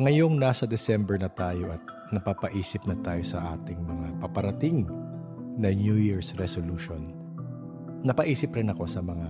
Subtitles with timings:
[0.00, 4.88] Ngayong nasa December na tayo at napapaisip na tayo sa ating mga paparating
[5.60, 7.12] na New Year's resolution,
[8.00, 9.28] napaisip rin ako sa mga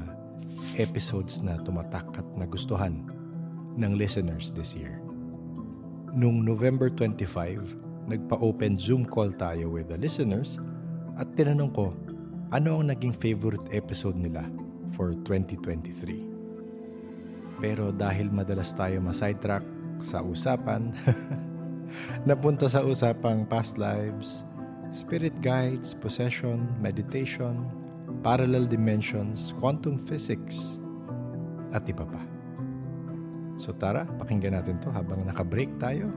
[0.79, 3.03] episodes na tumatak at nagustuhan
[3.75, 5.03] ng listeners this year.
[6.15, 10.55] Nung November 25, nagpa-open Zoom call tayo with the listeners
[11.19, 11.91] at tinanong ko
[12.55, 14.47] ano ang naging favorite episode nila
[14.95, 17.59] for 2023.
[17.59, 20.93] Pero dahil madalas tayo ma-sidetrack sa usapan,
[22.29, 24.45] napunta sa usapang past lives,
[24.91, 27.69] spirit guides, possession, meditation,
[28.25, 30.81] parallel dimensions, quantum physics,
[31.71, 32.21] at iba pa.
[33.61, 36.09] So tara, pakinggan natin to habang naka-break tayo.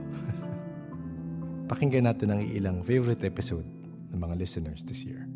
[1.70, 3.68] pakinggan natin ang ilang favorite episode
[4.12, 5.28] ng mga listeners this year.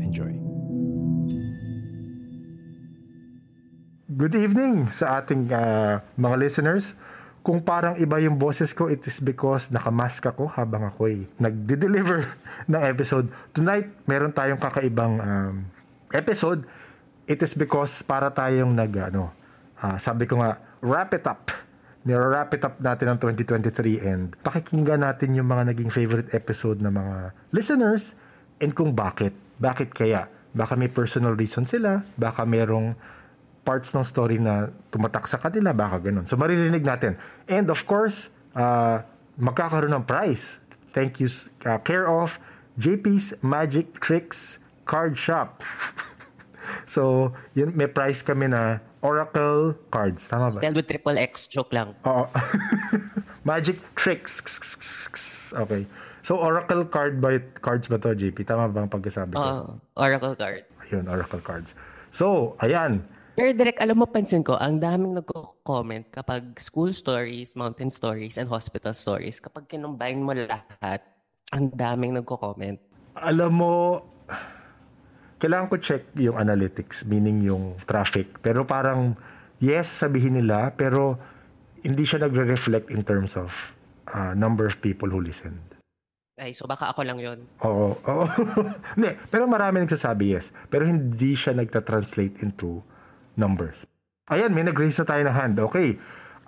[0.00, 0.32] Enjoy.
[4.10, 6.98] Good evening sa ating uh, mga listeners.
[7.40, 12.28] Kung parang iba yung boses ko, it is because nakamask ako habang ako'y nagde-deliver
[12.72, 13.32] ng episode.
[13.56, 15.54] Tonight, meron tayong kakaibang um,
[16.12, 16.68] episode.
[17.24, 19.32] It is because para tayong nag, ano,
[19.80, 21.48] uh, sabi ko nga, wrap it up.
[22.04, 26.92] Nire-wrap it up natin ng 2023 and pakikinggan natin yung mga naging favorite episode ng
[26.92, 27.16] mga
[27.52, 28.16] listeners
[28.60, 29.32] and kung bakit.
[29.60, 30.28] Bakit kaya?
[30.52, 32.96] Baka may personal reason sila, baka merong
[33.64, 36.24] parts ng story na tumatak sa kanila, baka ganun.
[36.24, 37.20] So maririnig natin.
[37.46, 39.04] And of course, uh,
[39.40, 40.60] magkakaroon ng prize.
[40.90, 41.30] Thank you,
[41.64, 42.40] uh, care of
[42.80, 45.62] JP's Magic Tricks Card Shop.
[46.94, 50.28] so, yun, may prize kami na Oracle cards.
[50.28, 50.60] Tama ba?
[50.60, 51.48] Spelled with triple X.
[51.48, 51.96] Joke lang.
[52.04, 52.28] Oo.
[53.48, 54.42] Magic Tricks.
[55.56, 55.86] Okay.
[56.20, 58.44] So, Oracle card by cards ba to, JP?
[58.44, 59.40] Tama ba ang pagkasabi ko?
[59.40, 59.64] Oo.
[59.96, 60.62] Oracle card.
[60.84, 61.72] Ayun, Oracle cards.
[62.12, 63.00] So, ayan.
[63.40, 68.52] Pero direct, alam mo, pansin ko, ang daming nagko-comment kapag school stories, mountain stories, and
[68.52, 71.00] hospital stories, kapag kinumbine mo lahat,
[71.48, 72.76] ang daming nagko-comment.
[73.16, 73.72] Alam mo,
[75.40, 78.28] kailangan ko check yung analytics, meaning yung traffic.
[78.44, 79.16] Pero parang,
[79.56, 81.16] yes, sabihin nila, pero
[81.80, 83.56] hindi siya nagre-reflect in terms of
[84.12, 85.64] uh, number of people who listened.
[86.36, 87.40] Ay, so baka ako lang yon.
[87.64, 87.96] Oo.
[88.04, 88.24] oo.
[89.00, 90.52] hindi, pero marami nagsasabi yes.
[90.68, 92.84] Pero hindi siya nagta-translate into
[93.36, 93.86] numbers.
[94.30, 95.56] Ayan, may nag-raise na tayo ng hand.
[95.58, 95.98] Okay.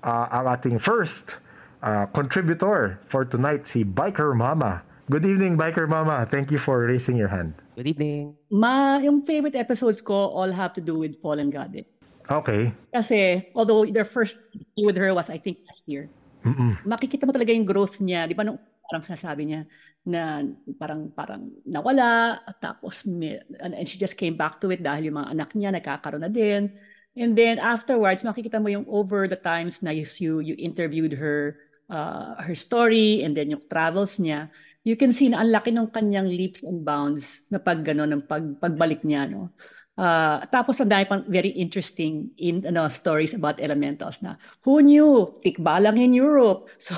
[0.02, 1.38] Uh, ang ating first
[1.82, 4.86] uh, contributor for tonight, si Biker Mama.
[5.10, 6.22] Good evening, Biker Mama.
[6.24, 7.58] Thank you for raising your hand.
[7.74, 8.38] Good evening.
[8.48, 11.90] Ma, yung favorite episodes ko all have to do with Fallen Goddess.
[12.30, 12.70] Okay.
[12.94, 14.38] Kasi, although their first
[14.78, 16.06] with her was, I think, last year,
[16.46, 16.78] Mm-mm.
[16.86, 18.30] makikita mo talaga yung growth niya.
[18.30, 19.64] Di ba, nung parang sinasabi niya
[20.04, 20.44] na
[20.76, 25.32] parang parang nawala tapos may, and she just came back to it dahil yung mga
[25.32, 26.68] anak niya nagkakaroon na din.
[27.16, 30.04] And then afterwards makikita mo yung over the times na you
[30.44, 31.56] you, interviewed her
[31.88, 34.52] uh, her story and then yung travels niya
[34.84, 38.28] you can see na ang laki ng kanyang leaps and bounds na pag gano ng
[38.28, 39.48] pag, pagbalik niya no?
[39.92, 45.28] Uh, tapos ang dami pang very interesting in ano stories about elementals na who knew?
[45.44, 46.68] Tikbalang in Europe.
[46.80, 46.96] So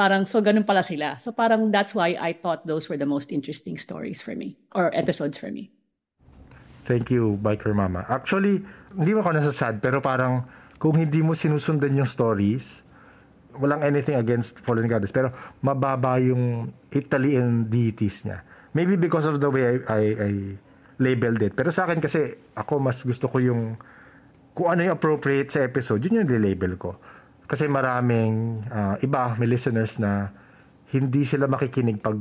[0.00, 1.20] Parang, so ganun pala sila.
[1.20, 4.88] So parang that's why I thought those were the most interesting stories for me or
[4.96, 5.68] episodes for me.
[6.88, 8.08] Thank you, Biker Mama.
[8.08, 8.64] Actually,
[8.96, 10.48] hindi mo ako nasasad, pero parang
[10.80, 12.80] kung hindi mo sinusundan yung stories,
[13.60, 18.40] walang anything against Fallen Goddess, pero mababa yung Italy and deities niya.
[18.72, 20.30] Maybe because of the way I, I, I
[20.96, 21.52] labeled it.
[21.52, 23.76] Pero sa akin kasi, ako mas gusto ko yung
[24.56, 26.96] kung ano yung appropriate sa episode, yun yung label ko.
[27.50, 30.30] Kasi maraming uh, iba, may listeners na
[30.94, 32.14] hindi sila makikinig pag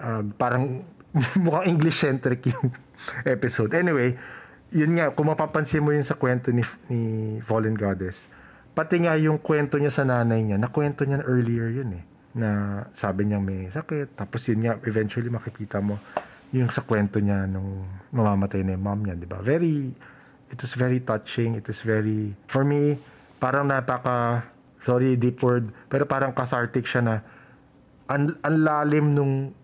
[0.00, 0.80] uh, parang
[1.44, 2.72] mukhang English-centric yung
[3.36, 3.76] episode.
[3.76, 4.16] Anyway,
[4.72, 7.00] yun nga, kung mapapansin mo yun sa kwento ni, ni
[7.44, 8.32] Fallen Goddess,
[8.72, 12.04] pati nga yung kwento niya sa nanay niya, nakwento niya earlier yun eh.
[12.32, 12.48] Na
[12.96, 14.16] sabi niya may sakit.
[14.16, 16.00] Tapos yun nga, eventually makikita mo
[16.56, 19.36] yung sa kwento niya nung mamamatay na yung mom niya, di ba?
[19.44, 19.92] Very,
[20.48, 21.60] it was very touching.
[21.60, 22.96] It was very, for me,
[23.36, 24.48] parang napaka
[24.82, 27.14] sorry, deep word, pero parang cathartic siya na
[28.10, 29.54] ang, ang lalim nung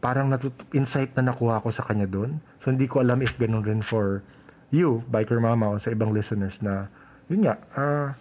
[0.00, 2.36] parang natut- insight na nakuha ko sa kanya doon.
[2.60, 4.20] So, hindi ko alam if ganun rin for
[4.68, 6.92] you, Biker Mama, o sa ibang listeners na,
[7.32, 8.12] yun nga, uh,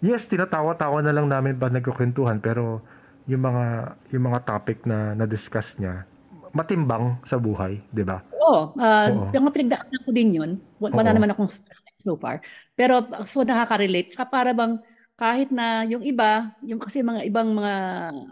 [0.00, 2.80] yes, tinatawa-tawa na lang namin ba nagkukwentuhan, pero
[3.28, 6.08] yung mga, yung mga topic na na-discuss niya,
[6.56, 8.24] matimbang sa buhay, di ba?
[8.32, 8.72] Oo.
[8.72, 9.36] Uh, Oo.
[9.36, 10.50] Yung pinagdaanan ko din yun.
[10.80, 11.16] Wala Oo.
[11.16, 11.52] naman akong
[11.98, 12.40] so far.
[12.72, 14.16] Pero so nakaka-relate.
[14.16, 14.80] Saka para bang
[15.18, 17.74] kahit na yung iba, yung kasi mga ibang mga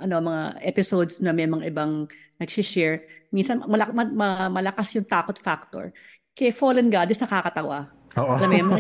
[0.07, 2.07] ano mga episodes na may mga ibang
[2.39, 3.03] nagsi-share,
[3.35, 5.91] minsan malak, ma, malakas yung takot factor.
[6.37, 7.91] Kay Fallen God is nakakatawa.
[8.15, 8.35] Oo.
[8.39, 8.77] Alam mo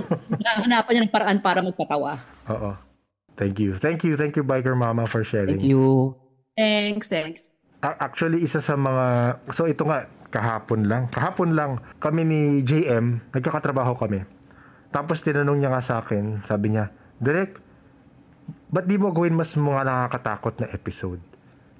[0.65, 2.23] hanapan niya ng paraan para magpatawa.
[2.47, 2.79] Oo.
[3.37, 3.77] Thank you.
[3.77, 4.17] Thank you.
[4.17, 5.61] Thank you, Biker Mama, for sharing.
[5.61, 6.17] Thank you.
[6.57, 7.53] Thanks, thanks.
[7.85, 9.37] Actually, isa sa mga...
[9.53, 11.13] So, ito nga, kahapon lang.
[11.13, 14.25] Kahapon lang, kami ni JM, nagkakatrabaho kami.
[14.89, 16.89] Tapos, tinanong niya nga sa akin, sabi niya,
[17.21, 17.61] Direk,
[18.71, 21.23] ba't di mo gawin mas mga nakakatakot na episode?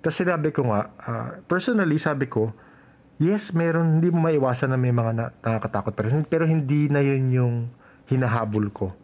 [0.03, 2.55] Tapos sinabi ko nga, ah, personally, sabi ko,
[3.19, 5.93] yes, meron, hindi mo maiwasan na may mga na- nakakatakot.
[5.97, 7.55] Pero, pero hindi na yun yung
[8.07, 8.95] hinahabol ko.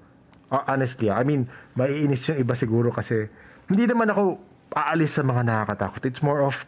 [0.52, 3.26] Ah, honestly, ah, I mean, maiinis yung iba siguro kasi
[3.66, 4.38] hindi naman ako
[4.72, 6.00] aalis sa mga nakakatakot.
[6.06, 6.64] It's more of,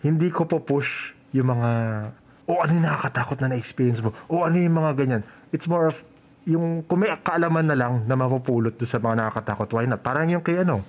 [0.00, 1.70] hindi ko po push yung mga,
[2.48, 4.16] o ano yung nakakatakot na na-experience mo?
[4.26, 5.22] O ano yung mga ganyan?
[5.52, 6.00] It's more of,
[6.48, 10.00] yung kung may kaalaman na lang na mapupulot doon sa mga nakakatakot, why not?
[10.00, 10.80] Parang yung kay ano,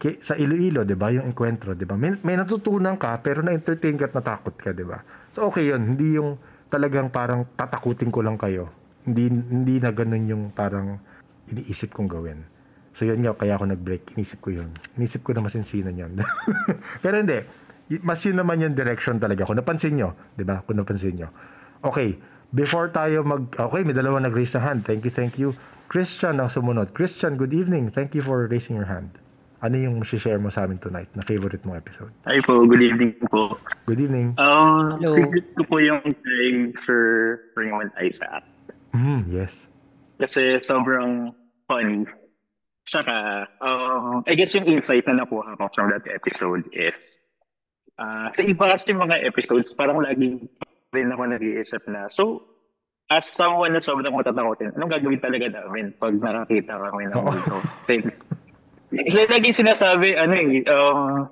[0.00, 1.12] kay, sa Iloilo, di ba?
[1.12, 1.98] Yung enkwentro, di ba?
[1.98, 5.02] May, may natutunan ka, pero na-entertain ka at natakot ka, di ba?
[5.34, 5.94] So, okay yun.
[5.94, 6.38] Hindi yung
[6.72, 8.70] talagang parang tatakutin ko lang kayo.
[9.04, 11.02] Hindi, hindi na ganun yung parang
[11.50, 12.38] iniisip kong gawin.
[12.96, 14.16] So, yun nga, kaya ako nag-break.
[14.16, 14.70] Inisip ko yun.
[14.96, 16.18] Inisip ko na masinsinan yun.
[17.04, 17.42] pero hindi.
[18.04, 19.48] Mas yun naman yung direction talaga.
[19.48, 20.60] Kung napansin nyo, di ba?
[20.64, 21.28] Kung napansin nyo.
[21.82, 22.37] Okay.
[22.48, 23.52] Before tayo mag...
[23.52, 24.80] Okay, may dalawa nag-raise ng hand.
[24.88, 25.52] Thank you, thank you.
[25.88, 26.96] Christian ang sumunod.
[26.96, 27.92] Christian, good evening.
[27.92, 29.12] Thank you for raising your hand.
[29.60, 32.14] Ano yung share mo sa amin tonight na favorite mong episode?
[32.24, 33.58] Hi po, good evening po.
[33.90, 34.38] Good evening.
[34.38, 35.18] Um, Hello.
[35.18, 37.02] favorite ko po yung kay Sir
[37.58, 38.46] Raymond Isaac.
[38.94, 39.66] Mm, yes.
[40.16, 41.34] Kasi sobrang
[41.66, 42.06] funny.
[42.88, 46.96] Saka, um, I guess yung insight na nakuha ko from that episode is,
[48.00, 50.48] uh, sa iba kasi mga episodes, parang lagi
[50.92, 52.44] rin ako nag-iisip na, so,
[53.08, 57.58] as someone na sobrang matatakotin, anong gagawin talaga namin pag nakakita kami ng multo?
[57.88, 58.04] Thing.
[58.88, 61.28] Kasi lagi sinasabi, ano eh, um,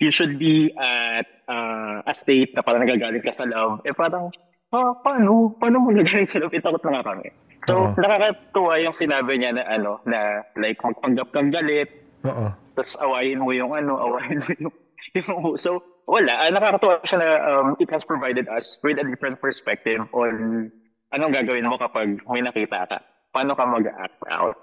[0.00, 3.80] you should be at uh, a state na parang nagagalit ka sa love.
[3.88, 4.28] Eh parang,
[4.72, 5.56] ah, paano?
[5.56, 6.52] Paano mo nagagalit sa love?
[6.52, 7.28] Eh, takot na nga kami.
[7.68, 7.92] So, Oo.
[8.00, 11.92] nakakatuwa yung sinabi niya na ano, na like magpanggap kang galit,
[12.24, 12.48] Oo.
[12.72, 14.74] tapos awayin mo yung ano, awayin mo yung,
[15.20, 16.32] yung so, wala.
[16.40, 20.72] Ah, nakakatuwa siya na um, it has provided us with a different perspective on
[21.12, 22.98] anong gagawin mo kapag may nakita ka.
[23.36, 24.56] Paano ka mag-act out.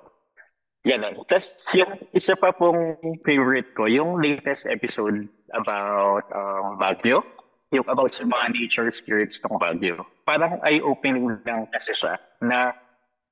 [0.86, 1.21] Ganon.
[1.30, 7.21] Tapos yung isa pa pong favorite ko, yung latest episode about um, Baguio.
[7.74, 10.06] Yung about sa mga nature spirits ng Baguio.
[10.25, 12.74] Parang eye-opening lang kasi siya na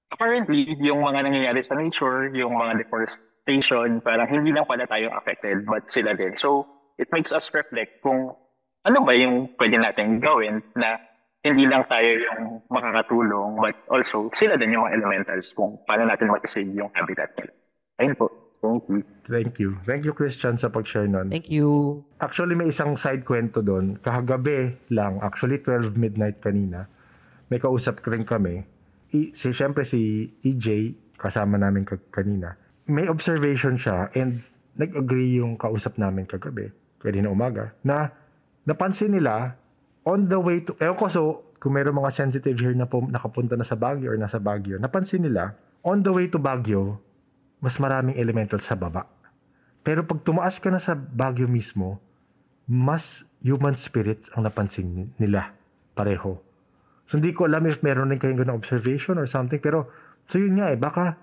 [0.10, 5.66] apparently yung mga nangyayari sa nature, yung mga deforestation, parang hindi lang pala tayo affected,
[5.70, 6.34] but sila din.
[6.38, 6.66] So,
[6.98, 8.36] it makes us reflect kung
[8.84, 11.00] ano ba yung pwede natin gawin na
[11.44, 16.72] hindi lang tayo yung makakatulong, but also sila din yung elementals kung paano natin masasave
[16.72, 17.52] yung habitat nila.
[18.00, 18.28] Ayun po.
[18.64, 19.00] Thank you.
[19.28, 19.70] Thank you.
[19.84, 21.36] Thank you, Christian, sa pag-share nun.
[21.36, 22.00] Thank you.
[22.24, 24.00] Actually, may isang side kwento doon.
[24.00, 26.88] Kahagabi lang, actually 12 midnight kanina,
[27.52, 28.64] may kausap rin kami.
[29.12, 32.56] I, si, Siyempre si EJ, kasama namin kag- kanina,
[32.88, 34.48] may observation siya and
[34.80, 36.72] nag-agree yung kausap namin kagabi,
[37.04, 38.16] kanina umaga, na
[38.64, 39.60] napansin nila
[40.08, 41.24] on the way to, ewan ko so,
[41.60, 45.24] kung meron mga sensitive here na po, nakapunta na sa Baguio or nasa Baguio, napansin
[45.24, 47.00] nila, on the way to Baguio,
[47.64, 49.08] mas maraming elementals sa baba.
[49.84, 52.04] Pero pag tumaas ka na sa Baguio mismo,
[52.68, 55.56] mas human spirits ang napansin ni- nila
[55.96, 56.40] pareho.
[57.08, 59.60] So hindi ko alam if meron din kayong ganung observation or something.
[59.60, 59.92] Pero,
[60.28, 61.20] so yun nga eh, baka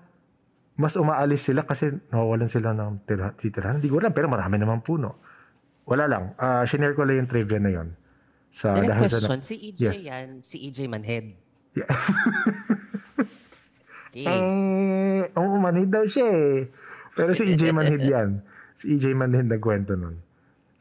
[0.77, 3.77] mas umaalis sila kasi nawawalan sila ng tira, titirahan.
[3.81, 5.21] Hindi ko alam, pero marami naman puno.
[5.91, 6.23] Wala lang.
[6.39, 7.87] Uh, shinare ko lang yung trivia na yon.
[8.47, 9.95] Sa, Direct dahil sa- question, si EJ Yes.
[10.07, 11.35] yan, si EJ Manhead.
[11.75, 11.91] Yeah.
[14.11, 14.27] Okay.
[14.27, 16.67] Eh, oo, manhid daw siya eh.
[17.15, 18.43] Pero si EJ Manhid yan.
[18.75, 20.19] Si EJ Manhid nagkwento nun.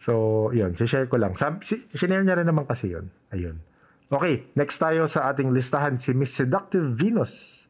[0.02, 0.75] So, yun.
[0.75, 1.38] share ko lang.
[1.38, 3.07] Sab, si, sinare niya rin naman kasi yun.
[3.31, 3.62] Ayun.
[4.11, 6.02] Okay, next tayo sa ating listahan.
[6.02, 7.62] Si Miss Seductive Venus.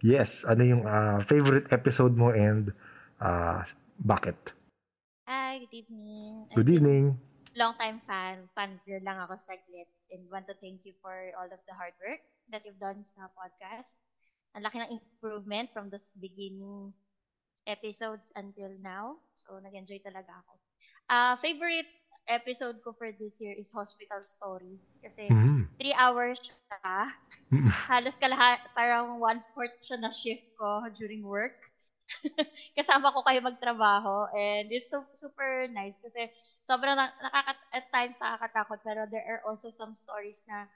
[0.00, 2.72] Yes, ano yung ah, favorite episode mo and
[3.20, 3.60] ah,
[4.00, 4.56] bakit?
[5.70, 6.50] Good evening.
[6.54, 7.18] Good evening.
[7.56, 8.48] Long time fan.
[8.54, 9.86] Fan girl lang ako saglit.
[10.10, 13.30] And want to thank you for all of the hard work that you've done sa
[13.34, 13.98] podcast.
[14.54, 16.92] Ang laki ng improvement from the beginning
[17.66, 19.18] episodes until now.
[19.36, 20.52] So, nag-enjoy talaga ako.
[21.10, 21.88] Ah, favorite
[22.26, 24.98] episode ko for this year is Hospital Stories.
[25.02, 25.68] Kasi Mhm.
[25.78, 27.10] three hours siya.
[27.50, 27.70] Mm.
[27.90, 31.56] Halos kalahat, parang one-fourth siya na shift ko during work.
[32.76, 34.30] Kasama ko kayo magtrabaho.
[34.34, 36.28] And it's so, super nice kasi
[36.66, 40.66] sobrang na, nakaka, at times nakakatakot pero there are also some stories na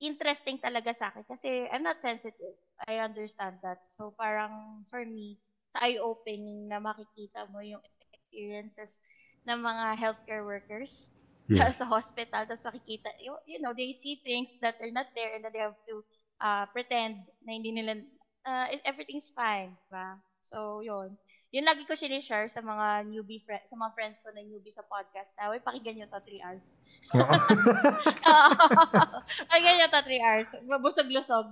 [0.00, 2.56] interesting talaga sa akin kasi I'm not sensitive.
[2.84, 3.80] I understand that.
[3.88, 5.40] So parang for me,
[5.72, 7.80] sa eye-opening na makikita mo yung
[8.12, 9.00] experiences
[9.48, 11.12] ng mga healthcare workers
[11.48, 11.70] Yeah.
[11.70, 15.46] sa hospital tapos makikita you, you know they see things that are not there and
[15.46, 16.02] that they have to
[16.42, 18.02] uh, pretend na hindi nila
[18.42, 21.18] uh, everything's fine ba so yun
[21.54, 24.84] yun lagi ko sinishare sa mga newbie friend, sa mga friends ko na newbie sa
[24.84, 25.32] podcast.
[25.38, 26.66] Na, uy, pakinggan nyo to 3 hours.
[29.48, 30.48] pakinggan nyo to 3 hours.
[30.82, 31.46] Busog-lusog.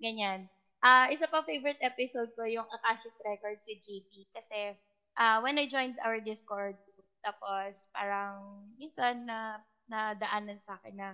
[0.00, 0.48] Ganyan.
[0.80, 4.10] Uh, isa pa favorite episode ko yung Akashic Records with JP.
[4.32, 4.78] Kasi
[5.20, 6.78] uh, when I joined our Discord,
[7.20, 11.10] tapos parang minsan na nadaanan sa akin na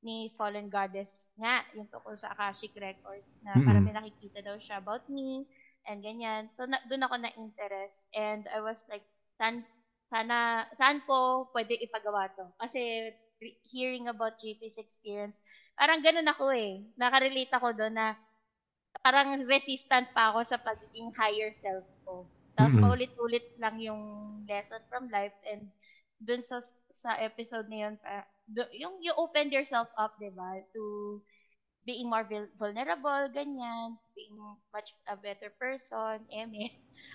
[0.00, 3.66] ni Fallen Goddess nga, yung tungkol sa Akashic Records, na mm-hmm.
[3.68, 5.44] parang may nakikita daw siya about me,
[5.88, 6.48] and ganyan.
[6.52, 9.04] So, na, doon ako na-interest, and I was like,
[9.40, 9.64] san,
[10.10, 12.44] sana, saan ko pwede ipagawa to?
[12.60, 13.12] Kasi,
[13.68, 15.40] hearing about JP's experience,
[15.78, 16.84] parang ganun ako eh.
[17.00, 18.18] Nakarelate ako doon na
[19.00, 22.28] parang resistant pa ako sa pagiging higher self ko.
[22.58, 22.84] Tapos mm-hmm.
[22.84, 24.02] paulit-ulit lang yung
[24.44, 25.70] lesson from life and
[26.20, 26.60] dun sa
[26.92, 28.28] sa episode na yun, pa,
[28.76, 31.16] yung you opened yourself up, 'di ba, to
[31.86, 32.26] being more
[32.58, 34.36] vulnerable, ganyan, being
[34.72, 36.70] much a better person, eme.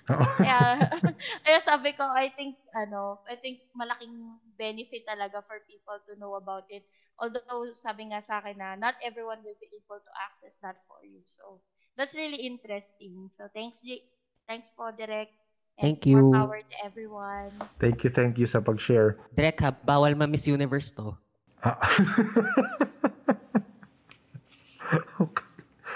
[0.09, 0.89] kaya,
[1.45, 6.35] kaya sabi ko, I think, ano, I think malaking benefit talaga for people to know
[6.35, 6.83] about it.
[7.21, 10.99] Although, sabi nga sa akin na, not everyone will be able to access that for
[11.05, 11.21] you.
[11.23, 11.61] So,
[11.95, 13.29] that's really interesting.
[13.37, 14.03] So, thanks, J-
[14.49, 15.31] thanks po, Direct.
[15.79, 16.31] Thank you.
[16.31, 17.51] More power to everyone.
[17.79, 19.19] Thank you, thank you sa pag-share.
[19.35, 21.19] Direk ha, bawal ma-Miss Universe to.
[21.59, 21.75] Ah.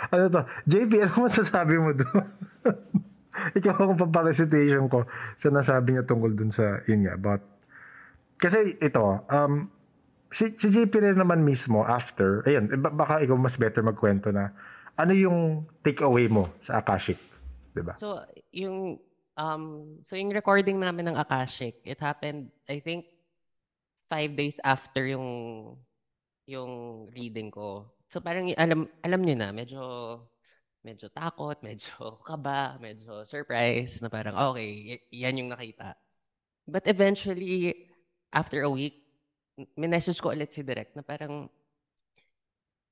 [0.09, 0.41] Ano to?
[0.65, 2.25] JP, ano masasabi mo doon?
[3.57, 5.07] Ikaw ang paparecitation ko
[5.39, 7.43] sa nasabi niya tungkol dun sa, yun nga, about,
[8.35, 9.71] kasi ito, um,
[10.31, 14.51] si, si JP rin naman mismo after, ayun, baka ikaw mas better magkwento na,
[14.99, 17.15] ano yung take away mo sa Akashic?
[17.71, 17.95] Diba?
[17.95, 18.19] So,
[18.51, 18.99] yung,
[19.39, 19.63] um,
[20.03, 23.07] so yung recording namin ng Akashic, it happened, I think,
[24.09, 25.27] five days after yung
[26.49, 27.85] yung reading ko.
[28.09, 29.81] So parang alam alam niyo na medyo
[30.81, 35.93] medyo takot, medyo kaba, medyo surprise na parang okay, yan yung nakita.
[36.65, 37.85] But eventually
[38.33, 38.97] after a week,
[39.77, 41.53] minessage ko ulit si Direk na parang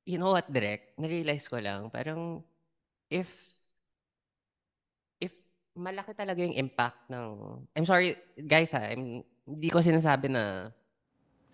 [0.05, 0.93] you know what, Direk?
[1.01, 2.45] Na-realize ko lang, parang
[3.09, 3.27] if
[5.17, 5.33] if
[5.73, 7.27] malaki talaga yung impact ng
[7.73, 10.69] I'm sorry guys ha, I'm, hindi ko sinasabi na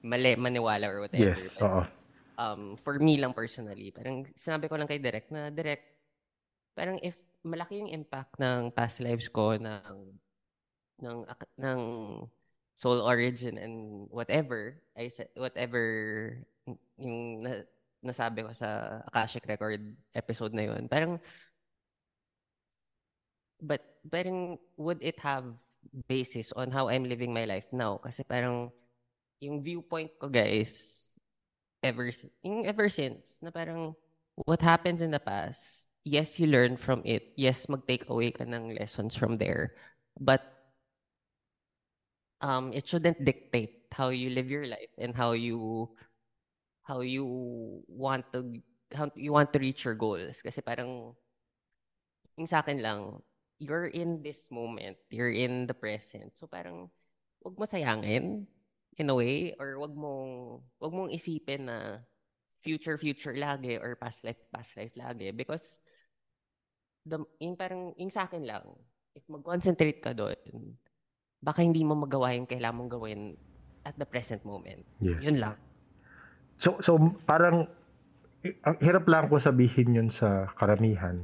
[0.03, 1.31] mali maniwala or whatever.
[1.31, 2.02] Yes, oo.
[2.37, 5.83] Um, for me lang personally, parang sinabi ko lang kay Direk na Direk,
[6.73, 9.95] parang if malaki yung impact ng past lives ko ng
[11.03, 11.17] ng
[11.59, 11.79] ng
[12.73, 15.83] soul origin and whatever I said whatever
[16.97, 17.67] yung na,
[18.01, 19.83] nasabi ko sa Akashic record
[20.15, 21.19] episode na yun parang
[23.59, 25.55] but parang would it have
[26.07, 27.99] basis on how I'm living my life now?
[27.99, 28.71] Kasi parang
[29.43, 31.12] yung viewpoint ko guys,
[31.83, 32.11] ever,
[32.43, 33.95] ever since, na parang
[34.35, 37.33] what happens in the past, yes, you learn from it.
[37.35, 39.75] Yes, mag-take away ka ng lessons from there.
[40.19, 40.41] But
[42.41, 45.89] um, it shouldn't dictate how you live your life and how you
[46.83, 47.23] how you
[47.87, 48.59] want to
[48.91, 51.15] how you want to reach your goals kasi parang
[52.35, 53.23] yung sa akin lang
[53.57, 56.91] you're in this moment you're in the present so parang
[57.39, 58.43] wag mo sayangin
[58.97, 62.01] in a way or wag mong wag mong isipin na
[62.61, 65.81] future future lagi or past life past life lagi because
[67.03, 68.63] the yung parang yung sa akin lang
[69.13, 70.37] if mag-concentrate ka doon
[71.43, 73.21] baka hindi mo magawa yung kailangan mong gawin
[73.83, 74.87] at the present moment.
[75.03, 75.19] Yes.
[75.19, 75.59] Yun lang.
[76.55, 76.95] So so
[77.27, 77.67] parang
[78.63, 81.19] ang hirap lang ko sabihin yun sa karamihan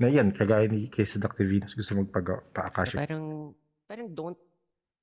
[0.00, 1.44] na yan, kagaya ni kay Dr.
[1.44, 2.96] Venus, gusto magpa-akashic.
[2.96, 3.52] Parang,
[3.84, 4.40] parang don't,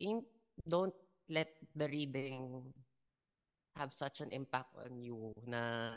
[0.01, 0.25] in,
[0.65, 0.95] don't
[1.27, 2.63] let the reading
[3.75, 5.93] have such an impact on you na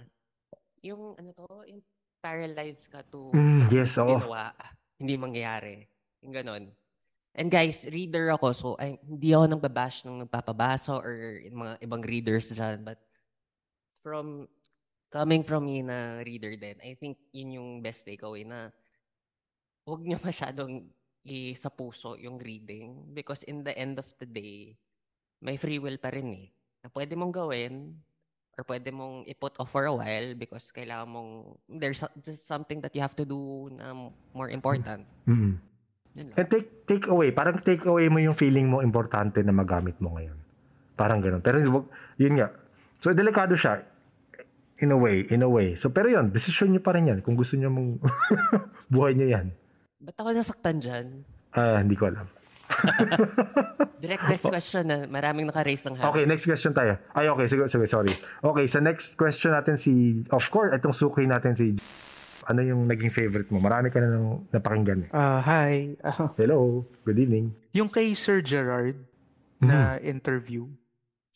[0.84, 1.80] yung ano to, yung
[2.20, 4.20] paralyzed ka to mm, yes, oh.
[4.20, 4.52] ginawa,
[5.00, 5.88] hindi mangyayari.
[6.20, 6.64] Yung ganon.
[7.32, 12.02] And guys, reader ako, so ay, hindi ako nang babash ng nagpapabasa or mga ibang
[12.04, 12.98] readers dyan, but
[14.02, 14.50] from
[15.08, 18.74] coming from me na reader din, I think yun yung best takeaway na
[19.86, 24.74] huwag niyo masyadong i sa puso yung reading because in the end of the day,
[25.40, 26.46] may free will pa rin eh.
[26.84, 27.96] Na pwede mong gawin
[28.56, 31.30] or pwede mong i-put off for a while because kailangan mong,
[31.68, 33.96] there's just something that you have to do na
[34.36, 35.08] more important.
[35.24, 35.70] Mm-hmm.
[36.36, 40.18] And take, take away, parang take away mo yung feeling mo importante na magamit mo
[40.18, 40.36] ngayon.
[40.98, 41.40] Parang ganun.
[41.40, 41.62] Pero
[42.20, 42.52] yun nga.
[43.00, 43.80] So, delikado siya.
[44.80, 45.76] In a way, in a way.
[45.76, 47.18] So, pero yun, decision nyo pa rin yan.
[47.24, 47.90] Kung gusto nyo mong
[48.92, 49.54] buhay nyo yan.
[50.00, 51.06] Ba't ako nasaktan dyan?
[51.56, 52.26] Ah, uh, hindi ko alam.
[54.02, 56.08] Direct next question na maraming naka-raise ng hand.
[56.08, 56.96] Okay, next question tayo.
[57.12, 57.46] Ay, okay.
[57.46, 58.12] Sige, sige, sorry.
[58.40, 61.76] Okay, so next question natin si, of course, itong suki natin si
[62.48, 63.60] Ano yung naging favorite mo?
[63.60, 65.08] Marami ka na nang napakinggan eh.
[65.12, 65.94] Ah, hi.
[66.00, 67.52] Ah, Hello, good evening.
[67.70, 68.96] yung kay Sir Gerard
[69.60, 70.66] na interview.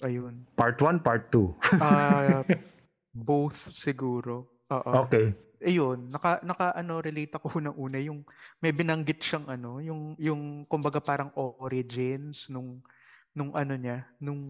[0.02, 0.42] Ayun.
[0.56, 1.78] Part 1, part 2.
[1.78, 2.42] Ah,
[3.14, 4.48] both siguro.
[4.72, 5.06] Oo.
[5.06, 5.30] okay.
[5.64, 8.20] Ayun, naka naka ano relate ako unang una yung
[8.58, 12.84] may binanggit siyang ano, yung yung kumbaga parang origins nung
[13.32, 14.40] nung ano niya, nung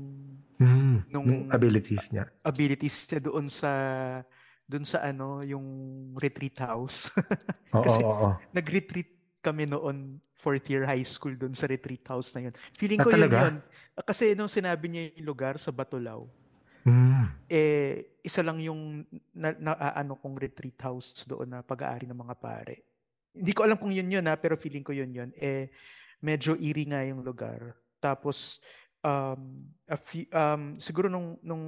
[0.55, 2.31] Mm, Nung- nung abilities niya.
[2.41, 3.71] abilities niya doon sa
[4.65, 5.67] doon sa ano, yung
[6.17, 7.11] retreat house.
[7.75, 8.31] Kasi- oo, oo.
[8.51, 9.99] Nag-retreat kami noon
[10.33, 12.55] fourth year high school doon sa retreat house na yun.
[12.73, 13.55] Feeling Ah, ko yun yun.
[13.99, 16.25] Kasi nung sinabi niya yung lugar sa Batulaw,
[16.83, 17.25] Mm.
[17.47, 19.05] eh isa lang yung
[19.37, 22.89] na, na ah, ano kong retreat house doon na pag-aari ng mga pare.
[23.37, 25.31] Hindi ko alam kung yun yun ha, pero feeling ko yun yun.
[25.37, 25.69] Eh
[26.25, 27.77] medyo eerie nga yung lugar.
[28.01, 28.65] Tapos
[29.05, 31.65] um, a few, um siguro nung nung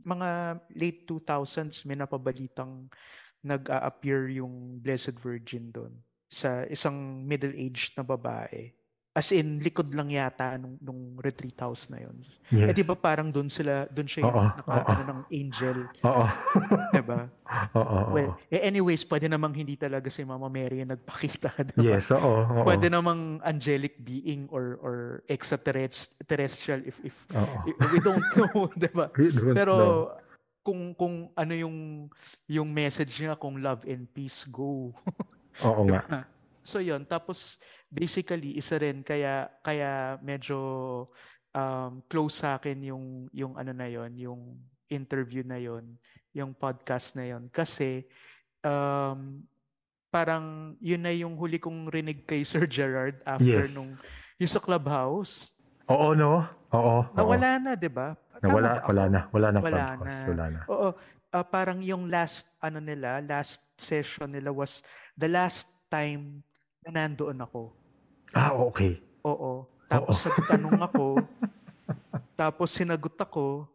[0.00, 2.88] mga late 2000s may napabalitang
[3.44, 5.92] nag-a-appear yung Blessed Virgin doon
[6.30, 8.72] sa isang middle-aged na babae.
[9.10, 12.14] As in, likod lang yata nung, nung retreat house na yun.
[12.46, 12.70] Yes.
[12.70, 14.38] Eh di ba parang doon sila, doon siya yung
[15.02, 16.24] ng angel, Oo.
[16.94, 17.26] di ba?
[17.74, 21.82] Oo, Well, eh, anyways, pwede namang hindi talaga si Mama Mary yung nagpakita, di ba?
[21.82, 22.62] Yes, oo.
[22.62, 27.16] Pwede namang angelic being or or extraterrestrial if if,
[27.66, 29.10] if we don't know, di ba?
[29.18, 29.98] We don't Pero know.
[30.62, 32.06] kung kung ano yung
[32.46, 34.94] yung message niya kung love and peace go.
[35.66, 36.30] Oo nga.
[36.62, 37.58] So yon tapos
[37.90, 40.56] basically isa rin kaya kaya medyo
[41.50, 44.40] um, close sa akin yung yung ano na yon, yung
[44.86, 45.98] interview na yon,
[46.30, 48.06] yung podcast na yon kasi
[48.62, 49.42] um,
[50.10, 53.74] parang yun na yung huli kong rinig kay Sir Gerard after Yes.
[53.74, 53.98] nung
[54.40, 55.52] yung sa clubhouse.
[55.90, 56.46] Oo, no?
[56.72, 57.02] Oo.
[57.02, 57.14] oo.
[57.18, 58.14] Nawala na, 'di ba?
[58.40, 59.20] Nawala, wala na.
[59.34, 60.22] Wala na Wala podcast.
[60.24, 60.28] na.
[60.32, 60.60] Wala na.
[60.70, 60.88] Oo,
[61.34, 64.80] ah, parang yung last ano nila, last session nila was
[65.18, 66.40] the last time
[66.86, 67.79] na nandoon ako.
[68.32, 68.98] Ah, okay.
[69.22, 69.66] Oo.
[69.86, 71.04] Tapos nagtanong ako,
[72.34, 73.66] tapos sinagot ako,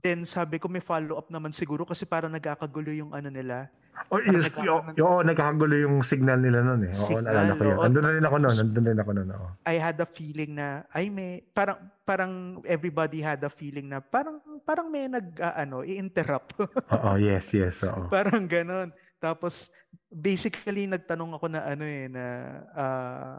[0.00, 3.68] then sabi ko may follow-up naman siguro kasi parang nagkakagulo yung ano nila.
[4.08, 6.92] Oh, Parang yes, nagkakaroon oo, ng- oo, nagkakagulo yung signal nila noon eh.
[6.96, 7.76] Oo, Signal, naalala ko yun.
[7.76, 7.84] oo.
[7.84, 8.56] Andun na rin ako noon.
[8.56, 9.28] Andun rin ako noon.
[9.30, 9.48] Oo.
[9.62, 12.32] I had a feeling na ay may parang parang
[12.64, 16.56] everybody had a feeling na parang parang may nag ah, ano, i-interrupt.
[16.96, 17.84] Oo, yes, yes.
[17.84, 18.08] Oo.
[18.08, 18.88] Parang ganon.
[19.20, 19.70] Tapos,
[20.10, 22.24] basically, nagtanong ako na ano eh, na
[22.72, 23.36] ah,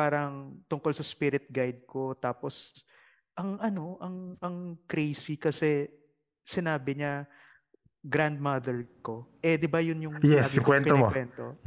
[0.00, 2.16] parang tungkol sa spirit guide ko.
[2.16, 2.88] Tapos,
[3.36, 4.56] ang ano, ang, ang
[4.88, 5.92] crazy kasi
[6.40, 7.28] sinabi niya,
[8.00, 9.28] grandmother ko.
[9.44, 11.12] Eh, di ba yun yung Yes, yung kwento mo.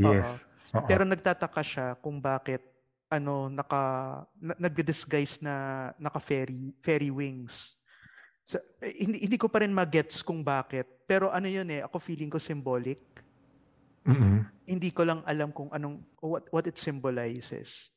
[0.01, 0.49] Yes.
[0.73, 0.89] Oo.
[0.89, 2.65] Pero nagtataka siya kung bakit
[3.13, 3.81] ano naka
[4.41, 5.53] na, nagdi-disguise na
[6.01, 7.77] naka fairy fairy wings.
[8.41, 10.89] So, eh, hindi hindi ko pa rin magets kung bakit.
[11.05, 13.05] Pero ano yun eh, ako feeling ko symbolic.
[14.03, 14.43] Mm-mm.
[14.65, 17.93] Hindi ko lang alam kung anong what what it symbolizes.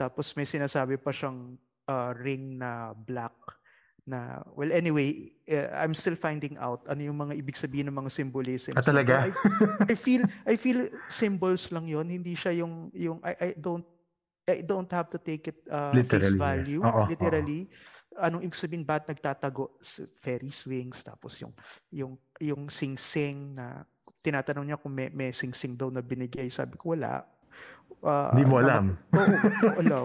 [0.00, 3.36] Tapos may sinasabi pa siyang uh, ring na black
[4.08, 8.10] na well anyway eh, I'm still finding out ano yung mga ibig sabihin ng mga
[8.10, 8.72] symbolism.
[8.72, 9.28] Ah, talaga?
[9.28, 9.30] I,
[9.92, 13.84] I feel I feel symbols lang yon hindi siya yung yung I, I don't
[14.48, 16.40] I don't have to take it uh, Literally, face yes.
[16.40, 16.80] value.
[16.80, 17.68] Oo, literally
[18.18, 19.78] anong ibig sabihin ba't nagtatago?
[20.24, 21.52] Fairy swings tapos yung
[21.92, 23.84] yung yung sing-sing na
[24.24, 26.48] tinatanong niya kung may, may sing-sing daw na binigay.
[26.48, 27.22] Sabi ko wala
[28.32, 28.84] Hindi mo namat- alam.
[29.12, 30.04] Oo, hindi ko alam.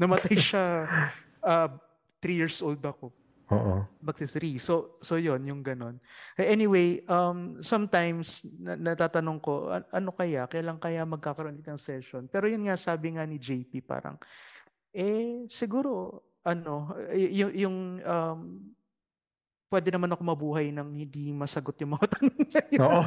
[0.00, 0.64] Namatay siya
[1.44, 1.68] uh,
[2.18, 3.12] three years old ako.
[3.48, 3.80] Oo.
[4.04, 4.60] Magti three.
[4.60, 5.96] So, so yon yung ganon.
[6.36, 10.44] Anyway, um, sometimes na- natatanong ko, "An- ano kaya?
[10.44, 12.28] Kailan kaya magkakaroon ng session?
[12.28, 14.20] Pero yun nga, sabi nga ni JP, parang,
[14.92, 18.40] eh, siguro, ano, y- yung, yung um,
[19.68, 22.80] pwede naman ako mabuhay nang hindi masagot yung mga tanong yun.
[22.80, 23.02] Oo.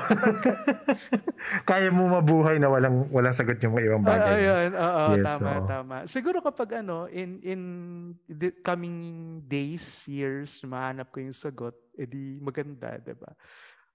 [1.70, 4.34] Kaya mo mabuhay na walang walang sagot yung mga ibang Ah, bagay.
[4.38, 5.66] ayun, oo, Yes, tama, oo.
[5.68, 5.96] tama.
[6.06, 7.62] Siguro kapag ano, in in
[8.30, 8.98] the coming
[9.44, 13.34] days, years, mahanap ko yung sagot, edi maganda, 'di ba?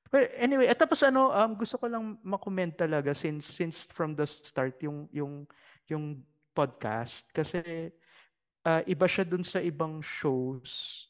[0.07, 4.27] But anyway, at tapos ano, um, gusto ko lang makomment talaga since since from the
[4.27, 5.47] start yung yung
[5.87, 7.63] yung podcast kasi
[8.63, 11.07] ah, iba siya dun sa ibang shows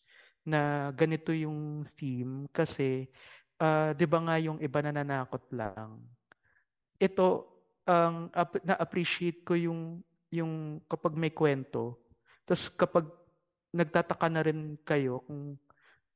[0.47, 3.11] na ganito yung theme kasi
[3.59, 5.99] ah, 'di ba nga yung iba nananakot lang.
[6.97, 7.51] Ito
[7.87, 11.99] ang ap- na-appreciate ko yung yung kapag may kwento.
[12.47, 13.07] Tapos kapag
[13.75, 15.59] nagtataka na rin kayo kung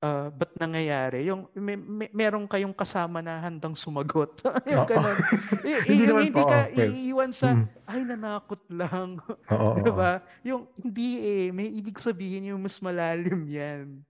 [0.00, 4.40] ah, ba't nangyayari, yung may, may, meron kayong kasama na handang sumagot.
[4.72, 5.16] yung ganun.
[5.68, 7.66] Y- Hindi yung hindi ka oh, iiwan sa, mm.
[7.86, 9.20] ay nanakot lang.
[9.52, 9.76] Oo.
[9.78, 9.94] Di oo.
[9.94, 10.24] ba?
[10.42, 14.00] Yung hindi eh, may ibig sabihin yung mas malalim yan.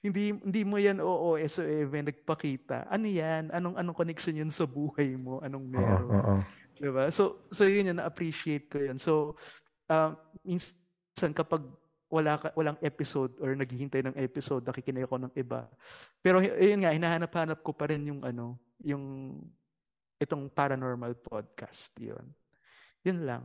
[0.00, 2.88] Hindi hindi mo yan oo SOM nagpakita.
[2.88, 3.52] Ano yan?
[3.52, 5.40] Anong anong connection yan sa buhay mo?
[5.40, 6.06] Anong Oo, meron?
[6.10, 6.34] oo.
[6.80, 7.12] Diba?
[7.12, 8.96] So, so yun yun, na-appreciate ko yun.
[8.96, 9.36] So,
[9.92, 11.60] um, minsan kapag
[12.10, 15.68] wala ka, walang episode or naghihintay ng episode, nakikinig ako ng iba.
[16.24, 19.36] Pero yun nga, hinahanap-hanap ko pa rin yung ano, yung
[20.18, 21.94] itong paranormal podcast.
[22.02, 22.32] Yun.
[23.06, 23.44] Yun lang.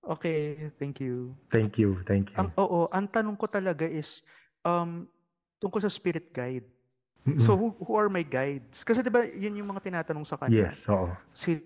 [0.00, 1.36] Okay, thank you.
[1.52, 2.38] Thank you, thank you.
[2.40, 4.24] Ang, oo, ang tanong ko talaga is,
[4.64, 5.04] um,
[5.60, 6.66] tungkol sa spirit guide.
[7.20, 7.44] Mm-mm.
[7.44, 8.80] So, who, who are my guides?
[8.80, 11.12] Kasi diba, yun yung mga tinatanong sa kanya yes, oo.
[11.36, 11.60] sino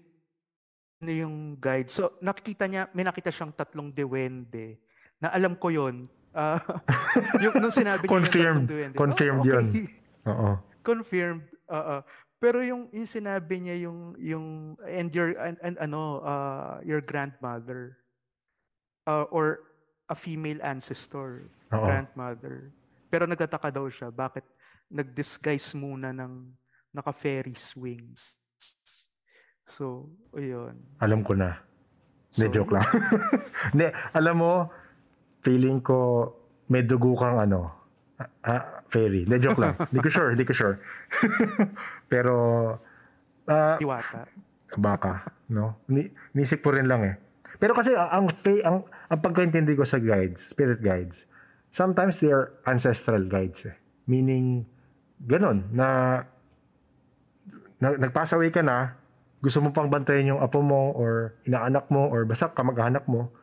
[1.07, 1.87] yung guide.
[1.95, 4.83] So, nakikita niya, may nakita siyang tatlong dewende.
[5.23, 6.59] Na alam ko yon Ah,
[7.47, 8.67] yung nung sinabi niya yung Confirmed.
[8.67, 8.97] duwende.
[8.99, 9.65] Confirmed Oh, yun.
[9.71, 9.87] okay.
[10.35, 10.51] Oo.
[10.83, 11.47] Confirmed.
[11.71, 11.97] Oo.
[12.43, 14.47] Pero yung, yung sinabi niya yung yung
[14.83, 17.97] and your and, and ano uh, your grandmother
[19.07, 19.63] uh, or
[20.11, 21.87] a female ancestor, Oo.
[21.87, 22.75] grandmother.
[23.15, 24.43] Pero nagtataka daw siya bakit
[24.91, 26.51] nag-disguise muna ng
[26.91, 28.43] naka-Ferris wings.
[29.71, 30.83] So, ayun.
[30.99, 31.63] Alam ko na.
[32.35, 32.83] Hindi, So, joke lang.
[33.71, 34.67] Hindi, alam mo,
[35.47, 36.27] feeling ko
[36.67, 37.71] may dugo kang ano,
[38.19, 39.23] ah, ah, fairy.
[39.23, 39.79] Hindi, joke lang.
[39.79, 40.77] Hindi ko sure, hindi ko sure.
[42.13, 42.35] Pero,
[43.47, 44.27] ah, Diwata.
[44.75, 45.23] baka,
[45.55, 45.87] no?
[45.87, 47.15] Ni, nisip ko rin lang eh.
[47.63, 48.27] Pero kasi ang ang,
[48.67, 51.31] ang, ang pagkaintindi ko sa guides, spirit guides,
[51.75, 53.75] sometimes they are ancestral guides eh.
[54.07, 54.63] Meaning,
[55.19, 56.23] ganun, na,
[57.83, 58.95] na nag-pass away ka na,
[59.43, 63.35] gusto mo pang bantayan yung apo mo or inaanak mo or basta kamag-anak mo,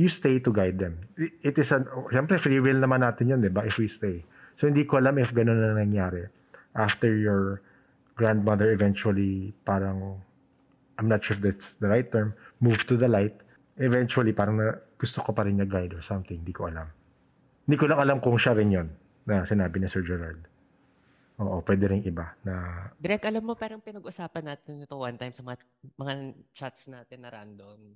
[0.00, 1.04] you stay to guide them.
[1.20, 3.68] It, is an, syempre free will naman natin yun, di ba?
[3.68, 4.24] If we stay.
[4.56, 6.24] So hindi ko alam if ganun na nangyari.
[6.72, 7.60] After your
[8.16, 10.24] grandmother eventually parang,
[10.96, 13.36] I'm not sure if that's the right term, move to the light,
[13.76, 16.40] eventually parang na, gusto ko pa rin niya guide or something.
[16.40, 16.95] Hindi ko alam.
[17.66, 18.88] Hindi ko lang alam kung siya rin yun
[19.26, 20.38] na sinabi ni Sir Gerard.
[21.36, 25.44] Oo, pwede rin iba na Direk, alam mo, parang pinag-usapan natin ito one time sa
[25.44, 25.60] mga,
[25.98, 26.14] mga
[26.56, 27.92] chats natin na random.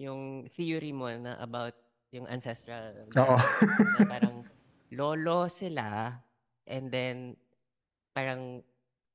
[0.00, 1.76] Yung theory mo na about
[2.14, 3.10] yung ancestral.
[3.12, 3.36] Oo.
[3.98, 4.46] na parang
[4.94, 6.14] lolo sila
[6.64, 7.34] and then
[8.14, 8.62] parang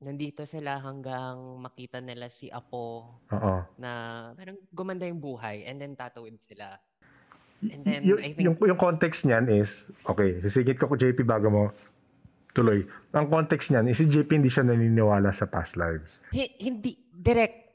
[0.02, 3.56] nandito sila hanggang makita nila si Apo Oo.
[3.78, 3.92] na
[4.34, 6.78] parang gumanda yung buhay and then tatawid sila.
[7.62, 11.22] And then yung, I think yung, yung context niyan is, okay, sisigit ko ko JP
[11.24, 11.64] bago mo
[12.52, 12.84] tuloy.
[13.14, 16.20] Ang context niyan is si JP hindi siya naniniwala sa past lives.
[16.34, 17.70] hi- hindi direct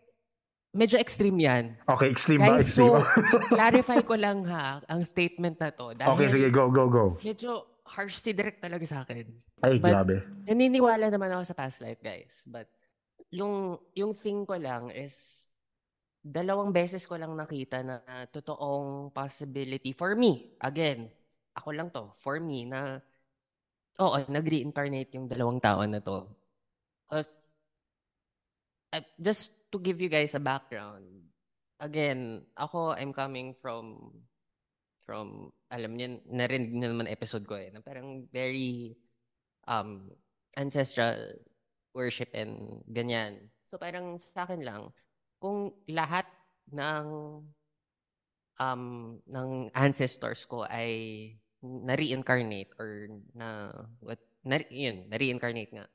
[0.75, 1.65] medyo extreme yan.
[1.89, 2.59] Okay, extreme ba?
[2.59, 3.01] Guys, Extreme.
[3.01, 7.05] so clarify ko lang ha ang statement na to dahil okay, sige, go, go, go.
[7.23, 9.25] medyo harsh si Direk talaga sa akin.
[9.63, 10.17] Ay, But- grabe.
[10.45, 12.45] Naniniwala naman ako sa past life, guys.
[12.45, 12.67] But
[13.31, 15.46] yung yung thing ko lang is
[16.27, 18.03] dalawang beses ko lang nakita na,
[18.35, 20.59] totoong possibility for me.
[20.59, 21.07] Again,
[21.55, 22.99] ako lang to, for me na
[24.03, 26.27] oo, nag-reincarnate yung dalawang tao na to.
[27.09, 27.51] 'Cause,
[28.93, 31.07] uh, just to give you guys a background,
[31.81, 34.13] again, ako, I'm coming from
[35.07, 38.99] from, alam niyo, narinig niyo naman episode ko eh, na parang very
[39.71, 40.11] um,
[40.59, 41.15] ancestral
[41.95, 43.39] worship and ganyan.
[43.63, 44.91] So parang sa akin lang,
[45.39, 46.27] kung lahat
[46.73, 47.07] ng
[48.61, 48.83] um,
[49.23, 55.87] ng ancestors ko ay na-reincarnate or na, what, na, yun, na-reincarnate nga,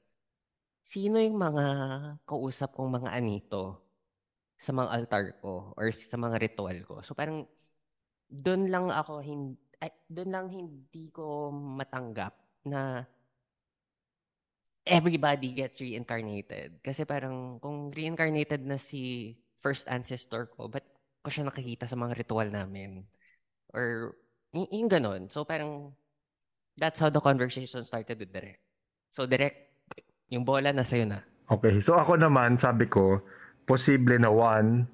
[0.83, 1.65] sino yung mga
[2.25, 3.81] kausap kong mga anito
[4.61, 6.95] sa mga altar ko or sa mga ritual ko?
[7.01, 7.45] So parang
[8.31, 9.59] doon lang ako hindi
[10.07, 12.37] doon lang hindi ko matanggap
[12.69, 13.01] na
[14.85, 16.81] everybody gets reincarnated.
[16.81, 20.85] Kasi parang kung reincarnated na si first ancestor ko, ba't
[21.21, 23.05] ko siya nakikita sa mga ritual namin?
[23.73, 24.17] Or
[24.53, 25.29] y- yung ganon.
[25.29, 25.93] So parang
[26.77, 28.57] that's how the conversation started with Direk.
[29.13, 29.69] So Direk,
[30.33, 31.21] yung bola na sa'yo na.
[31.51, 33.19] Okay, so ako naman, sabi ko,
[33.67, 34.87] posible na one,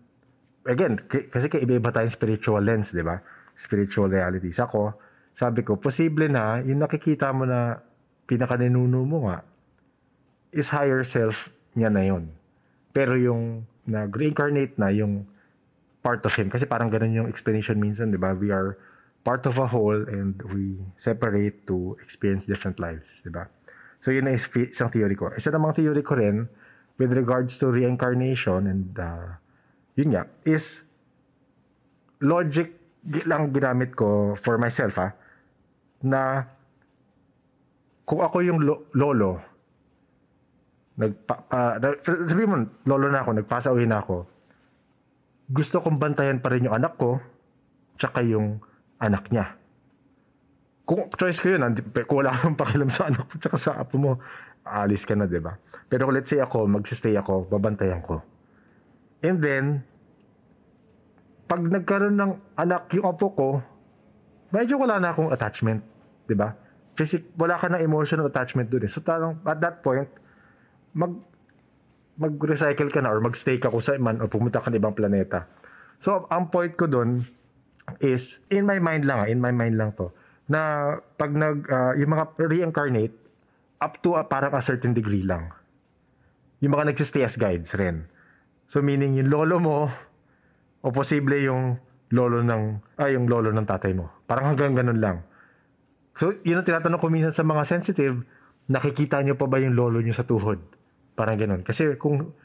[0.65, 3.21] again, k- kasi iba-iba tayong spiritual lens, di ba?
[3.53, 4.57] Spiritual realities.
[4.57, 4.97] Ako,
[5.37, 7.77] sabi ko, posible na, yung nakikita mo na
[8.25, 9.45] pinakaninuno mo nga,
[10.51, 12.33] is higher self niya na yun.
[12.95, 15.27] Pero yung nag-reincarnate na, yung
[16.01, 18.33] part of him, kasi parang ganun yung explanation minsan, di ba?
[18.33, 18.75] We are
[19.27, 23.51] part of a whole and we separate to experience different lives, di ba?
[23.99, 25.33] So yun na is isang theory ko.
[25.33, 26.47] Isa namang theory ko rin
[26.97, 29.37] with regards to reincarnation and uh,
[29.97, 30.85] yun nga, is
[32.21, 32.73] logic
[33.05, 35.13] gi- lang ginamit ko for myself ha,
[36.01, 36.45] na
[38.07, 39.43] kung ako yung lo- lolo,
[40.97, 42.57] nagpa, uh, sabihin mo,
[42.89, 44.25] lolo na ako, nagpasa uwi na ako,
[45.47, 47.21] gusto kong bantayan pa rin yung anak ko,
[47.95, 48.59] tsaka yung
[48.99, 49.55] anak niya.
[50.87, 51.67] kung choice ko yun,
[52.07, 54.11] kung wala kang pakialam sa anak mo tsaka sa apo mo,
[54.63, 55.59] aalis ka na, di ba?
[55.91, 58.23] Pero let's say ako, magsistay ako, babantayan ko.
[59.19, 59.83] And then,
[61.47, 63.49] pag nagkaroon ng anak yung apo ko,
[64.51, 65.83] medyo wala na akong attachment,
[66.23, 66.55] di ba?
[66.95, 68.91] Physic, wala ka na emotional attachment doon eh.
[68.91, 70.07] So, tarang, at that point,
[70.93, 71.13] mag,
[72.17, 75.45] mag-recycle ka na or mag-stay ka kung sa man o pumunta ka ng ibang planeta.
[76.01, 77.25] So, ang point ko doon
[78.01, 80.13] is, in my mind lang, ah, in my mind lang to,
[80.49, 83.15] na pag nag, ah, yung mga reincarnate,
[83.77, 85.53] up to a, parang a certain degree lang.
[86.61, 88.09] Yung mga nagsistay as guides rin.
[88.65, 89.79] So, meaning yung lolo mo,
[90.81, 91.77] o posible yung
[92.13, 94.09] lolo ng, ay, yung lolo ng tatay mo.
[94.25, 95.17] Parang hanggang ganun lang.
[96.17, 98.25] So, yun ang tinatanong ko minsan sa mga sensitive,
[98.65, 100.76] nakikita nyo pa ba yung lolo nyo sa tuhod?
[101.17, 101.65] Parang ganun.
[101.65, 102.37] Kasi kung,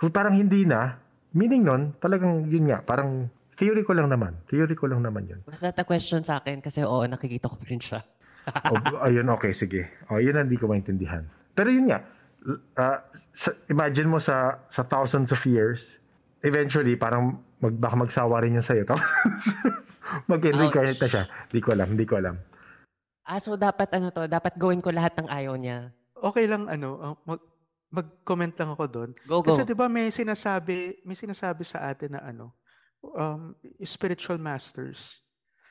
[0.00, 0.96] kung parang hindi na,
[1.36, 3.28] meaning nun, talagang yun nga, parang
[3.60, 4.40] theory ko lang naman.
[4.48, 5.40] Theory ko lang naman yun.
[5.44, 6.64] Was that a question sa akin?
[6.64, 8.00] Kasi oo, nakikita ko rin siya.
[8.72, 9.84] o, ayun, okay, sige.
[10.08, 11.28] O, yun ang hindi ko maintindihan.
[11.52, 12.00] Pero yun nga,
[12.80, 12.98] uh,
[13.36, 16.00] sa, imagine mo sa sa thousands of years,
[16.40, 18.84] eventually, parang mag, baka magsawa rin yan sa'yo.
[18.88, 19.52] Tapos,
[20.30, 21.24] mag-reincarnate na siya.
[21.52, 22.36] Hindi ko alam, hindi ko alam.
[23.26, 25.90] Ah, so dapat ano to, dapat gawin ko lahat ng ayaw niya.
[26.14, 27.42] Okay lang ano, uh, mag,
[27.90, 29.10] mag-comment lang ako doon.
[29.24, 29.48] Go, go.
[29.50, 32.52] Kasi 'di ba may sinasabi, may sinasabi sa atin na ano,
[33.02, 35.22] um, spiritual masters.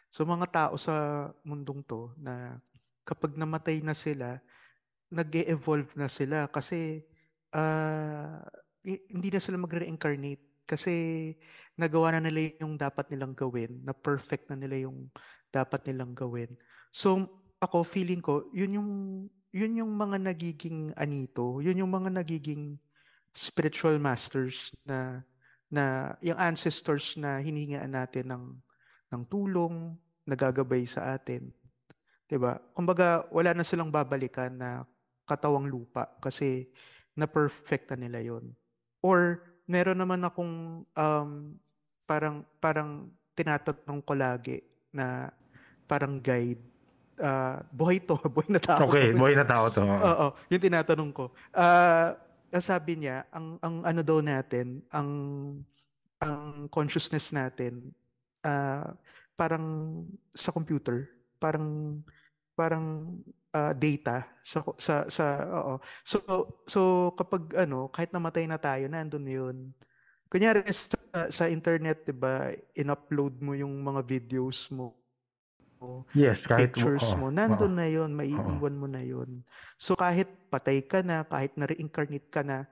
[0.09, 2.55] So mga tao sa mundong to na
[3.03, 4.39] kapag namatay na sila,
[5.11, 7.03] nag-evolve na sila kasi
[7.53, 8.39] uh,
[8.85, 10.93] hindi na sila magre-reincarnate kasi
[11.77, 15.13] nagawa na nila yung dapat nilang gawin, na perfect na nila yung
[15.53, 16.49] dapat nilang gawin.
[16.89, 17.27] So
[17.61, 18.91] ako feeling ko, yun yung
[19.55, 22.75] yun yung mga nagiging anito, yun yung mga nagiging
[23.31, 25.23] spiritual masters na
[25.71, 28.45] na yung ancestors na hinihingaan natin ng
[29.15, 29.95] ng tulong,
[30.27, 31.55] nagagabay sa atin.
[32.27, 32.59] 'Di ba?
[32.75, 34.83] Kumbaga wala na silang babalikan na
[35.23, 36.67] katawang lupa kasi
[37.15, 38.51] na perfect na nila 'yon.
[38.99, 39.39] Or
[39.71, 41.29] meron naman akong um,
[42.03, 43.07] parang parang
[43.39, 44.59] tinatanong ko lagi
[44.91, 45.31] na
[45.87, 46.74] parang guide
[47.19, 48.87] uh, buhay to, buhay na tao.
[48.89, 49.17] Okay, to.
[49.19, 49.83] buhay na tao to.
[49.83, 51.31] Oo, yung tinatanong ko.
[51.51, 52.15] Uh,
[52.59, 55.09] sabi niya, ang ang ano daw natin, ang
[56.23, 57.91] ang consciousness natin
[58.47, 58.95] uh,
[59.35, 59.65] parang
[60.31, 61.99] sa computer, parang
[62.55, 63.19] parang
[63.51, 65.73] uh, data sa sa sa oo.
[66.07, 66.17] So
[66.63, 69.57] so kapag ano, kahit namatay na tayo, nandoon 'yun.
[70.31, 70.97] Kunyari sa,
[71.31, 75.04] sa internet, 'di ba, in-upload mo yung mga videos mo
[76.13, 77.79] Yes, kahit pictures oo, mo, nandun oo.
[77.79, 79.41] na yun, maiiwan mo na yun.
[79.75, 82.65] So kahit patay ka na, kahit na-reincarnate ka na,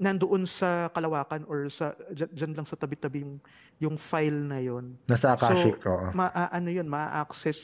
[0.00, 3.36] nandoon sa kalawakan or sa dyan lang sa tabi-tabi yung,
[3.78, 4.96] yung file na yun.
[5.06, 6.08] Nasa Akashic, so, oo.
[6.16, 7.60] Ma, ano yun, ma-access,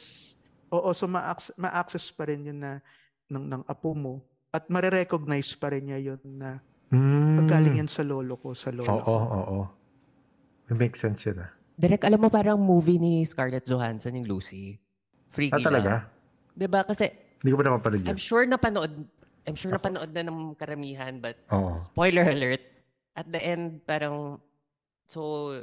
[0.68, 2.84] oo, so ma-access, ma-access pa rin yun na
[3.32, 4.14] ng, ng apo mo
[4.52, 7.44] at mare-recognize pa rin niya yun na Mm.
[7.44, 9.12] galing yan sa lolo ko, sa lolo Oo, ko.
[9.12, 9.64] oo, oo.
[10.72, 11.52] It makes sense yun ah.
[11.76, 14.80] Direk, alam mo parang movie ni Scarlett Johansson yung Lucy.
[15.28, 15.92] Freaky Ah, talaga?
[16.04, 16.56] lang.
[16.56, 16.80] 'Di ba?
[16.82, 17.06] Kasi
[17.38, 18.08] Hindi ko pa napapanood yun.
[18.10, 18.94] I'm sure napanood
[19.46, 21.78] I'm sure napanood na ng karamihan but Oo.
[21.78, 22.60] spoiler alert
[23.14, 24.42] at the end parang
[25.06, 25.54] so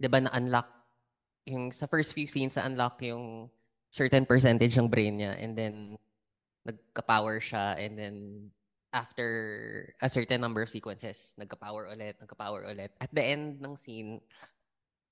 [0.00, 0.66] 'di ba na-unlock
[1.46, 3.50] yung sa first few scenes na unlock yung
[3.90, 5.98] certain percentage ng brain niya and then
[6.62, 8.14] nagka-power siya and then
[8.94, 9.26] after
[9.98, 14.22] a certain number of sequences nagka-power ulit nagka-power ulit at the end ng scene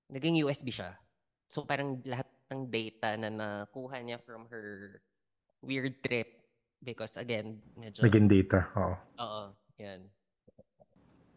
[0.07, 0.95] naging USB siya
[1.51, 4.99] so parang lahat ng data na nakuha niya from her
[5.63, 6.27] weird trip
[6.83, 8.95] because again medyo Naging data, oo.
[9.19, 9.45] oo
[9.79, 10.11] yan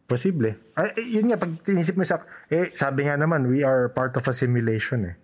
[0.04, 0.52] Posible.
[0.76, 2.20] Ay, eh, yun nga, pag tinisip mo sa,
[2.52, 5.16] eh, sabi nga naman, we are part of a simulation eh.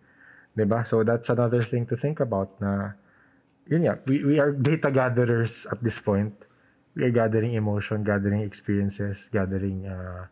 [0.57, 2.97] 'Di ba So that's another thing to think about na,
[3.69, 6.33] yun nga, we, we are data gatherers at this point.
[6.97, 10.27] We are gathering emotion, gathering experiences, gathering uh,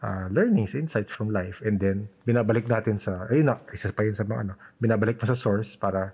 [0.00, 1.60] uh, learnings, insights from life.
[1.64, 5.26] And then, binabalik natin sa, ayun na, isa pa yun sa mga ano, binabalik mo
[5.28, 6.12] sa source para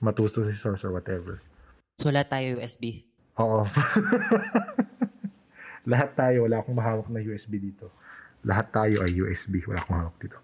[0.00, 1.40] matuto si source or whatever.
[2.00, 3.04] so wala tayo USB
[3.40, 3.64] Oo.
[5.90, 7.88] Lahat tayo, wala akong mahawak na USB dito.
[8.44, 10.38] Lahat tayo ay USB, wala akong hawak dito.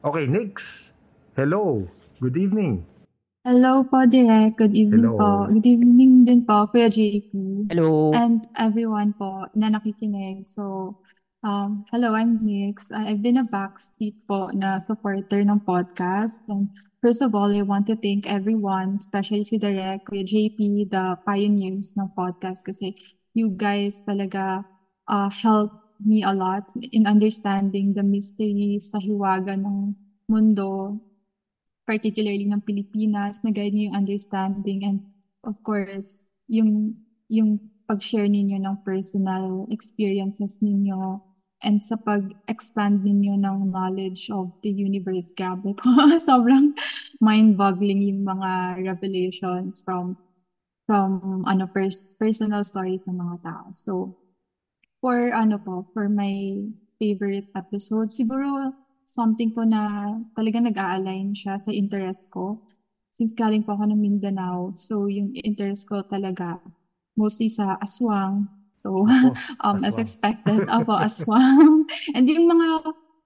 [0.00, 0.94] Okay, next.
[1.34, 1.82] Hello.
[2.22, 2.86] Good evening.
[3.42, 4.54] Hello po, Direk.
[4.54, 5.18] Good evening Hello.
[5.18, 5.30] po.
[5.50, 7.30] Good evening din po, Kuya JP.
[7.74, 10.46] hello And everyone po na nakikinig.
[10.46, 10.94] So,
[11.42, 12.92] um, hello, I'm Nix.
[12.92, 16.46] I've been a backseat po na supporter ng podcast.
[16.46, 16.70] And
[17.02, 21.98] first of all, I want to thank everyone, especially si Direk, Kuya JP, the pioneers
[21.98, 22.94] ng podcast kasi
[23.34, 24.62] you guys talaga
[25.10, 29.94] uh, helped me a lot in understanding the mystery sa hiwaga ng
[30.30, 30.98] mundo
[31.82, 34.98] particularly ng Pilipinas, nag-guide niyo yung understanding and
[35.42, 36.94] of course, yung
[37.26, 37.58] yung
[37.90, 41.31] pag-share ninyo ng personal experiences ninyo
[41.62, 45.30] and sa pag-expand ninyo ng knowledge of the universe.
[45.32, 45.88] Grabe po.
[46.18, 46.74] Sobrang
[47.22, 50.18] mind-boggling yung mga revelations from
[50.90, 53.64] from ano pers- personal stories ng mga tao.
[53.70, 53.92] So
[54.98, 56.66] for ano po, for my
[56.98, 58.74] favorite episode, siguro
[59.06, 62.62] something po na talaga nag-a-align siya sa interest ko.
[63.12, 66.58] Since galing po ako ng Mindanao, so yung interest ko talaga
[67.18, 68.48] mostly sa aswang,
[68.82, 69.28] So, Ako,
[69.64, 70.02] um, as aswang.
[70.02, 71.86] expected, ako aswang.
[72.14, 72.66] And yung mga,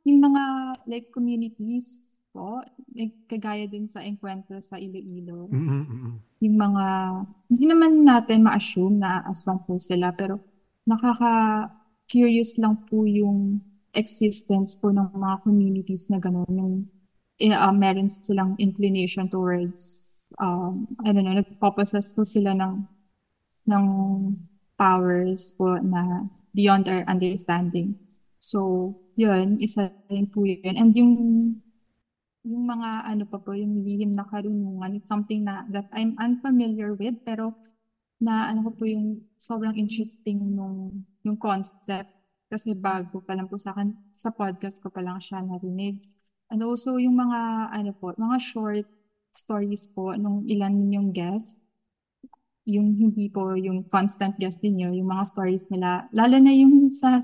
[0.05, 0.43] yung mga
[0.87, 2.61] like communities po,
[2.93, 6.15] like, kagaya din sa Encuentro sa Iloilo, Mm, mm, mm, mm.
[6.45, 6.85] yung mga,
[7.49, 10.37] hindi naman natin ma-assume na aswang po sila, pero
[10.85, 13.65] nakaka-curious lang po yung
[13.97, 16.75] existence po ng mga communities na gano'n, yung
[17.49, 22.85] uh, meron silang inclination towards, um, I don't know, nagpapossess po sila ng,
[23.65, 23.85] ng
[24.77, 27.97] powers po na beyond our understanding.
[28.41, 30.77] So, yun, isa rin po yun.
[30.77, 31.13] And yung,
[32.45, 36.95] yung mga ano pa po, yung lihim na karunungan, it's something na that I'm unfamiliar
[36.95, 37.57] with, pero
[38.17, 42.13] na ano ko po yung sobrang interesting nung, yung concept
[42.47, 46.07] kasi bago pa lang po sa akin, sa podcast ko pa lang siya narinig.
[46.47, 48.87] And also yung mga ano po, mga short
[49.35, 51.66] stories po nung ilan yung guest
[52.67, 57.23] yung hindi po yung constant guest niyo, yung mga stories nila, lalo na yung sa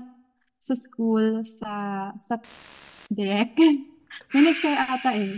[0.57, 1.71] sa school, sa
[2.15, 2.39] sa
[3.11, 3.59] direct.
[4.33, 5.33] May nag-share ata eh.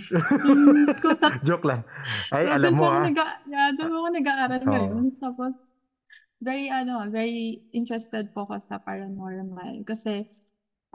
[0.46, 1.82] Yung school sa Joke lang.
[2.30, 3.04] Ay, So, alam mo ako ah.
[3.08, 4.72] nag- yeah, doon ako nag-aaral Oo.
[4.72, 5.06] ngayon.
[5.15, 5.56] Tapos,
[6.44, 9.84] very, ano, very interested po ako sa paranormal.
[9.88, 10.28] Kasi,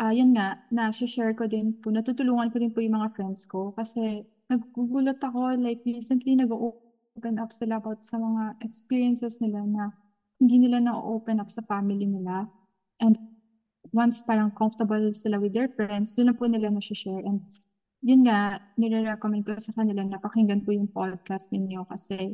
[0.01, 3.73] ah yun nga, na-share ko din po, natutulungan ko din po yung mga friends ko.
[3.73, 6.37] Kasi, nagugulat ako, like, recently,
[7.11, 9.91] nag-open up sila about sa mga experiences nila na
[10.39, 12.47] hindi nila na-open up sa family nila.
[13.03, 13.19] And
[13.91, 17.27] once parang comfortable sila with their friends, doon lang po nila na-share.
[17.27, 17.43] And
[18.01, 22.33] yun nga, nire-recommend ko sa kanila na pakinggan po yung podcast ninyo kasi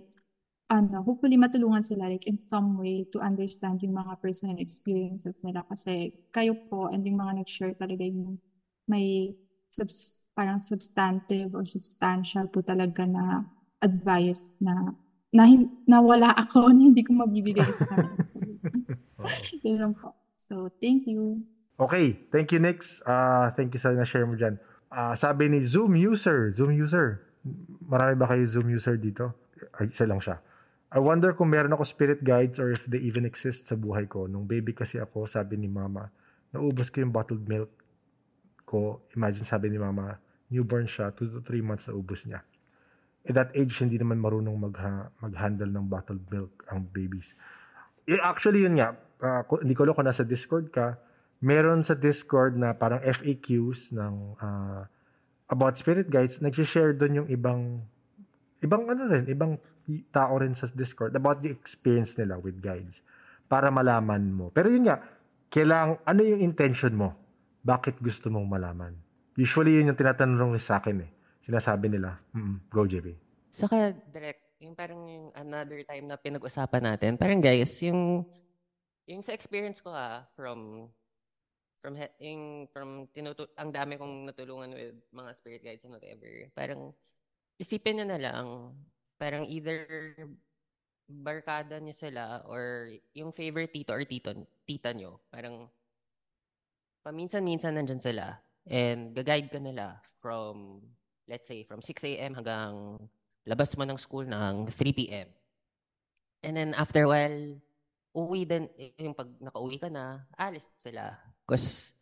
[0.67, 5.63] ano, hopefully matulungan sila like in some way to understand yung mga personal experiences nila
[5.71, 8.39] kasi kayo po and yung mga nag-share talaga yung
[8.87, 9.35] may
[9.71, 13.47] subs, parang substantive or substantial po talaga na
[13.81, 14.95] advice na
[15.35, 18.17] na, hin- na wala ako na hindi ko mabibigay sa kanila.
[19.17, 19.25] So,
[19.65, 20.13] yun lang po.
[20.37, 21.41] So, thank you.
[21.81, 23.01] Okay, thank you Nix.
[23.09, 24.61] Ah, thank you sa na-share mo dyan.
[24.93, 27.25] Ah, sabi ni Zoom user, Zoom user.
[27.85, 29.33] Marami ba kayo Zoom user dito?
[29.81, 30.37] Ay, isa lang siya.
[30.93, 34.29] I wonder kung meron ako spirit guides or if they even exist sa buhay ko.
[34.31, 36.13] Nung baby kasi ako, sabi ni mama,
[36.55, 37.73] naubos ko yung bottled milk
[38.63, 39.03] ko.
[39.17, 40.21] Imagine sabi ni mama,
[40.53, 42.41] newborn siya, 2 to 3 months na ubos niya.
[43.27, 47.35] At that age, hindi naman marunong magha, mag-handle ng bottled milk ang babies.
[48.07, 50.95] Eh, actually, yun nga, ah, hindi ko alam kung nasa Discord ka,
[51.43, 54.87] meron sa Discord na parang FAQs ng ah,
[55.51, 57.83] about spirit guides, nag-share doon yung ibang
[58.63, 59.59] ibang ano rin, ibang
[60.11, 63.03] tao rin sa Discord about the experience nila with guides
[63.47, 64.51] para malaman mo.
[64.51, 64.99] Pero yun nga,
[65.51, 67.15] kailang ano yung intention mo?
[67.63, 68.95] Bakit gusto mong malaman?
[69.39, 71.11] Usually yun yung tinatanong sa akin eh.
[71.47, 73.15] Sinasabi nila, mm go JB.
[73.55, 78.27] Saka direct, yung parang yung another time na pinag-usapan natin, parang guys, yung
[79.07, 80.91] yung sa experience ko ah, from
[81.79, 86.51] from yung from tinutu ang dami kong natulungan with mga spirit guides and whatever.
[86.51, 86.91] Parang
[87.63, 88.75] isipin nyo na lang,
[89.15, 89.87] parang either
[91.07, 94.35] barkada niyo sila or yung favorite tito or tito,
[94.67, 95.23] tita nyo.
[95.31, 95.71] Parang
[97.07, 100.83] paminsan-minsan nandyan sila and gaguide ka nila from
[101.27, 102.35] let's say from 6 a.m.
[102.35, 102.99] hanggang
[103.47, 105.29] labas mo ng school ng 3 p.m.
[106.43, 107.59] And then after a while,
[108.17, 111.15] uwi din, eh, yung pag nakauwi ka na, alis sila.
[111.45, 111.99] Because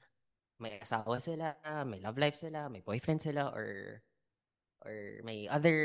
[0.61, 4.01] may asawa sila, may love life sila, may boyfriend sila, or
[4.85, 5.77] or may other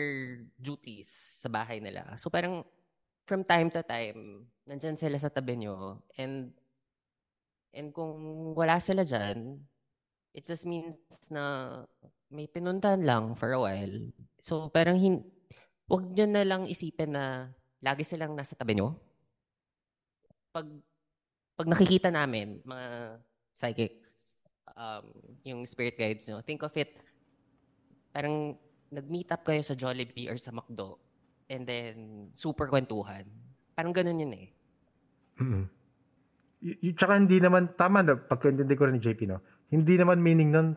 [0.60, 1.08] duties
[1.40, 2.20] sa bahay nila.
[2.20, 2.68] So parang
[3.24, 6.04] from time to time, nandyan sila sa tabi nyo.
[6.20, 6.52] And,
[7.72, 9.64] and kung wala sila dyan,
[10.36, 11.00] it just means
[11.32, 11.86] na
[12.30, 13.96] may pinuntahan lang for a while.
[14.42, 15.26] So parang hin
[15.90, 17.50] wag nyo na lang isipin na
[17.82, 18.94] lagi silang nasa tabi nyo.
[20.54, 20.70] Pag,
[21.58, 23.18] pag nakikita namin, mga
[23.58, 24.46] psychics,
[24.78, 25.06] um,
[25.42, 26.94] yung spirit guides nyo, think of it,
[28.14, 28.58] parang
[28.90, 30.98] nag-meet up kayo sa Jollibee or sa McDo,
[31.50, 31.96] and then
[32.34, 33.26] super kwentuhan.
[33.74, 34.48] Parang ganun yun eh.
[35.42, 35.66] mm
[36.60, 39.40] Y- y- tsaka hindi naman, tama na, pagkaintindi ko rin ni JP, no?
[39.72, 40.76] Hindi naman meaning nun,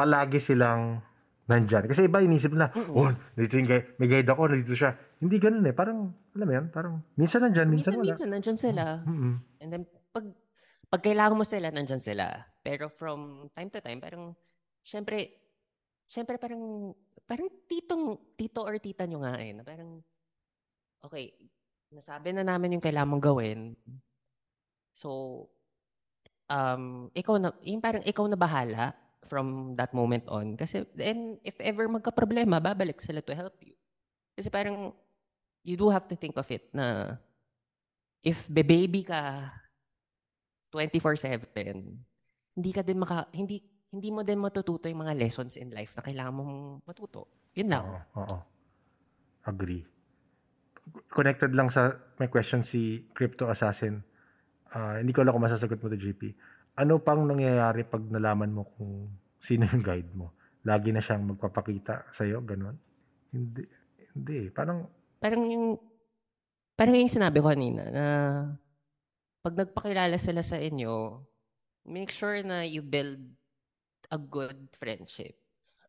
[0.00, 1.04] palagi silang
[1.44, 1.84] nandyan.
[1.84, 4.96] Kasi iba inisip na, oh, dito yung guide, may guide ako, nandito siya.
[5.20, 5.74] Hindi ganun eh.
[5.76, 8.08] Parang, alam mo yan, parang, minsan nandyan, minsan, minsan, wala.
[8.14, 8.84] minsan nandyan sila.
[9.04, 9.34] Mm-mm.
[9.60, 9.82] And then,
[10.14, 10.24] pag,
[10.88, 12.32] pag kailangan mo sila, nandyan sila.
[12.62, 14.32] Pero from time to time, parang,
[14.80, 15.36] syempre,
[16.06, 16.94] syempre parang,
[17.26, 19.50] parang titong, tito or tita nyo nga eh.
[19.52, 20.00] Na parang,
[21.02, 21.34] okay,
[21.90, 23.74] nasabi na namin yung kailangan mong gawin.
[24.94, 25.10] So,
[26.46, 28.94] um, ikaw na, yung parang ikaw na bahala
[29.26, 30.56] from that moment on.
[30.56, 33.76] Kasi, and if ever magka-problema, babalik sila to help you.
[34.36, 34.94] Kasi parang,
[35.64, 37.16] you do have to think of it na
[38.24, 39.52] if baby ka
[40.72, 41.52] 24/7,
[42.56, 43.60] hindi ka din maka hindi
[43.90, 46.54] hindi mo din matututo yung mga lessons in life na kailangan mong
[46.86, 47.26] matuto.
[47.58, 47.82] Yun lang.
[47.82, 48.38] Oo, oo.
[49.50, 49.82] Agree.
[51.10, 53.98] Connected lang sa may question si Crypto Assassin.
[54.70, 56.38] Ah, hindi ko alam kung masasagot mo to GP.
[56.80, 60.32] Ano pang nangyayari pag nalaman mo kung sino yung guide mo?
[60.64, 62.80] Lagi na siyang magpapakita sa iyo, ganun?
[63.28, 63.68] Hindi.
[64.16, 64.48] Hindi.
[64.48, 64.88] Parang
[65.20, 65.76] Parang yung
[66.72, 68.06] parang yung sinabi ko kanina na
[69.44, 71.20] pag nagpakilala sila sa inyo,
[71.84, 73.20] make sure na you build
[74.08, 75.36] a good friendship.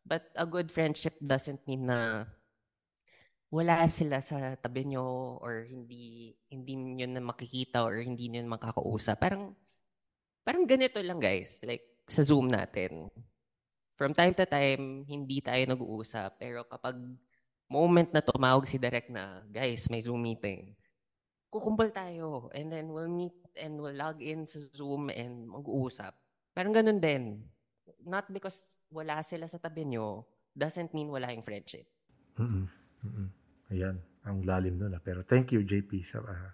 [0.04, 2.28] But a good friendship doesn't mean na
[3.48, 8.56] wala sila sa tabi nyo or hindi hindi niyo na makikita or hindi niyo na
[8.56, 9.16] makakausap.
[9.16, 9.56] Parang
[10.42, 13.08] parang ganito lang guys, like sa Zoom natin.
[13.96, 16.38] From time to time, hindi tayo nag-uusap.
[16.42, 16.98] Pero kapag
[17.70, 20.74] moment na tumawag si Direk na, guys, may Zoom meeting,
[21.48, 22.50] kukumpol tayo.
[22.52, 26.12] And then we'll meet and we'll log in sa Zoom and mag-uusap.
[26.52, 27.46] Parang ganun din.
[28.02, 31.86] Not because wala sila sa tabi nyo, doesn't mean wala yung friendship.
[32.36, 32.66] Mm-mm.
[33.06, 33.28] Mm-mm.
[33.72, 34.92] Ayan, ang lalim nun.
[34.92, 35.02] ah.
[35.02, 36.52] Pero thank you, JP, sa, ah,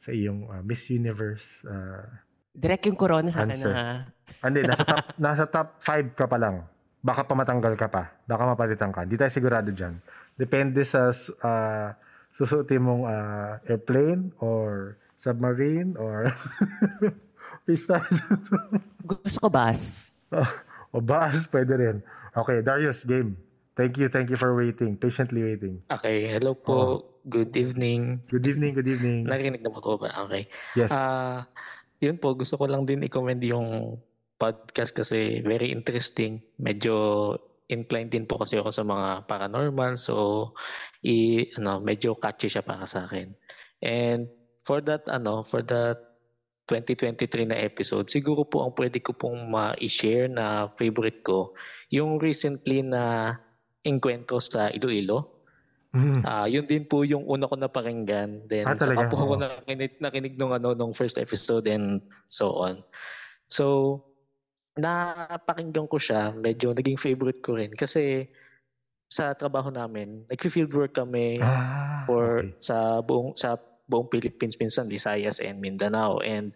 [0.00, 1.62] sa iyong ah, Miss Universe.
[1.68, 4.10] ah, Direct yung corona sa akin na,
[4.42, 6.66] hindi, nasa top, nasa top 5 ka pa lang.
[7.00, 8.12] Baka pa matanggal ka pa.
[8.26, 9.06] Baka mapalitan ka.
[9.06, 10.02] Hindi tayo sigurado dyan.
[10.36, 11.88] Depende sa uh,
[12.34, 16.28] susuotin mong ah, airplane or submarine or
[17.66, 18.02] pista.
[19.04, 19.80] gusto ko bus.
[20.94, 21.96] o bus, pwede rin.
[22.36, 23.36] Okay, Darius, game.
[23.78, 24.98] Thank you, thank you for waiting.
[24.98, 25.80] Patiently waiting.
[25.88, 26.72] Okay, hello po.
[26.74, 26.96] Oo.
[27.28, 28.24] Good evening.
[28.32, 29.28] Good evening, good evening.
[29.28, 30.08] Narinig na po ba?
[30.24, 30.48] Okay.
[30.72, 30.88] Yes.
[30.88, 31.44] Ah,
[32.00, 34.00] yun po, gusto ko lang din i-commend yung
[34.40, 36.40] podcast kasi very interesting.
[36.56, 37.36] Medyo
[37.68, 40.00] inclined din po kasi ako sa mga paranormal.
[40.00, 40.50] So,
[41.04, 43.30] i, ano, medyo catchy siya para sa akin.
[43.84, 44.32] And
[44.64, 46.00] for that, ano, for that
[46.72, 51.52] 2023 na episode, siguro po ang pwede ko pong ma-share na favorite ko,
[51.90, 53.34] yung recently na
[53.82, 55.39] enkwentro sa Iloilo.
[55.94, 56.22] Mm.
[56.22, 58.44] Ah, yun din po yung una ko napakinggan.
[58.46, 59.08] Then Ah, saka talaga?
[59.08, 62.84] po ako nakinig, nakinig nung ano nung first episode and so on.
[63.50, 63.98] So
[64.78, 68.28] napakinggan ko siya, medyo naging favorite ko rin kasi
[69.12, 72.54] sa trabaho namin, nag-field work kami Ah, for okay.
[72.62, 73.58] sa buong sa
[73.90, 76.54] buong Philippines minsan Visayas and Mindanao and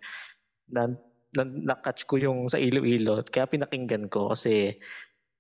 [0.70, 0.89] na,
[1.37, 4.78] na, na-catch ko yung sa Iloilo kaya pinakinggan ko kasi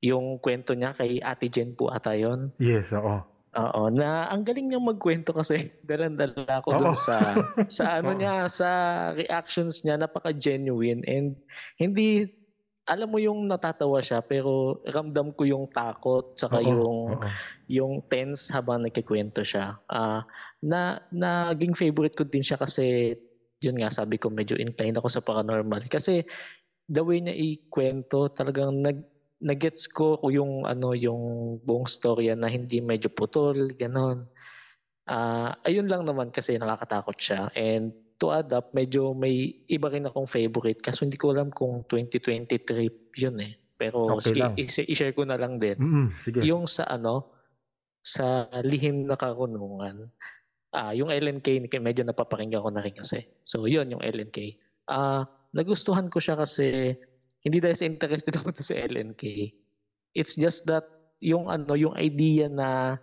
[0.04, 2.52] yung kwento niya kay Ate Jen po ata yun.
[2.58, 3.33] Yes, oo.
[3.54, 7.38] Oo, na ang galing niyang magkwento kasi dalan-dala ko dun sa
[7.70, 8.68] sa ano niya, sa
[9.14, 11.38] reactions niya napaka-genuine and
[11.78, 12.26] hindi
[12.90, 17.44] alam mo yung natatawa siya pero ramdam ko yung takot saka Oo, yung oo.
[17.70, 19.78] yung tense habang nagkikwento siya.
[19.88, 20.26] Ah,
[20.64, 23.14] na naging favorite ko din siya kasi
[23.62, 26.26] yun nga sabi ko medyo inclined ako sa paranormal kasi
[26.90, 29.00] the way niya ikwento talagang nag
[29.42, 34.28] nagets ko yung ano yung buong storya na hindi medyo putol ganon.
[35.04, 40.08] Ah, ayun lang naman kasi nakakatakot siya and to add up medyo may iba rin
[40.08, 43.52] akong favorite kasi hindi ko alam kung 2023 yun eh.
[43.76, 44.54] Pero Okay sige, lang.
[44.56, 45.76] i- i-share ko na lang din.
[45.76, 46.40] Mm-mm, sige.
[46.46, 47.34] Yung sa ano,
[48.00, 50.08] sa lihim na karunungan,
[50.72, 53.26] ah yung LNK, medyo napapakinggan ko na rin kasi.
[53.44, 54.38] So, yun, yung LNK.
[54.88, 56.98] Ah nagustuhan ko siya kasi
[57.44, 59.52] hindi dahil sa interested ako sa LNK.
[60.16, 60.88] It's just that
[61.20, 62.98] yung ano, yung idea na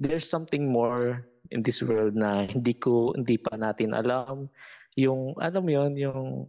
[0.00, 4.48] there's something more in this world na hindi ko hindi pa natin alam.
[4.96, 6.48] Yung ano mo yun, yung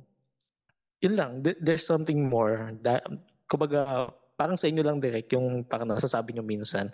[1.01, 2.73] yun lang, th- there's something more.
[2.81, 3.01] Da,
[3.45, 6.89] kumbaga, parang sa inyo lang direct, yung parang nasasabi nyo minsan,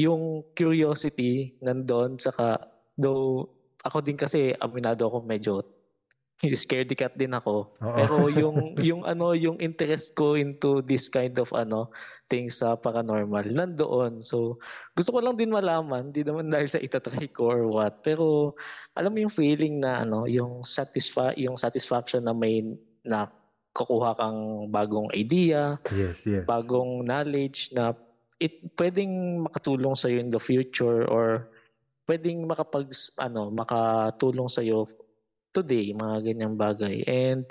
[0.00, 2.60] yung curiosity nandun, saka,
[2.96, 3.52] though,
[3.84, 5.60] ako din kasi, aminado ako, medyo
[6.58, 7.72] scaredy cat din ako.
[7.80, 7.96] Oo.
[7.96, 11.88] Pero yung, yung ano, yung interest ko into this kind of ano,
[12.32, 14.24] things sa paranormal, nandoon.
[14.24, 14.58] So,
[14.96, 18.00] gusto ko lang din malaman, di naman dahil sa itatry ko or what.
[18.00, 18.56] Pero,
[18.96, 22.64] alam mo yung feeling na ano, yung satisfa yung satisfaction na may
[23.04, 23.28] na
[23.74, 26.46] kukuha kang bagong idea, Yes, yes.
[26.46, 27.92] bagong knowledge na
[28.38, 31.50] it pwedeng makatulong sa in the future or
[32.06, 34.62] pwedeng makapag ano makatulong sa
[35.54, 37.06] today mga ganyang bagay.
[37.06, 37.46] And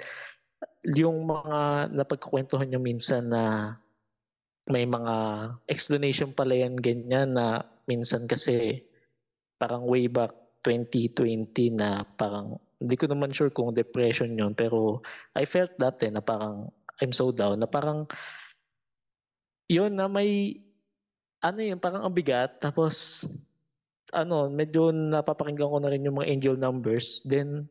[0.84, 3.76] yung mga napagkukwentuhan niyo minsan na
[4.68, 5.16] may mga
[5.72, 8.84] explanation pala yan ganyan na minsan kasi
[9.60, 10.32] parang way back
[10.64, 15.04] 2020 na parang hindi ko naman sure kung depression yun pero
[15.36, 18.08] I felt that eh na parang I'm so down na parang
[19.68, 20.60] yun na may
[21.44, 22.64] ano yun parang ang bigat.
[22.64, 23.28] Tapos
[24.16, 27.20] ano medyo napapakinggan ko na rin yung mga angel numbers.
[27.28, 27.68] Then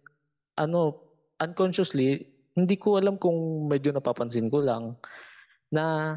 [0.59, 1.01] ano
[1.41, 4.97] unconsciously hindi ko alam kung medyo napapansin ko lang
[5.73, 6.17] na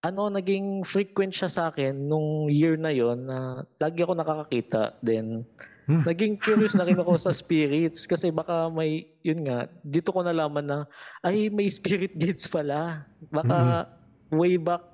[0.00, 5.46] ano naging frequent siya sa akin nung year na yon na lagi ako nakakakita then
[5.90, 6.06] Hmm.
[6.06, 10.62] Naging curious na rin ako sa spirits kasi baka may, yun nga, dito ko nalaman
[10.62, 10.78] na,
[11.26, 13.02] ay may spirit guides pala.
[13.34, 14.38] Baka mm-hmm.
[14.38, 14.86] way back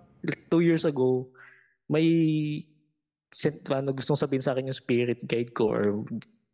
[0.48, 1.28] two years ago,
[1.92, 2.08] may
[3.68, 6.00] ano, gustong sabihin sa akin yung spirit guide ko or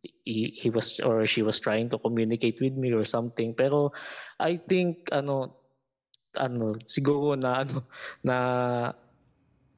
[0.03, 3.55] he, he was or she was trying to communicate with me or something.
[3.55, 3.95] Pero
[4.39, 5.55] I think ano
[6.35, 7.87] ano siguro na ano
[8.25, 8.37] na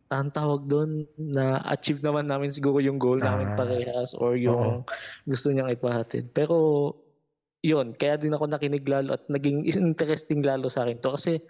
[0.10, 3.34] ang tawag doon na achieve naman namin siguro yung goal ah.
[3.34, 4.90] namin parehas or yung Oo.
[5.26, 6.30] gusto niyang ipahatid.
[6.34, 6.94] Pero
[7.66, 11.42] yun, kaya din ako nakinig lalo at naging interesting lalo sa akin to kasi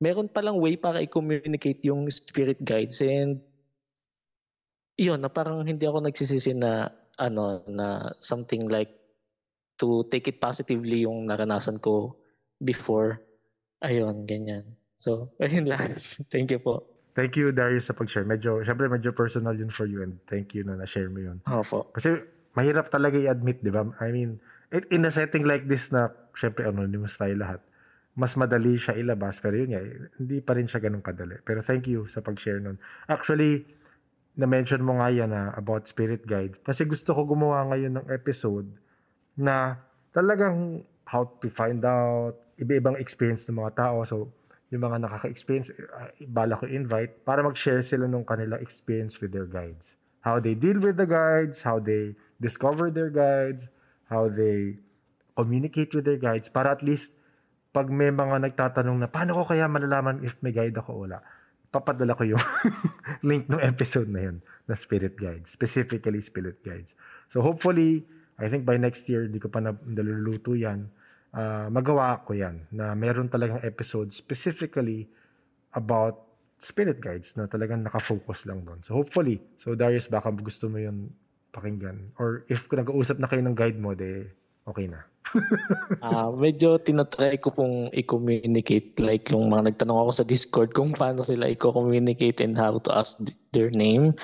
[0.00, 3.42] meron palang way para i-communicate yung spirit guides and
[5.00, 8.96] yun, na parang hindi ako nagsisisi na ano na something like
[9.76, 12.16] to take it positively yung naranasan ko
[12.60, 13.20] before.
[13.84, 14.64] Ayun, ganyan.
[14.96, 15.96] So, ayun lang.
[16.32, 16.84] Thank you po.
[17.16, 18.24] Thank you, Darius, sa pag-share.
[18.24, 21.42] Medyo, syempre, medyo personal yun for you and thank you na na-share mo yun.
[21.44, 21.90] Opo.
[21.92, 22.22] Kasi
[22.54, 23.82] mahirap talaga i-admit, di ba?
[23.98, 24.38] I mean,
[24.70, 27.60] in a setting like this na, syempre, anonymous tayo lahat,
[28.14, 29.42] mas madali siya ilabas.
[29.42, 29.82] Pero yun nga,
[30.22, 31.42] hindi pa rin siya ganun kadali.
[31.42, 32.78] Pero thank you sa pag-share nun.
[33.10, 33.66] Actually,
[34.38, 36.62] na-mention mo nga yan na about spirit guides.
[36.62, 38.70] Kasi gusto ko gumawa ngayon ng episode
[39.34, 39.78] na
[40.14, 44.06] talagang how to find out, iba-ibang experience ng mga tao.
[44.06, 44.30] So,
[44.70, 49.50] yung mga nakaka-experience, uh, bala ko invite para mag-share sila nung kanilang experience with their
[49.50, 49.98] guides.
[50.22, 53.66] How they deal with the guides, how they discover their guides,
[54.06, 54.78] how they
[55.34, 57.10] communicate with their guides para at least
[57.70, 61.22] pag may mga nagtatanong na paano ko kaya malalaman if may guide ako o wala,
[61.70, 62.44] papadala ko yung
[63.28, 66.98] link ng episode na yun na spirit guides, specifically spirit guides.
[67.30, 68.02] So hopefully,
[68.38, 70.90] I think by next year, hindi ko pa naluluto yan
[71.34, 75.06] uh, magawa ko yan na meron talagang episode specifically
[75.74, 76.26] about
[76.60, 78.82] spirit guides na talagang nakafocus lang doon.
[78.84, 81.08] So hopefully, so Darius baka gusto mo yun
[81.50, 84.28] pakinggan or if nag-uusap na kayo ng guide mo, de
[84.66, 85.00] okay na.
[86.02, 91.22] uh, medyo tinatry ko pong i-communicate like yung mga nagtanong ako sa Discord kung paano
[91.22, 93.16] sila i-communicate and how to ask
[93.54, 94.16] their name.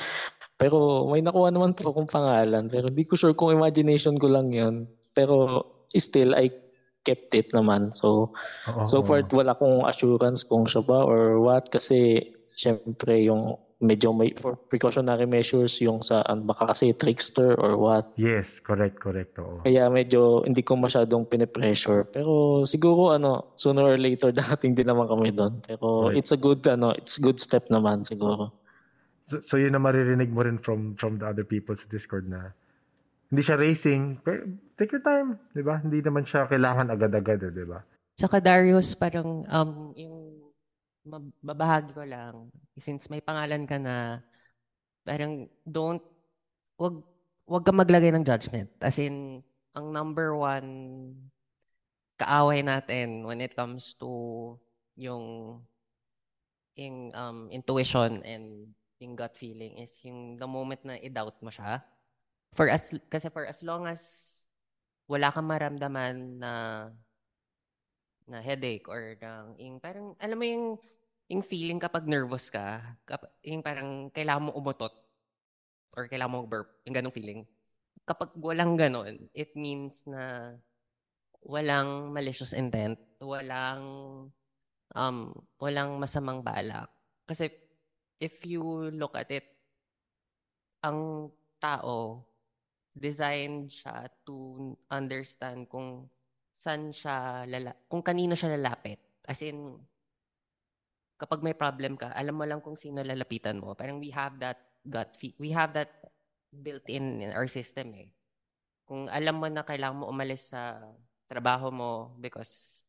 [0.57, 4.51] Pero may nakuha naman po akong pangalan pero hindi ko sure kung imagination ko lang
[4.51, 4.89] yun.
[5.13, 6.49] Pero still, I
[7.07, 7.95] kept it naman.
[7.95, 8.35] So,
[8.67, 8.83] Oo.
[8.83, 14.33] so far wala akong assurance kung siya ba or what kasi syempre yung medyo may
[14.33, 18.09] for precautionary measures yung sa um, baka kasi trickster or what.
[18.17, 19.37] Yes, correct, correct.
[19.37, 19.61] Oo.
[19.69, 22.09] Kaya medyo hindi ko masyadong pinipressure.
[22.09, 25.61] Pero siguro ano, sooner or later darating din naman kami doon.
[25.61, 26.17] Pero right.
[26.17, 28.57] it's a good ano, it's good step naman siguro.
[29.29, 32.57] So, so yun na maririnig mo rin from from the other people sa Discord na
[33.29, 34.25] hindi siya racing.
[34.79, 35.85] Take your time, 'di ba?
[35.85, 37.85] Hindi naman siya kailangan agad-agad, eh, 'di ba?
[38.17, 40.17] Saka Darius, parang um yung
[41.45, 42.49] mabahagi ko lang
[42.79, 44.21] since may pangalan ka na
[45.07, 46.03] parang don't
[46.77, 47.01] wag
[47.47, 48.71] wag ka maglagay ng judgment.
[48.83, 49.41] As in
[49.77, 50.69] ang number one
[52.17, 54.09] kaaway natin when it comes to
[54.97, 55.59] yung
[56.77, 61.85] yung um, intuition and yung gut feeling is yung the moment na i-doubt mo siya
[62.57, 64.01] For as, kasi for as long as
[65.05, 66.53] wala kang maramdaman na
[68.27, 70.67] na headache or ng yung parang alam mo yung
[71.27, 72.83] yung feeling kapag nervous ka,
[73.43, 74.95] yung parang kailangan mo umutot
[75.97, 77.43] or kailangan mo burp, yung ganong feeling.
[78.07, 80.55] Kapag walang ganon, it means na
[81.43, 83.83] walang malicious intent, walang
[84.95, 85.19] um
[85.59, 86.87] walang masamang balak.
[87.27, 87.51] Kasi
[88.23, 89.47] if you look at it,
[90.87, 92.23] ang tao
[92.95, 96.07] designed siya to understand kung
[96.55, 99.03] saan siya lala kung kanino siya lalapit.
[99.27, 99.75] As in,
[101.17, 103.73] kapag may problem ka, alam mo lang kung sino lalapitan mo.
[103.73, 105.35] Parang we have that gut feel.
[105.41, 105.91] We have that
[106.53, 108.09] built in in our system eh.
[108.87, 110.79] Kung alam mo na kailangan mo umalis sa
[111.27, 112.87] trabaho mo because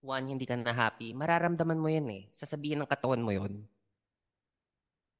[0.00, 2.22] one, hindi ka na happy, mararamdaman mo yun eh.
[2.32, 3.68] Sasabihin ng katawan mo yun.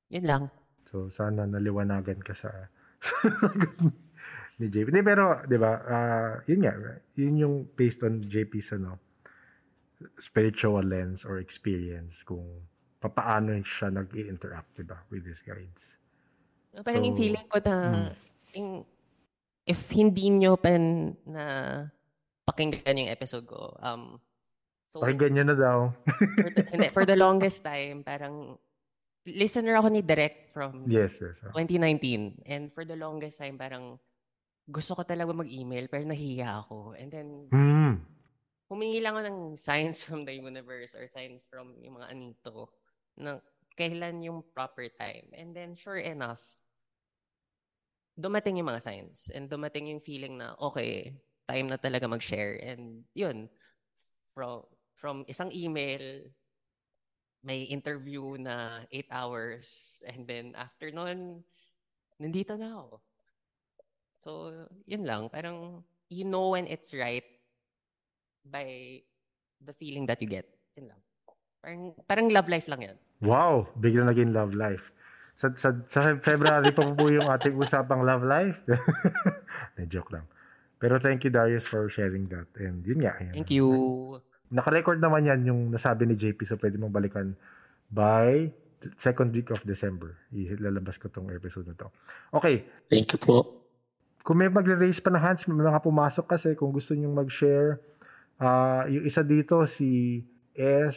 [0.08, 0.42] Yun lang.
[0.88, 2.48] So, sana naliwanagan ka sa
[4.60, 4.88] ni JP.
[4.90, 6.72] Hindi, pero, di ba, ah, yun nga,
[7.14, 8.96] yun yung based on JP's ano,
[10.16, 12.64] spiritual lens or experience kung
[13.00, 15.96] papaano siya nag-i-interact, di ba, with his guides.
[16.84, 18.12] Parang yung So, feeling ko na, mm.
[18.56, 18.84] yung-
[19.64, 20.76] if hindi nyo pa
[21.24, 21.44] na
[22.44, 24.20] pakinggan yung episode ko, um,
[24.84, 25.78] so, Pakinggan nyo na daw.
[26.36, 28.56] for the, hindi, for the longest time, parang,
[29.24, 31.44] listener ako ni Direct from yes, yes.
[31.44, 31.52] oh.
[31.52, 32.40] 2019.
[32.48, 34.00] And for the longest time, parang,
[34.70, 36.94] gusto ko talaga mag-email, pero nahiya ako.
[36.94, 37.92] And then, Hmm.
[38.70, 42.70] Humingi lang ako ng signs from the universe or signs from yung mga anito
[43.18, 43.42] na
[43.74, 45.26] kailan yung proper time.
[45.34, 46.40] And then, sure enough,
[48.14, 51.18] dumating yung mga signs and dumating yung feeling na, okay,
[51.50, 52.62] time na talaga mag-share.
[52.62, 53.50] And yun,
[54.38, 54.62] from,
[54.94, 56.30] from isang email,
[57.42, 59.66] may interview na 8 hours.
[60.06, 61.42] And then, after nun,
[62.22, 63.02] nandito na ako.
[64.22, 64.30] So,
[64.86, 65.26] yun lang.
[65.32, 67.39] Parang, you know when it's right
[68.44, 69.00] by
[69.60, 70.48] the feeling that you get.
[70.76, 71.00] Yun lang.
[71.60, 72.96] Parang, parang love life lang yan.
[73.20, 74.92] Wow, biglang naging love life.
[75.36, 78.56] Sa, sa, sa February pa po yung ating usapang love life.
[79.76, 80.24] Na joke lang.
[80.80, 82.48] Pero thank you Darius for sharing that.
[82.56, 83.20] And yun nga.
[83.20, 83.32] Yun.
[83.36, 83.68] Thank you.
[84.48, 87.36] Naka-record naman yan yung nasabi ni JP so pwede mong balikan
[87.92, 88.48] by
[88.96, 90.16] second week of December.
[90.32, 91.92] Ilalabas ko tong episode na to.
[92.32, 93.60] Okay, Thank you po.
[94.24, 97.80] kung may magre-raise pa na hands, may mga pumasok kasi kung gusto nyong mag-share.
[98.40, 100.24] Ah yung isa dito, si
[100.56, 100.96] S.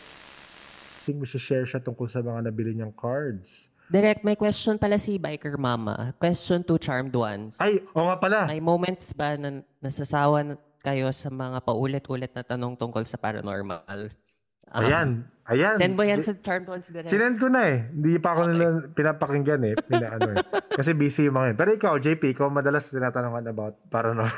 [1.03, 3.67] I think share siya tungkol sa mga nabili niyang cards.
[3.91, 6.15] Direct, may question pala si Biker Mama.
[6.15, 7.59] Question to Charmed Ones.
[7.59, 8.47] Ay, oo nga pala.
[8.47, 14.22] May moments ba na nasasawa na kayo sa mga paulit-ulit na tanong tungkol sa paranormal?
[14.71, 15.09] Um, Ayan.
[15.43, 15.75] Ayan.
[15.75, 17.11] Send mo yan sa Ones direct.
[17.11, 17.91] Sinend ko na eh.
[17.91, 19.75] Hindi pa ako nila pinapakinggan eh.
[19.75, 20.43] Pina, ano eh.
[20.71, 21.57] Kasi busy yung mga yun.
[21.59, 24.31] Pero ikaw, JP, ikaw madalas tinatanungan about paranormal.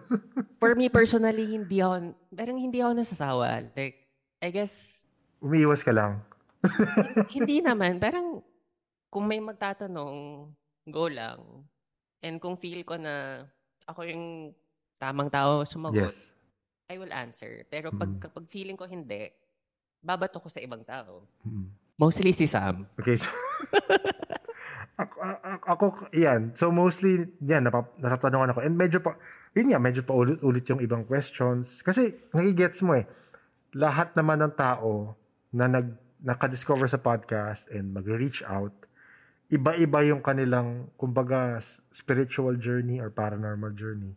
[0.60, 3.64] For me personally, hindi ako, parang hindi ako nasasawa.
[3.72, 3.96] Like,
[4.44, 5.08] I guess,
[5.42, 6.20] Umiiwas ka lang.
[7.36, 7.96] hindi naman.
[7.96, 8.44] Parang,
[9.08, 10.46] kung may magtatanong,
[10.86, 11.64] go lang.
[12.22, 13.48] And kung feel ko na
[13.88, 14.54] ako yung
[15.00, 16.30] tamang tao sumagot, Yes.
[16.92, 17.64] I will answer.
[17.72, 18.20] Pero pag, Mm.
[18.20, 19.32] kapag feeling ko hindi,
[20.02, 21.24] babato ko sa ibang tao.
[21.46, 21.70] Mm.
[21.96, 22.90] Mostly si Sam.
[22.98, 23.30] Okay, so...
[25.02, 26.50] ako, ako, ako, yan.
[26.58, 28.60] So mostly, yan, napap, natatanungan ako.
[28.66, 29.14] And medyo pa,
[29.54, 31.80] yun nga, medyo pa ulit-ulit yung ibang questions.
[31.86, 33.06] Kasi, nagigets mo eh,
[33.78, 35.14] lahat naman ng tao
[35.54, 38.74] na nag, nakadiscover sa podcast and mag-reach out,
[39.52, 41.58] iba-iba yung kanilang, kumbaga,
[41.94, 44.16] spiritual journey or paranormal journey.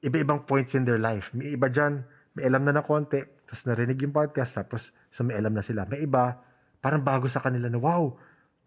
[0.00, 1.34] Iba-ibang points in their life.
[1.34, 2.06] May iba dyan,
[2.38, 5.88] may alam na na konti, tapos narinig yung podcast, tapos sa may alam na sila.
[5.88, 6.36] May iba,
[6.84, 8.12] parang bago sa kanila na, wow,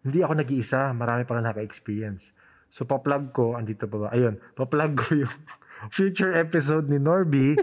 [0.02, 2.34] hindi ako nag-iisa, marami pang naka-experience.
[2.66, 4.08] So, pa-plug ko, andito pa ba?
[4.10, 5.34] Ayun, pa-plug ko yung
[5.96, 7.54] future episode ni Norby.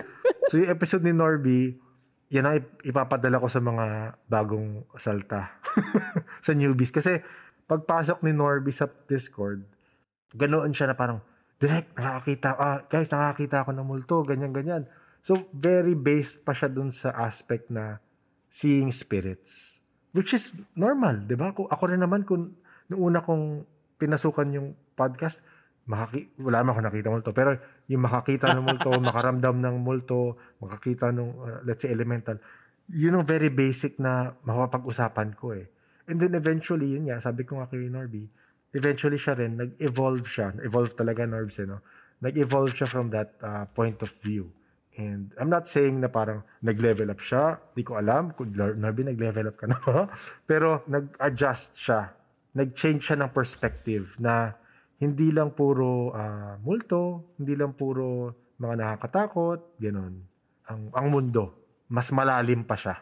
[0.47, 1.75] so, yung episode ni Norby,
[2.31, 5.59] yan ang ip- ipapadala ko sa mga bagong salta.
[6.45, 6.95] sa newbies.
[6.95, 7.19] Kasi,
[7.67, 9.67] pagpasok ni Norby sa Discord,
[10.31, 11.19] ganoon siya na parang,
[11.59, 14.87] direct, nakakita, ah, guys, nakakita ako ng multo, ganyan, ganyan.
[15.21, 17.99] So, very based pa siya dun sa aspect na
[18.49, 19.77] seeing spirits.
[20.15, 21.53] Which is normal, di ba?
[21.53, 22.57] Kung ako rin naman, kung
[22.89, 23.67] noong una kong
[24.01, 24.67] pinasukan yung
[24.97, 25.45] podcast,
[25.89, 27.31] makaki wala naman ako nakita multo.
[27.33, 27.49] Pero
[27.85, 32.41] yung makakita ng multo, makaramdam ng multo, makakita ng, uh, let's say, elemental,
[32.89, 35.69] yun ang very basic na mapapag-usapan ko eh.
[36.09, 38.25] And then eventually, yun nga, sabi ko nga kay Norby,
[38.73, 40.57] eventually siya rin, nag-evolve siya.
[40.65, 41.85] Evolve talaga, Norbs, eh, no?
[42.21, 44.49] Nag-evolve siya from that uh, point of view.
[44.99, 47.55] And I'm not saying na parang nag-level up siya.
[47.71, 49.79] Di ko alam kung Norby nag-level up ka na.
[50.49, 52.11] Pero nag-adjust siya.
[52.51, 54.51] Nag-change siya ng perspective na
[54.99, 60.19] hindi lang puro ah, multo, hindi lang puro mga nakakatakot, ganun.
[60.67, 61.55] Ang, ang mundo,
[61.87, 62.99] mas malalim pa siya.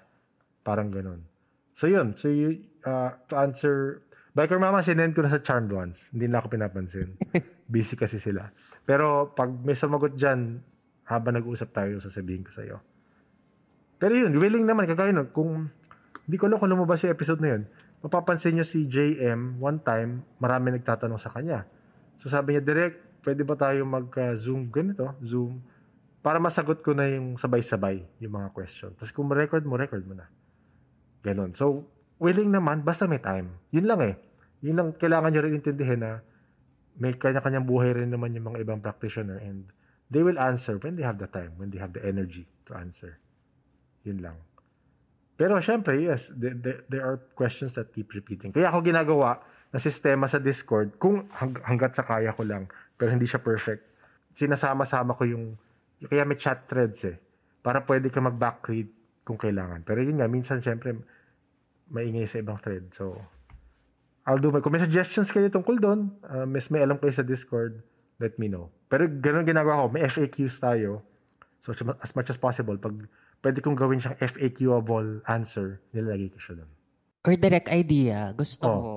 [0.61, 1.25] Parang ganun.
[1.73, 4.05] So yun, so you, ah, to answer,
[4.37, 6.13] Biker Mama, sinend ko na sa Charmed Ones.
[6.13, 7.09] Hindi na ako pinapansin.
[7.73, 8.53] Busy kasi sila.
[8.85, 10.61] Pero pag may sumagot dyan,
[11.07, 12.77] habang nag-uusap tayo, sasabihin ko sa'yo.
[13.97, 15.71] Pero yun, willing naman, kagaya nun, kung
[16.27, 17.63] hindi ko alam kung lumabas yung episode na yun,
[18.03, 21.63] mapapansin nyo si JM, one time, marami nagtatanong sa kanya.
[22.19, 25.63] So sabi niya, direct, pwede ba tayo mag-zoom ganito, zoom,
[26.19, 28.91] para masagot ko na yung sabay-sabay yung mga question.
[28.99, 30.27] Tapos kung record mo, record mo na.
[31.23, 31.55] Ganon.
[31.55, 31.87] So,
[32.19, 33.55] willing naman, basta may time.
[33.71, 34.15] Yun lang eh.
[34.59, 36.19] Yun lang, kailangan nyo rin intindihin na
[36.99, 39.69] may kanya-kanyang buhay rin naman yung mga ibang practitioner and
[40.11, 43.19] they will answer when they have the time, when they have the energy to answer.
[44.07, 44.37] Yun lang.
[45.37, 48.49] Pero syempre, yes, th- th- there are questions that keep repeating.
[48.49, 49.37] Kaya ako ginagawa,
[49.71, 53.83] na sistema sa Discord kung hang- hanggat sa kaya ko lang pero hindi siya perfect.
[54.33, 55.59] Sinasama-sama ko yung
[56.07, 57.17] kaya may chat threads eh
[57.61, 58.87] para pwede ka mag-back read
[59.27, 59.83] kung kailangan.
[59.83, 60.95] Pero yun nga, minsan syempre
[61.91, 62.87] maingay sa ibang thread.
[62.95, 63.19] So,
[64.27, 64.63] I'll do my...
[64.63, 67.79] Kung may suggestions kayo tungkol doon, uh, mas may alam kayo sa Discord,
[68.17, 68.69] let me know.
[68.87, 71.01] Pero ganun ginagawa ko, may FAQs tayo.
[71.59, 72.93] So, as much as possible, pag
[73.41, 76.71] pwede kong gawin siyang FAQ-able answer, nilalagay ko siya doon.
[77.25, 78.77] Or direct idea, gusto Oh.
[78.79, 78.95] mo,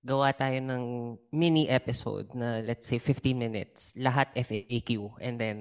[0.00, 0.84] gawa tayo ng
[1.28, 5.58] mini episode na let's say 15 minutes, lahat FAQ, and then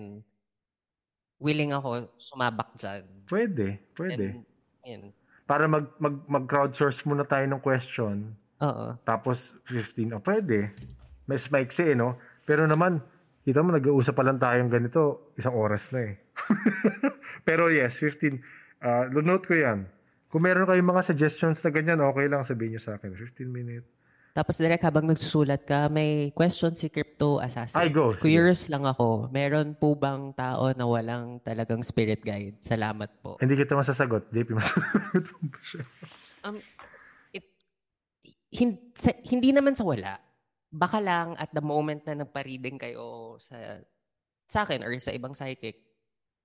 [1.39, 3.03] willing ako sumabak dyan.
[3.25, 4.25] Pwede, pwede.
[4.35, 4.43] And,
[4.85, 5.01] yun.
[5.49, 8.95] Para mag, mag, mag-crowdsource muna tayo ng question, Oo.
[9.01, 10.71] tapos 15, oh, pwede.
[11.25, 12.19] Mas maiksi, eh, no?
[12.49, 12.97] Pero naman,
[13.45, 16.17] kita mo, nag-uusap pa lang tayong ganito, isang oras na eh.
[17.47, 18.41] Pero yes, 15.
[18.81, 19.85] Uh, note ko yan.
[20.33, 23.13] Kung meron kayong mga suggestions na ganyan, okay lang sabihin nyo sa akin.
[23.13, 23.85] 15 minutes.
[24.33, 27.81] Tapos direct habang nagsusulat ka, may question si Crypto Assassin.
[27.81, 28.13] Ay, go.
[28.13, 32.55] Curious lang ako, meron po bang tao na walang talagang spirit guide?
[32.61, 33.41] Salamat po.
[33.41, 34.29] Hindi kita masasagot.
[34.29, 35.81] JP, masasagot mo ba siya?
[36.45, 36.61] Um,
[37.33, 37.45] it,
[38.53, 40.21] hin- sa- hindi naman sa wala.
[40.69, 43.81] Baka lang at the moment na nagpa-reading kayo sa
[44.49, 45.81] sa akin or sa ibang psychic,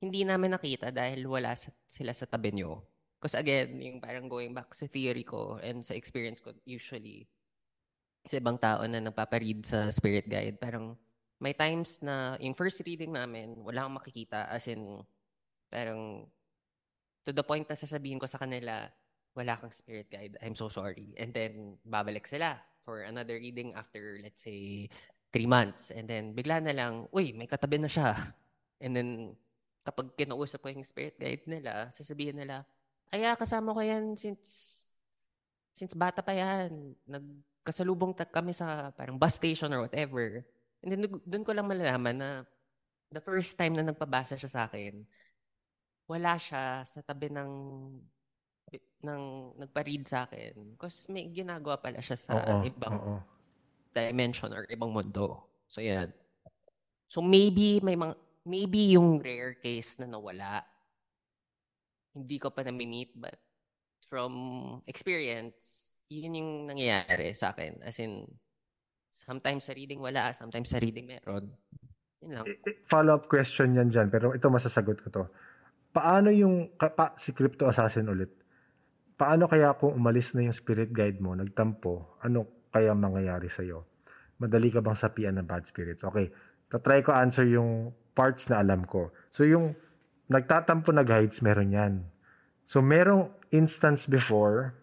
[0.00, 2.84] hindi namin nakita dahil wala sa- sila sa tabi nyo.
[3.16, 7.24] Because again, yung parang going back sa theory ko and sa experience ko usually
[8.28, 10.96] sa ibang tao na nagpaparead sa spirit guide, parang
[11.40, 15.00] may times na yung first reading namin, wala akong makikita as in
[15.72, 16.28] parang
[17.24, 18.88] to the point na sasabihin ko sa kanila,
[19.32, 21.16] wala kang spirit guide, I'm so sorry.
[21.16, 24.86] And then, babalik sila for another reading after, let's say,
[25.32, 25.90] three months.
[25.90, 28.14] And then, bigla na lang, uy, may katabi na siya.
[28.78, 29.10] And then,
[29.82, 32.62] kapag kinausap ko yung spirit guide nila, sasabihin nila,
[33.10, 34.46] ay, kasama ko yan since,
[35.74, 36.94] since bata pa yan.
[37.08, 40.44] Nagkasalubong kami sa parang bus station or whatever.
[40.84, 42.30] And then, doon ko lang malalaman na
[43.10, 45.02] the first time na nagpabasa siya sa akin,
[46.04, 47.50] wala siya sa tabi ng
[49.04, 49.22] ng
[49.60, 50.74] nagpa-read sa akin.
[50.74, 53.14] Because may ginagawa pala siya sa Oo, ibang oo.
[53.92, 55.44] dimension or ibang mundo.
[55.68, 56.10] So, yan.
[57.10, 58.14] So, maybe may mga,
[58.46, 60.64] maybe yung rare case na nawala,
[62.14, 63.34] hindi ko pa na-meet, but
[64.06, 64.32] from
[64.86, 67.82] experience, yun yung nangyayari sa akin.
[67.82, 68.22] As in,
[69.10, 71.50] sometimes sa reading wala, sometimes sa reading meron.
[72.22, 72.46] Yun lang.
[72.86, 75.24] Follow-up question yan dyan, pero ito masasagot ko to.
[75.94, 78.43] Paano yung, ka- pa, si Crypto Assassin ulit,
[79.14, 83.86] paano kaya kung umalis na yung spirit guide mo, nagtampo, ano kaya mangyayari sa'yo?
[84.42, 86.02] Madali ka bang sapian ng bad spirits?
[86.02, 86.34] Okay,
[86.66, 89.14] tatry ko answer yung parts na alam ko.
[89.30, 89.78] So yung
[90.26, 91.94] nagtatampo na guides, meron yan.
[92.66, 94.74] So merong instance before,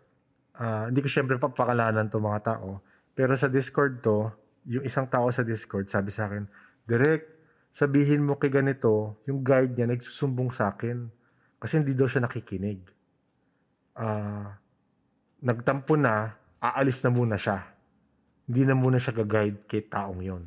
[0.56, 2.80] ah, hindi ko syempre papakalanan to mga tao,
[3.12, 4.32] pero sa Discord to,
[4.70, 6.48] yung isang tao sa Discord sabi sa akin,
[6.88, 7.28] Direk,
[7.74, 11.08] sabihin mo kay ganito, yung guide niya nagsusumbong sa akin
[11.60, 13.01] kasi hindi daw siya nakikinig.
[14.02, 14.58] Ah,
[15.46, 17.62] nagtampo na, aalis na muna siya.
[18.50, 20.44] Hindi na muna siya gag-guide kay taong yon.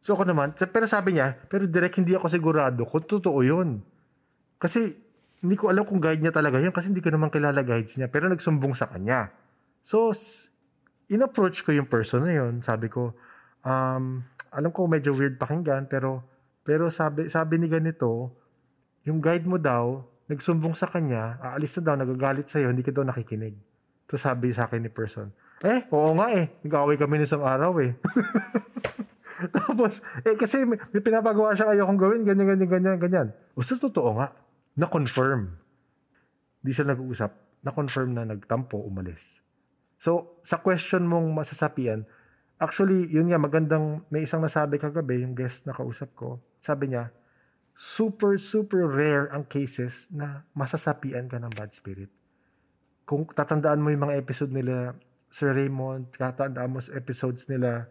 [0.00, 3.84] So ako naman, pero sabi niya, pero direct hindi ako sigurado kung totoo yun.
[4.56, 4.96] Kasi
[5.44, 8.08] hindi ko alam kung guide niya talaga yun kasi hindi ko naman kilala guides niya.
[8.08, 9.32] Pero nagsumbong sa kanya.
[9.84, 10.12] So,
[11.12, 12.64] in-approach ko yung person na yun.
[12.64, 13.12] Sabi ko,
[13.60, 16.24] um, alam ko medyo weird pakinggan, pero
[16.64, 18.32] pero sabi, sabi ni ganito,
[19.04, 20.00] yung guide mo daw,
[20.34, 23.54] nagsumbong sa kanya, aalis na daw, nagagalit sa'yo, hindi ka daw nakikinig.
[24.04, 25.30] Tapos sabi sa akin ni person,
[25.64, 27.94] eh, oo nga eh, nag-away kami ng isang araw eh.
[29.56, 33.28] Tapos, eh kasi may, may pinapagawa siya ayokong gawin, ganyan, ganyan, ganyan, ganyan.
[33.54, 34.34] O sa totoo nga,
[34.74, 35.54] na-confirm.
[36.60, 39.42] Di sila nag-uusap, na-confirm na nagtampo, umalis.
[39.98, 42.04] So, sa question mong masasapian,
[42.60, 47.10] actually, yun nga, magandang, may isang nasabi kagabi, yung guest na kausap ko, sabi niya,
[47.74, 52.08] super, super rare ang cases na masasapian ka ng bad spirit.
[53.04, 54.96] Kung tatandaan mo yung mga episode nila,
[55.28, 57.90] Sir Raymond, tatandaan mo sa episodes nila,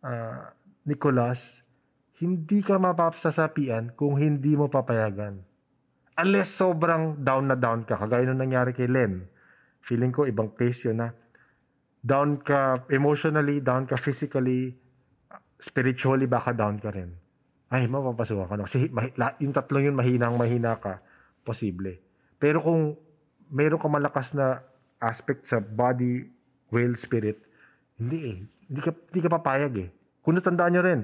[0.00, 0.54] ah,
[0.86, 1.66] Nicholas,
[2.22, 5.42] hindi ka mapapasasapian kung hindi mo papayagan.
[6.14, 9.26] Unless sobrang down na down ka, kagaya nung nangyari kay Len.
[9.82, 11.10] Feeling ko, ibang case yun na
[12.04, 14.76] down ka emotionally, down ka physically,
[15.56, 17.16] spiritually, baka down ka rin.
[17.74, 18.70] Ay, mapapasukan ka na.
[18.70, 21.02] Kasi mahi- la- yung tatlong yun, mahinang mahina ka,
[21.42, 21.98] posible.
[22.38, 22.94] Pero kung
[23.50, 24.62] meron ka malakas na
[25.02, 26.30] aspect sa body,
[26.70, 27.42] will, spirit,
[27.98, 28.38] hindi eh.
[28.70, 29.88] Hindi ka, hindi ka papayag eh.
[30.22, 31.00] Kung natandaan nyo rin,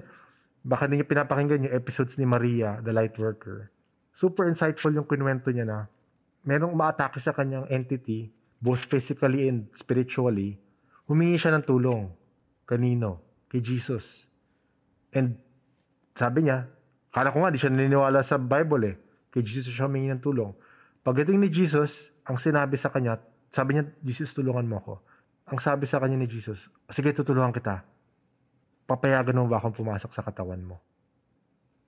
[0.62, 3.74] baka hindi nyo pinapakinggan yung episodes ni Maria, the light worker.
[4.14, 5.78] Super insightful yung kinuwento niya na
[6.46, 8.30] merong umaatake sa kanyang entity,
[8.62, 10.54] both physically and spiritually,
[11.10, 12.14] humingi siya ng tulong.
[12.62, 13.18] Kanino?
[13.50, 14.30] Kay Jesus.
[15.10, 15.42] And
[16.20, 16.68] sabi niya,
[17.08, 18.96] kala ko nga, di siya naniniwala sa Bible eh.
[19.32, 20.52] Kay Jesus siya humingi ng tulong.
[21.00, 23.16] Pagdating ni Jesus, ang sinabi sa kanya,
[23.48, 24.94] sabi niya, Jesus, tulungan mo ako.
[25.48, 27.82] Ang sabi sa kanya ni Jesus, sige, tutulungan kita.
[28.84, 30.76] Papayagan mo ba akong pumasok sa katawan mo?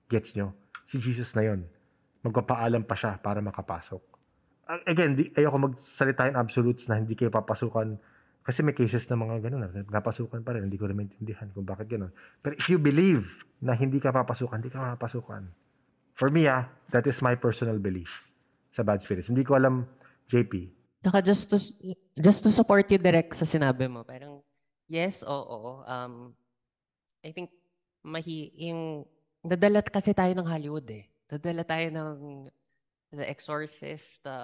[0.09, 0.57] Gets nyo?
[0.83, 1.69] Si Jesus na yon
[2.23, 4.01] Magpapaalam pa siya para makapasok.
[4.87, 7.99] Again, di, ayoko magsalita in absolutes na hindi kayo papasukan
[8.43, 10.67] kasi may cases na mga ganun na napasukan pa rin.
[10.67, 12.11] Hindi ko rin maintindihan kung bakit ganun.
[12.43, 13.23] Pero if you believe
[13.63, 15.47] na hindi ka papasukan, hindi ka papasukan.
[16.13, 18.11] For me, ah, that is my personal belief
[18.75, 19.31] sa bad spirits.
[19.31, 19.87] Hindi ko alam,
[20.27, 20.67] JP.
[21.07, 21.57] Saka just to,
[22.19, 24.43] just to support you direct sa sinabi mo, parang
[24.91, 25.81] yes, oo.
[25.87, 26.35] Um,
[27.23, 27.49] I think
[28.03, 29.07] mahi, yung,
[29.39, 31.07] nadala kasi tayo ng Hollywood eh.
[31.31, 32.15] Nadala tayo ng
[33.13, 34.37] The Exorcist, the,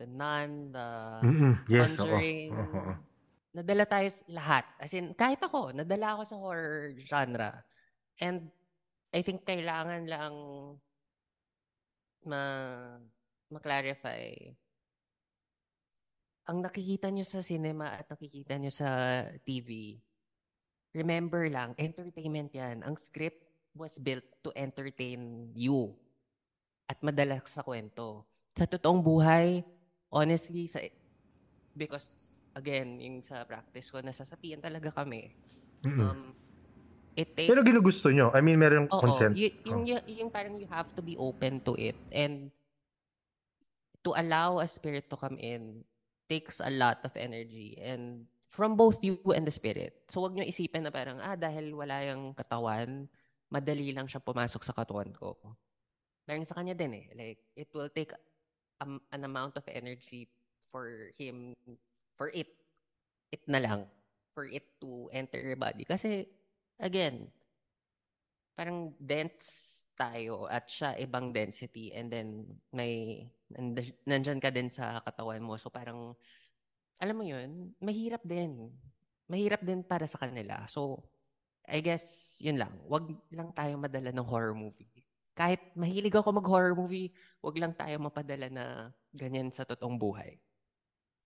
[0.00, 0.88] the Nun, the
[1.20, 1.54] Mm-mm.
[1.68, 2.08] Yes, oo.
[2.08, 2.48] Conjuring.
[2.56, 3.11] Oo, oo.
[3.52, 4.64] Nadala tayo lahat.
[4.80, 7.52] As in, kahit ako, nadala ako sa horror genre.
[8.16, 8.48] And
[9.12, 10.34] I think kailangan lang
[12.22, 12.42] ma
[13.52, 14.56] ma-clarify
[16.46, 20.00] ang nakikita nyo sa cinema at nakikita nyo sa TV,
[20.90, 22.82] remember lang, entertainment yan.
[22.82, 25.94] Ang script was built to entertain you
[26.90, 28.26] at madala sa kwento.
[28.58, 29.62] Sa totoong buhay,
[30.12, 30.82] honestly, sa
[31.72, 35.32] because again, yung sa practice ko, nasasapian talaga kami.
[35.82, 36.00] Mm-mm.
[36.00, 36.20] Um,
[37.16, 37.48] it takes...
[37.50, 38.30] Pero ginugusto nyo.
[38.32, 39.34] I mean, merong Oo, consent.
[39.36, 39.88] y- yung, Oh.
[39.88, 41.96] y- yung parang you have to be open to it.
[42.12, 42.52] And
[44.02, 45.84] to allow a spirit to come in
[46.26, 47.76] takes a lot of energy.
[47.78, 50.04] And from both you and the spirit.
[50.12, 53.08] So wag nyo isipin na parang, ah, dahil wala yung katawan,
[53.48, 55.36] madali lang siya pumasok sa katawan ko.
[56.24, 57.06] Parang sa kanya din eh.
[57.16, 58.12] Like, it will take
[58.80, 60.28] um, an amount of energy
[60.72, 61.52] for him,
[62.22, 62.54] for it,
[63.34, 63.90] it na lang,
[64.30, 65.82] for it to enter your body.
[65.82, 66.22] Kasi,
[66.78, 67.26] again,
[68.54, 75.02] parang dense tayo at siya ibang density and then may nand- nandyan ka din sa
[75.02, 75.58] katawan mo.
[75.58, 76.14] So parang,
[77.02, 78.70] alam mo yun, mahirap din.
[79.26, 80.62] Mahirap din para sa kanila.
[80.70, 81.02] So,
[81.66, 82.70] I guess, yun lang.
[82.86, 85.02] Wag lang tayo madala ng horror movie.
[85.34, 87.10] Kahit mahilig ako mag-horror movie,
[87.42, 88.64] wag lang tayo mapadala na
[89.10, 90.38] ganyan sa totoong buhay.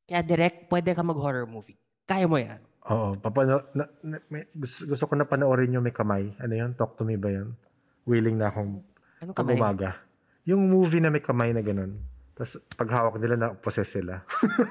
[0.06, 1.74] Kaya direct, pwede ka mag-horror movie.
[2.06, 2.62] Kaya mo yan.
[2.86, 3.18] Oo.
[3.18, 6.30] Papano, na, na, may, gusto, gusto ko na panoorin yung may kamay.
[6.38, 6.70] Ano yun?
[6.78, 7.58] Talk to me ba yun?
[8.06, 8.86] Willing na akong
[9.34, 9.58] kamay?
[9.58, 9.98] umaga.
[10.46, 11.98] Yung movie na may kamay na ganun.
[12.38, 14.22] Tapos paghawak nila na possess sila.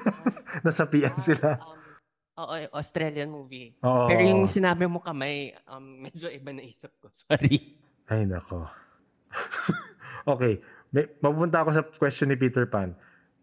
[0.64, 1.60] Nasapian sila.
[1.60, 1.76] Um,
[2.40, 3.76] oo, Australian movie.
[3.84, 4.08] Oo.
[4.08, 7.12] Pero yung sinabi mo kamay, um, medyo iba na isip ko.
[7.28, 7.76] Sorry.
[8.08, 8.64] Ay, nako.
[10.32, 10.64] okay.
[10.88, 12.96] May, mapunta ako sa question ni Peter Pan.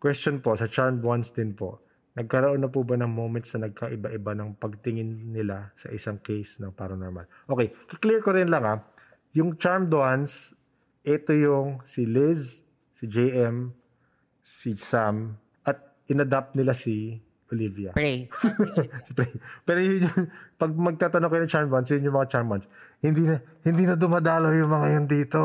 [0.04, 1.80] Question po, sa Charmed Ones din po.
[2.20, 6.76] Nagkaroon na po ba ng moments na nagkaiba-iba ng pagtingin nila sa isang case ng
[6.76, 7.24] paranormal?
[7.48, 7.72] Okay,
[8.04, 8.84] clear ko rin lang ah.
[9.32, 10.60] Yung Charmed Ones,
[11.08, 13.72] ito yung si Liz, si JM,
[14.44, 15.80] si Sam, at
[16.12, 17.96] inadapt nila si Olivia.
[17.96, 18.28] Pray.
[19.08, 19.40] Siyempre.
[19.64, 20.28] Pero yun yung,
[20.60, 22.68] pag magtatanong kayo ng charm bonds, yun yung mga charm bonds,
[23.00, 25.42] hindi na, hindi na dumadalo yung mga yun dito.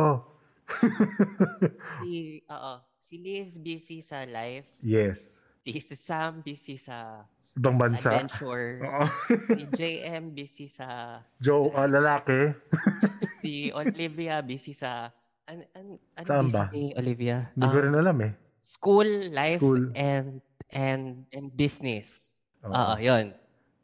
[2.59, 4.69] oo, si Liz busy sa life.
[4.85, 5.41] Yes.
[5.65, 7.25] Si Sam busy sa,
[7.57, 8.09] Ibang sa bansa.
[8.13, 8.67] adventure.
[8.85, 9.05] Oo.
[9.49, 12.53] si JM busy sa, Joe, ah, lalaki.
[13.41, 15.09] si Olivia busy sa,
[15.45, 16.69] an, an, ano Saan ba?
[16.69, 17.49] ni Olivia?
[17.53, 18.33] Hindi ko Um, rin alam eh.
[18.61, 19.89] School, life, School.
[19.97, 22.41] and and and business.
[22.61, 22.73] Oo.
[22.73, 23.33] Oo, yun.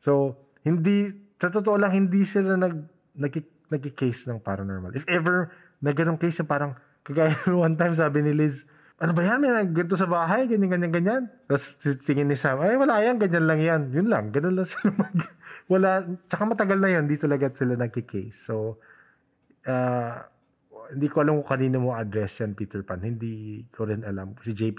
[0.04, 1.08] So, hindi,
[1.40, 2.76] sa totoo lang, hindi sila nag,
[3.16, 3.32] nag,
[3.72, 4.92] nag-case ng paranormal.
[4.92, 5.48] If ever,
[5.80, 8.68] na ganong case na parang, kagaya one time sabi ni Liz,
[9.02, 9.38] ano ba yan?
[9.42, 11.22] May ganito sa bahay, ganyan, ganyan, ganyan.
[11.50, 11.74] Tapos
[12.06, 13.82] tingin ni Sam, ay wala yan, ganyan lang yan.
[13.90, 15.18] Yun lang, ganun lang sila mag...
[15.64, 18.36] Wala, tsaka matagal na yun, di talaga sila nagki-case.
[18.36, 18.78] So,
[19.64, 20.20] uh,
[20.92, 23.00] hindi ko alam kung kanino mo address yan, Peter Pan.
[23.00, 24.36] Hindi ko rin alam.
[24.44, 24.78] Si JP,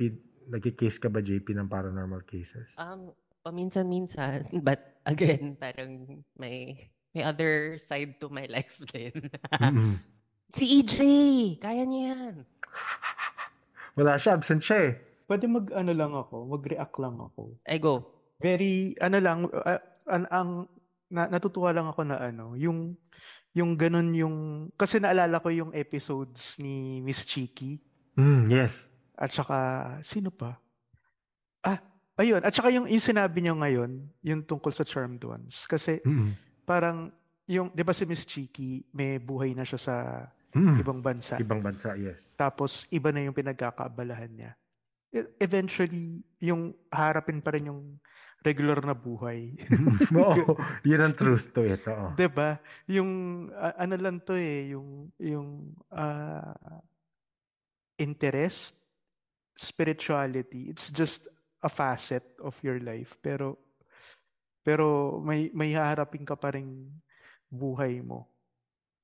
[0.53, 2.70] nagki-case ka ba, JP, ng paranormal cases?
[2.78, 3.11] Um,
[3.41, 9.16] paminsan-minsan, but again, parang may may other side to my life din.
[9.55, 9.95] Mm-mm.
[10.51, 10.97] si EJ,
[11.63, 12.36] kaya niya yan.
[13.96, 14.93] Wala siya, absent siya eh.
[15.26, 17.58] Pwede mag ano lang ako, mag-react lang ako.
[17.66, 18.06] I go.
[18.38, 20.50] Very ano lang uh, ang, ang
[21.10, 22.93] na, natutuwa lang ako na ano, yung
[23.56, 24.36] yung ganun yung
[24.76, 27.80] kasi naalala ko yung episodes ni Miss Cheeky
[28.16, 28.88] Mm, yes.
[29.20, 29.58] at saka
[30.00, 30.56] sino pa?
[31.60, 31.84] Ah,
[32.16, 36.32] ayun, at saka yung, yung sinabi niyo ngayon, yung tungkol sa Charmed Ones kasi Mm-mm.
[36.64, 37.12] parang
[37.43, 39.96] yung 'di ba si Miss Cheeky may buhay na siya sa
[40.56, 40.80] Mm.
[40.80, 41.36] ibang bansa.
[41.36, 42.32] Ibang bansa, yes.
[42.39, 44.51] Tapos iba na yung pinagkakaabalahan niya.
[45.12, 47.99] e- eventually, yung harapin pa rin yung
[48.43, 49.56] regular na buhay.
[50.16, 50.56] Oo,
[50.88, 51.82] yun ang truth to it.
[51.89, 52.14] Oo.
[52.14, 52.60] 'Di ba?
[52.86, 53.12] Yung
[53.51, 56.53] ah, ano lang to eh, yung yung ah,
[57.97, 58.84] interest,
[59.56, 61.32] spirituality, it's just
[61.64, 63.18] a facet of your life.
[63.24, 63.58] Pero
[64.62, 66.91] pero may may haharapin ka pa rin
[67.49, 68.35] buhay mo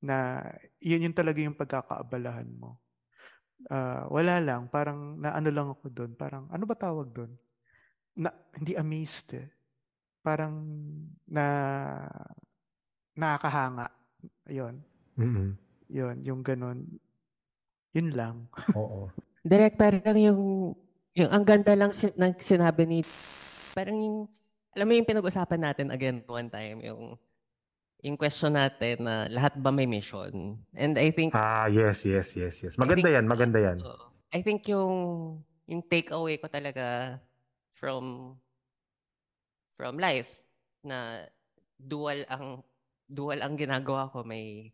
[0.01, 0.41] na
[0.81, 2.81] yun yung talaga yung pagkakaabalahan mo.
[3.69, 7.31] Ah, wala lang, parang naano lang ako doon, parang ano ba tawag doon?
[8.17, 9.47] Na hindi amazed eh.
[10.25, 10.65] Parang
[11.29, 11.45] na
[13.13, 13.87] nakakahanga.
[14.49, 14.81] Ayun.
[15.17, 15.53] Mm-mm.
[15.91, 16.89] Yun, yung ganun.
[17.93, 18.35] Yun lang.
[18.79, 19.13] Oo.
[19.45, 20.41] Direct, parang yung,
[21.13, 22.99] yung ang ganda lang sin- ng sinabi ni,
[23.73, 24.17] parang yung,
[24.73, 27.17] alam mo yung pinag-usapan natin again one time, yung,
[28.01, 30.57] yung question natin na lahat ba may mission?
[30.73, 32.73] And I think, Ah, yes, yes, yes, yes.
[32.75, 33.77] Maganda think- yan, maganda yan.
[33.81, 34.05] oo.
[34.31, 34.93] I think yung,
[35.67, 37.19] yung takeaway ko talaga
[37.75, 38.33] from,
[39.75, 40.33] from life,
[40.81, 41.29] na
[41.77, 42.65] dual ang,
[43.05, 44.25] dual ang ginagawa ko.
[44.25, 44.73] May,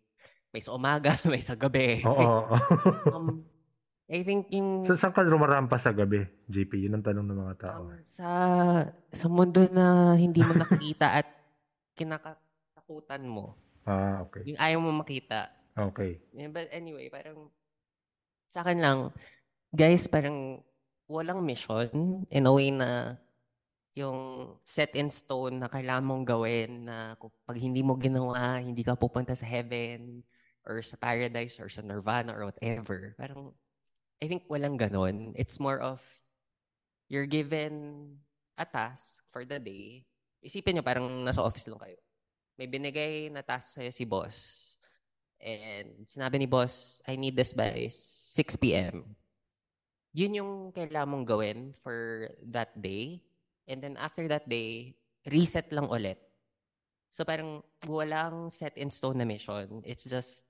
[0.53, 1.99] may sa umaga, may sa gabi.
[2.07, 2.47] Oo.
[3.15, 3.43] um,
[4.07, 4.88] I think yung...
[4.88, 6.80] Sa saan ka rumarampa sa gabi, JP?
[6.80, 7.91] Yun ang tanong ng mga tao.
[7.91, 8.28] Um, sa
[9.11, 11.28] sa mundo na hindi mo nakikita at
[12.88, 13.55] kinakatakutan mo.
[13.83, 14.43] Ah, okay.
[14.47, 15.51] Yung ayaw mo makita.
[15.75, 16.19] Okay.
[16.33, 17.51] Yeah, But anyway, parang
[18.49, 18.99] sa akin lang,
[19.75, 20.63] guys, parang
[21.07, 23.15] walang mission in a way na
[23.95, 28.83] yung set in stone na kailangan mong gawin na kung pag hindi mo ginawa, hindi
[28.83, 30.21] ka pupunta sa heaven
[30.67, 33.15] or sa paradise or sa nirvana or whatever.
[33.17, 33.55] Parang
[34.21, 35.33] I think walang ganon.
[35.38, 36.01] It's more of
[37.09, 38.17] you're given
[38.57, 40.05] a task for the day.
[40.41, 41.97] Isipin nyo parang nasa office lang kayo.
[42.58, 44.38] May binigay na task sa'yo si boss.
[45.38, 49.05] And sinabi ni boss, I need this by 6 p.m.
[50.18, 53.22] Yun yung kailangan mong gawin for that day.
[53.70, 54.97] And then after that day,
[55.30, 56.18] reset lang ulit.
[57.14, 59.86] So parang walang set in stone na mission.
[59.86, 60.49] It's just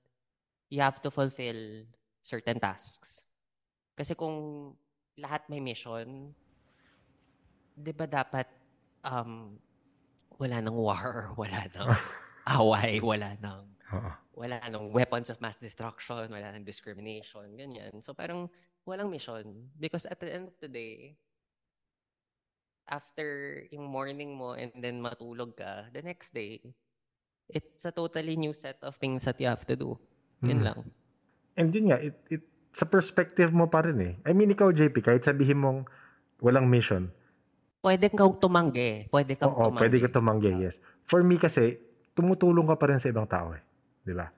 [0.72, 1.84] you have to fulfill
[2.24, 3.28] certain tasks.
[3.92, 4.72] Kasi kung
[5.20, 6.32] lahat may mission,
[7.76, 8.46] di ba dapat
[9.04, 9.58] um,
[10.38, 11.90] wala nang war, wala nang
[12.46, 14.10] away, wala nang Oo.
[14.38, 17.98] wala nang weapons of mass destruction, wala nang discrimination, ganyan.
[18.06, 18.46] So parang
[18.86, 19.74] walang mission.
[19.74, 21.18] Because at the end of the day,
[22.88, 26.62] after yung morning mo and then matulog ka, the next day,
[27.50, 29.98] it's a totally new set of things that you have to do.
[30.40, 30.66] Yun Mm.
[30.70, 30.80] lang.
[31.58, 34.14] And yun nga, it, it, sa perspective mo pa rin eh.
[34.22, 35.90] I mean, ikaw, JP, kahit sabihin mong
[36.38, 37.10] walang mission,
[37.88, 39.08] Pwede kang tumanggi.
[39.08, 39.80] Pwede kang oo, tumanggi.
[39.80, 40.76] pwede ka tumanggi, yes.
[41.08, 41.80] For me kasi,
[42.12, 43.64] tumutulong ka pa rin sa ibang tao eh.
[44.04, 44.28] Di ba?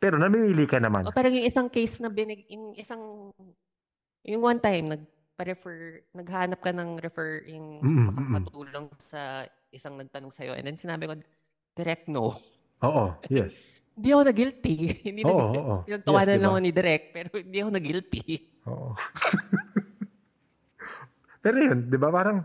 [0.00, 1.04] Pero namimili ka naman.
[1.04, 3.28] O parang yung isang case na binig, yung isang,
[4.24, 5.02] yung one time, nag,
[5.36, 8.08] refer naghanap ka ng refer, yung Mm, mm, mm.
[8.32, 10.56] makakatulong sa isang nagtanong sa'yo.
[10.56, 11.20] And then sinabi ko,
[11.76, 12.32] direct no.
[12.80, 13.52] Oo, yes.
[13.96, 14.76] Hindi ako na-guilty.
[15.08, 15.76] hindi Oo, na oo.
[15.84, 16.52] Pinagtawanan Yes, lang diba?
[16.52, 18.24] ako ni Direct, pero hindi ako na-guilty.
[18.68, 18.88] Oo.
[21.40, 22.42] Pero yun, di ba, parang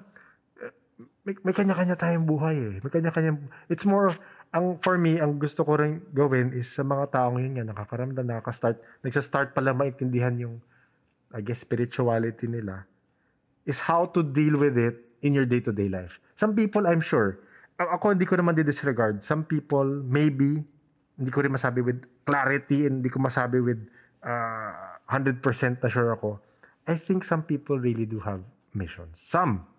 [1.22, 2.76] may, may kanya-kanya tayong buhay eh.
[2.82, 3.38] May kanya-kanya,
[3.70, 4.18] it's more of,
[4.52, 8.26] ang for me, ang gusto ko rin gawin is sa mga taong yun nga, nakakaramdam,
[8.26, 10.58] nakaka-start, nagsa-start pa lang maintindihan yung,
[11.32, 12.90] I guess, spirituality nila,
[13.70, 16.18] is how to deal with it in your day-to-day life.
[16.34, 17.38] Some people, I'm sure,
[17.78, 19.22] ako hindi ko naman di-disregard.
[19.22, 20.66] Some people, maybe,
[21.22, 23.78] hindi ko rin masabi with clarity, and hindi ko masabi with
[24.26, 25.38] uh, 100%
[25.80, 26.42] na sure ako.
[26.90, 28.42] I think some people really do have
[28.74, 29.22] missions.
[29.22, 29.71] Some.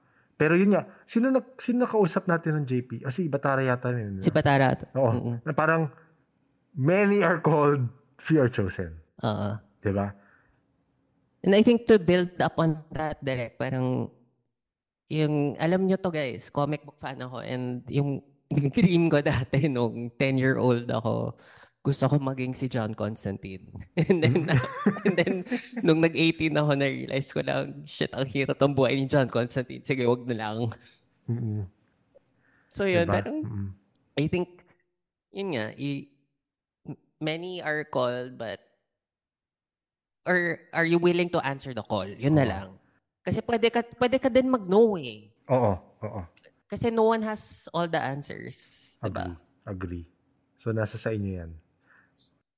[0.42, 3.06] Pero yun nga, sino, na, sino nakausap natin ng JP?
[3.06, 4.18] Ah, si Batara yata yun.
[4.18, 4.74] Si Patara.
[4.98, 5.14] Oo.
[5.14, 5.36] Mm-mm.
[5.46, 5.86] Na parang,
[6.74, 7.86] many are called,
[8.18, 8.98] few are chosen.
[9.22, 9.54] Oo.
[9.78, 10.10] Di ba?
[11.46, 14.10] And I think to build upon that direct, parang
[15.06, 18.18] yung, alam nyo to guys, comic book fan ako and yung,
[18.50, 21.38] yung dream ko dati nung 10-year-old ako,
[21.82, 23.66] gusto ko maging si John Constantine.
[23.98, 24.36] and then,
[25.06, 25.34] and then
[25.82, 29.82] nung nag-18 ako, na-realize ko lang, shit, ang hirap ng buhay ni John Constantine.
[29.82, 30.70] Sige, wag na lang.
[32.70, 33.18] So yun, Diba?
[33.18, 33.38] parang.
[34.14, 34.62] I think,
[35.34, 36.06] yun nga, i-
[37.18, 38.62] many are called, but,
[40.22, 42.06] or are you willing to answer the call?
[42.06, 42.68] Yun na lang.
[43.26, 45.34] Kasi pwede ka, pwede ka din mag-no eh.
[45.50, 46.20] Oo, oo.
[46.70, 48.94] Kasi no one has all the answers.
[49.02, 49.34] Diba?
[49.34, 49.34] Agree.
[49.66, 50.04] Agree.
[50.62, 51.50] So, nasa sa inyo yan.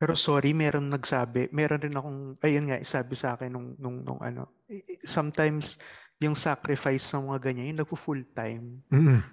[0.04, 4.20] Pero sorry, meron nagsabi, meron rin akong, ayun nga, isabi sa akin nung, nung, nung
[4.20, 4.52] ano,
[5.00, 5.80] sometimes
[6.20, 9.24] yung sacrifice ng mga ganyan, yung nagpo-full time, Mm-mm.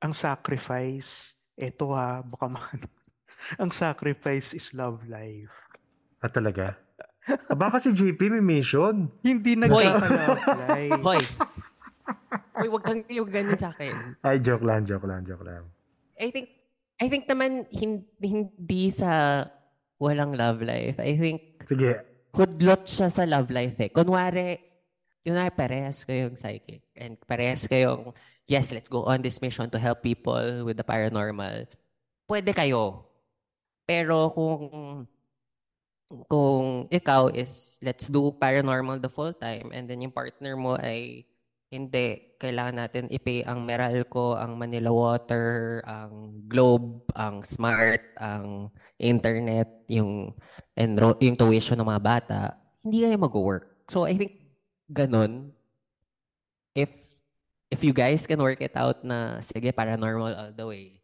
[0.00, 2.78] ang sacrifice, eto ha, baka man,
[3.60, 5.52] ang sacrifice is love life.
[6.24, 6.72] Ah, talaga?
[7.28, 9.12] Ah, Baka si JP may mission.
[9.20, 9.84] Hindi Hoy.
[9.84, 10.84] nagkaka-apply.
[11.04, 11.20] Hoy.
[12.56, 14.16] Hoy, wag kang yung ganun sa akin.
[14.24, 15.68] Ay, joke lang, joke lang, joke lang.
[16.16, 16.48] I think
[16.96, 19.42] I think naman hindi, hindi sa
[20.02, 20.98] walang love life.
[20.98, 22.02] I think Sige,
[22.34, 23.90] hudlot siya sa love life eh.
[23.94, 24.58] Kunwari,
[25.22, 28.10] kunwari parehas kayong psychic and parehas kayong,
[28.50, 31.70] yes, let's go on this mission to help people with the paranormal.
[32.26, 33.06] Pwede kayo.
[33.86, 35.06] Pero kung
[36.28, 41.24] kung ikaw is let's do paranormal the full time and then yung partner mo ay
[41.72, 48.68] hindi, kailangan natin i-pay ang Meralco, ang Manila Water, ang Globe, ang Smart, ang
[49.02, 50.32] internet, yung
[50.78, 52.40] enro- yung tuition ng mga bata,
[52.80, 53.86] hindi kayo mag-work.
[53.90, 54.38] So I think
[54.86, 55.52] ganun.
[56.72, 56.94] If
[57.68, 61.02] if you guys can work it out na sige paranormal all the way.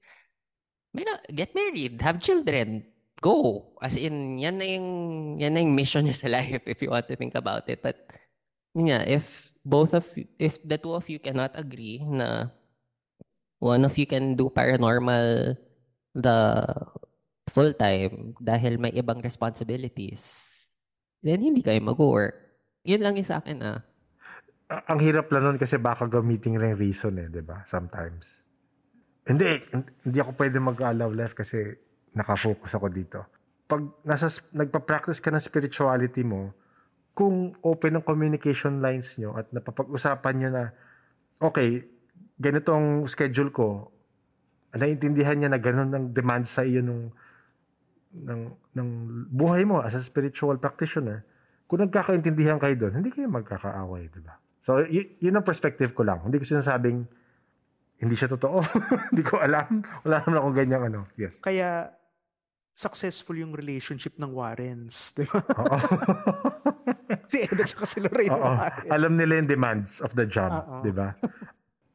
[0.92, 2.84] May na, get married, have children,
[3.20, 3.68] go.
[3.80, 4.88] As in, yan na yung,
[5.36, 7.84] yan na yung mission niya sa life if you want to think about it.
[7.84, 8.00] But,
[8.72, 10.08] yeah, if both of
[10.40, 12.48] if the two of you cannot agree na
[13.60, 15.60] one of you can do paranormal
[16.16, 16.38] the
[17.48, 20.54] full time dahil may ibang responsibilities,
[21.24, 22.36] then hindi kayo mag-work.
[22.86, 23.80] Yun lang yung sa akin ah.
[24.88, 27.64] Ang hirap lang nun kasi baka gamitin rin reason eh, di ba?
[27.64, 28.44] Sometimes.
[29.24, 29.64] Hindi,
[30.04, 31.72] hindi ako pwede mag-love life kasi
[32.12, 33.18] nakafocus ako dito.
[33.68, 36.52] Pag nasa, nagpa-practice ka ng spirituality mo,
[37.12, 40.64] kung open ang communication lines nyo at napapag-usapan nyo na,
[41.42, 41.84] okay,
[42.38, 43.90] ganito ang schedule ko,
[44.72, 47.10] naiintindihan niya na ganun ang demand sa iyo nung
[48.24, 48.40] ng,
[48.74, 48.88] ng
[49.30, 51.22] buhay mo as a spiritual practitioner,
[51.68, 54.40] kung nagkakaintindihan kayo doon, hindi kayo magkakaaway, di ba?
[54.64, 56.24] So, y- yun ang perspective ko lang.
[56.24, 57.04] Hindi ko sinasabing
[57.98, 58.62] hindi siya totoo.
[59.10, 59.82] hindi ko alam.
[60.06, 61.00] Wala naman akong ganyang ano.
[61.18, 61.42] Yes.
[61.42, 61.92] Kaya
[62.72, 65.18] successful yung relationship ng Warrens.
[65.18, 65.42] Di ba?
[65.60, 65.76] Oo.
[67.26, 68.44] si Ed at si Lorraine Oo.
[68.44, 68.86] Warren.
[68.92, 70.62] Alam nila yung demands of the job.
[70.86, 71.10] Di ba?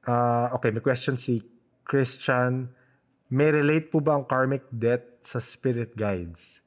[0.03, 1.39] Ah, okay, may question si
[1.87, 2.67] Christian.
[3.31, 6.59] May relate po ba ang karmic debt sa spirit guides?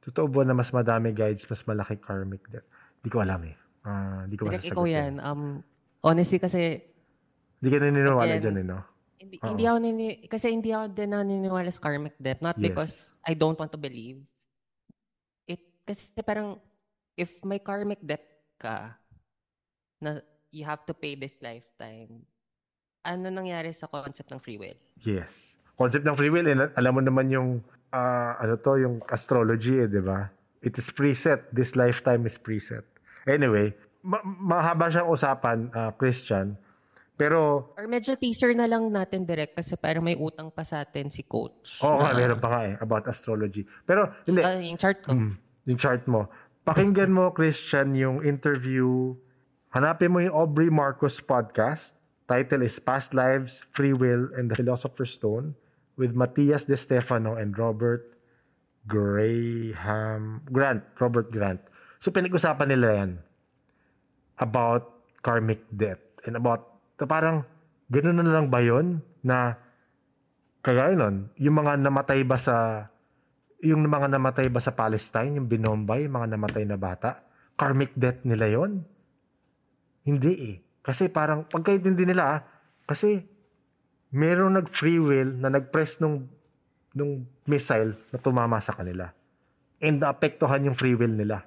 [0.00, 2.64] Totoo ba na mas madami guides, mas malaki karmic debt?
[3.00, 3.56] Hindi ko alam eh.
[3.84, 5.12] Ah, Hindi ko masasagot ikaw yan.
[5.20, 5.60] Um,
[6.00, 6.84] honestly kasi,
[7.60, 8.80] Hindi ka naniniwala Again, dyan eh, no?
[9.20, 9.52] hindi, Oo.
[9.52, 12.40] hindi ako nini, kasi hindi ako din naniniwala sa karmic debt.
[12.40, 12.64] Not Yes.
[12.64, 14.24] because I don't want to believe.
[15.44, 16.56] It, kasi parang,
[17.20, 18.24] if may karmic debt
[18.56, 18.96] ka,
[20.00, 22.24] na you have to pay this lifetime,
[23.04, 24.80] ano nangyari sa concept ng free will?
[25.04, 25.60] Yes.
[25.76, 27.48] Concept ng free will, eh, alam mo naman yung,
[27.90, 30.30] ah, ano to, yung astrology eh, di ba?
[30.60, 31.48] It is preset.
[31.50, 32.84] This lifetime is preset.
[33.24, 36.56] Anyway, ma- mahaba siyang usapan, ah, Christian.
[37.14, 41.12] Pero, Or medyo teaser na lang natin direct kasi parang may utang pa sa atin
[41.12, 41.76] si coach.
[41.80, 43.68] oo nga, na- meron pa nga eh, about astrology.
[43.84, 45.12] Pero, hindi, Ah, yung chart ko.
[45.12, 45.32] Mm,
[45.68, 46.32] yung chart mo.
[46.60, 49.12] Pakinggan mo, Christian, yung interview.
[49.70, 51.92] Hanapin mo yung Aubrey Marcos podcast.
[52.24, 55.58] Title is Past Lives, Free Will, and the Philosopher's Stone
[56.00, 58.16] with Matias De Stefano and Robert
[58.88, 60.80] Graham Grant.
[60.96, 61.60] Robert Grant.
[62.00, 63.10] So, pinag-usapan nila yan
[64.40, 67.44] about karmic debt and about na parang
[67.92, 69.60] ganun na lang ba yun na
[70.64, 72.88] kagaya nun, yung mga namatay ba sa
[73.60, 77.20] yung mga namatay ba sa Palestine, yung binombay, yung mga namatay na bata,
[77.60, 78.80] karmic debt nila yon
[80.00, 80.56] Hindi eh.
[80.80, 82.40] Kasi parang, pagkaintindi nila ah,
[82.88, 83.20] kasi
[84.10, 86.26] merong nag-free will na nag-press nung,
[86.94, 89.10] nung missile na tumama sa kanila.
[89.80, 91.46] And naapektuhan yung free will nila.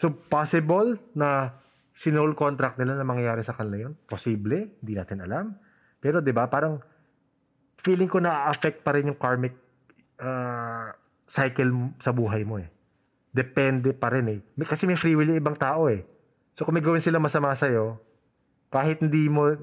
[0.00, 1.60] So, possible na
[1.92, 3.94] sinol contract nila na mangyayari sa kanila yun?
[4.08, 5.52] Posible, hindi natin alam.
[6.00, 6.80] Pero 'di ba parang
[7.76, 9.52] feeling ko na affect pa rin yung karmic
[10.16, 10.96] uh,
[11.28, 12.72] cycle sa buhay mo eh.
[13.30, 14.40] Depende pa rin eh.
[14.64, 16.02] Kasi may free will yung ibang tao eh.
[16.56, 18.00] So kung may gawin sila masama sa'yo,
[18.72, 19.54] kahit hindi mo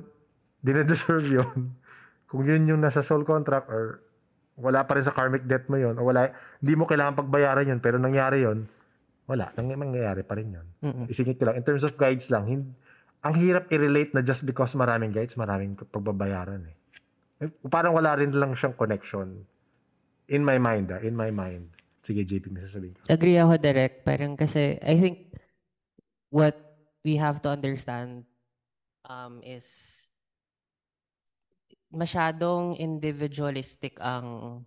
[0.67, 1.71] dinedeserve yun,
[2.27, 4.03] kung yun yung nasa soul contract or
[4.59, 7.79] wala pa rin sa karmic debt mo yun, o wala, hindi mo kailangan pagbayaran yun,
[7.79, 8.67] pero nangyari yun,
[9.29, 10.67] wala, nang mangyayari pa rin yun.
[10.83, 11.05] Mm-mm.
[11.07, 12.75] Isingit ko lang, in terms of guides lang, hin-
[13.21, 16.75] ang hirap i-relate na just because maraming guides, maraming pagbabayaran eh.
[17.37, 19.45] Eh, Parang wala rin lang siyang connection.
[20.27, 21.69] In my mind, ah, in my mind.
[22.01, 23.03] Sige, JP, may sasabihin ka.
[23.11, 24.01] Agree ako direct.
[24.07, 25.37] Parang kasi, I think
[26.31, 26.55] what
[27.03, 28.25] we have to understand
[29.05, 29.96] um, is
[31.97, 34.61] masyadong individualistic ang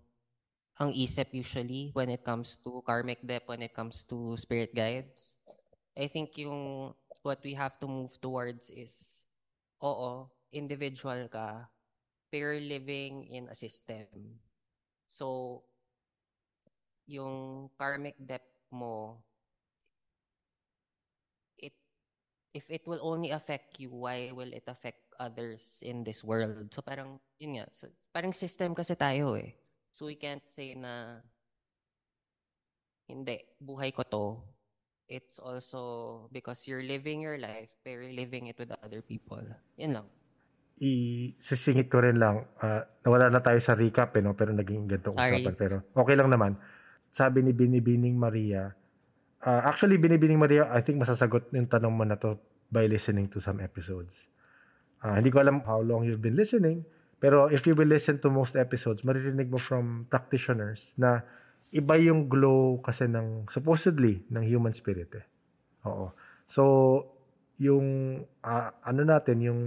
[0.80, 5.38] ang isip usually when it comes to karmic debt, when it comes to spirit guides.
[5.94, 6.90] I think yung
[7.20, 9.26] what we have to move towards is,
[9.84, 11.68] oo, individual ka,
[12.32, 14.08] pero living in a system.
[15.04, 15.60] So,
[17.04, 19.20] yung karmic debt mo,
[21.60, 21.76] it,
[22.56, 26.72] if it will only affect you, why will it affect others in this world?
[26.72, 29.52] So parang, yun nga, so, parang system kasi tayo eh.
[29.92, 31.20] So we can't say na,
[33.04, 34.26] hindi, buhay ko to.
[35.10, 39.42] It's also because you're living your life, pero you're living it with other people.
[39.76, 40.06] Yun lang.
[40.80, 44.32] I-sisingit ko rin lang, uh, nawala na tayo sa recap eh, no?
[44.32, 45.44] pero naging Sorry.
[45.44, 45.54] usapan.
[45.60, 46.56] Pero okay lang naman.
[47.12, 48.72] Sabi ni Binibining Maria,
[49.44, 52.40] uh, actually Binibining Maria, I think masasagot yung tanong mo na to
[52.70, 54.30] by listening to some episodes.
[55.00, 56.84] Uh, hindi ko alam how long you've been listening,
[57.20, 61.24] pero if you will listen to most episodes, maririnig mo from practitioners na
[61.72, 65.24] iba yung glow kasi ng supposedly ng human spirit eh.
[65.86, 66.12] Oo.
[66.50, 66.62] So
[67.60, 69.60] yung uh, ano natin yung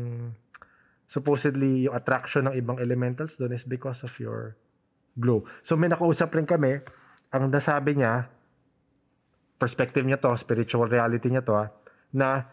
[1.06, 4.58] supposedly yung attraction ng ibang elementals doon is because of your
[5.14, 5.46] glow.
[5.62, 6.82] So may nakausap rin kami,
[7.30, 8.30] ang nasabi niya,
[9.62, 11.70] perspective niya to, spiritual reality niya to, ah,
[12.10, 12.50] na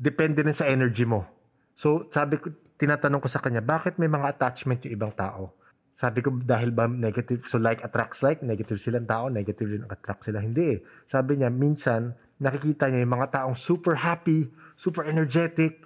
[0.00, 1.28] depende rin sa energy mo.
[1.74, 5.52] So sabi ko, tinatanong ko sa kanya, bakit may mga attachment yung ibang tao?
[5.90, 10.24] Sabi ko, dahil ba negative, so like attracts like, negative silang tao, negative din attract
[10.24, 10.40] sila.
[10.40, 10.80] Hindi eh.
[11.04, 14.48] Sabi niya, minsan, nakikita niya yung mga taong super happy,
[14.80, 15.84] super energetic,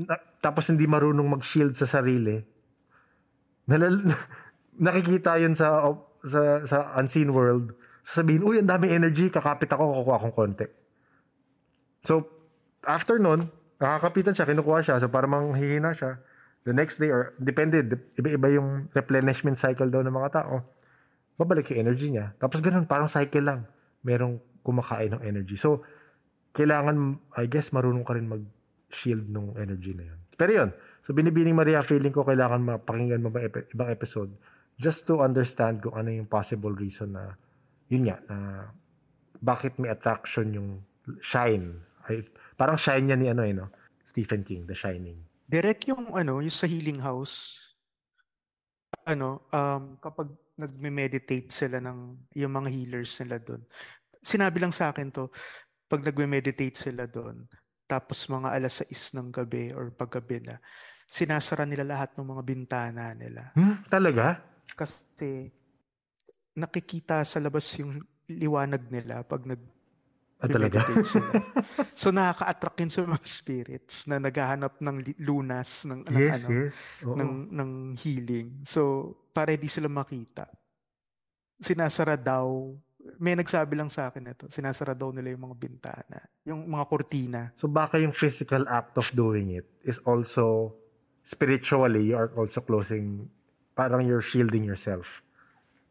[0.00, 2.40] na, tapos hindi marunong mag-shield sa sarili.
[3.68, 4.00] Nalal,
[4.86, 5.92] nakikita yun sa,
[6.24, 7.76] sa, sa unseen world.
[8.00, 10.66] Sasabihin, uy, ang dami energy, kakapit ako, kukuha akong konti.
[12.00, 12.28] So,
[12.84, 13.52] after nun,
[13.84, 16.16] nakakapitan siya, kinukuha siya, so para manghihina siya
[16.64, 17.84] the next day or depende,
[18.16, 20.64] iba-iba yung replenishment cycle daw ng mga tao,
[21.36, 22.32] babalik yung energy niya.
[22.40, 23.60] Tapos ganun, parang cycle lang.
[24.00, 25.60] Merong kumakain ng energy.
[25.60, 25.84] So,
[26.56, 30.18] kailangan, I guess, marunong ka rin mag-shield ng energy na yun.
[30.34, 30.70] Pero yun,
[31.04, 34.32] so binibining Maria, feeling ko kailangan mapakinggan mo ba ibang episode
[34.80, 37.36] just to understand kung ano yung possible reason na,
[37.92, 38.36] yun nga, na
[39.38, 40.68] bakit may attraction yung
[41.20, 41.78] shine.
[42.08, 42.24] Ay,
[42.54, 43.70] parang shine niya ni ano eh, no?
[44.04, 45.18] Stephen King, The Shining.
[45.44, 47.58] Direct yung ano, yung sa healing house,
[49.04, 53.62] ano, um, kapag nagme-meditate sila ng yung mga healers nila doon.
[54.22, 55.28] Sinabi lang sa akin to,
[55.90, 57.44] pag nagme-meditate sila doon,
[57.84, 60.56] tapos mga alas 6 ng gabi or paggabi na,
[61.10, 63.52] sinasara nila lahat ng mga bintana nila.
[63.52, 64.40] Hmm, talaga?
[64.72, 65.52] Kasi
[66.56, 68.00] nakikita sa labas yung
[68.30, 69.60] liwanag nila pag nag
[70.44, 70.78] Ah, talaga?
[71.00, 71.30] sila.
[72.00, 76.74] so nakaka-attract yun sa mga spirits na naghahanap ng lunas ng, ng yes, ano yes.
[77.02, 77.16] Oo.
[77.16, 78.48] ng ng healing.
[78.68, 80.46] So para di sila makita.
[81.58, 82.76] Sinasara daw
[83.20, 84.44] may nagsabi lang sa akin ito.
[84.48, 87.42] Sinasara daw nila yung mga bintana, yung mga kortina.
[87.56, 90.76] So baka yung physical act of doing it is also
[91.24, 93.32] spiritually you are also closing
[93.72, 95.23] parang you're shielding yourself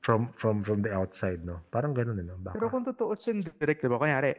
[0.03, 1.63] from from from the outside, no?
[1.71, 2.35] Parang ganoon eh, no?
[2.37, 2.59] Baka.
[2.59, 3.95] Pero kung totoo sin direct, di ba?
[3.95, 4.35] Kunyari,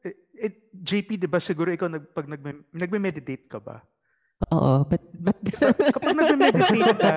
[0.00, 3.84] it, it, JP, di ba siguro ikaw nag, pag nagme, nagme-meditate ka ba?
[4.50, 5.38] Oo, but, but...
[5.94, 7.14] Kapag nagme-meditate ka,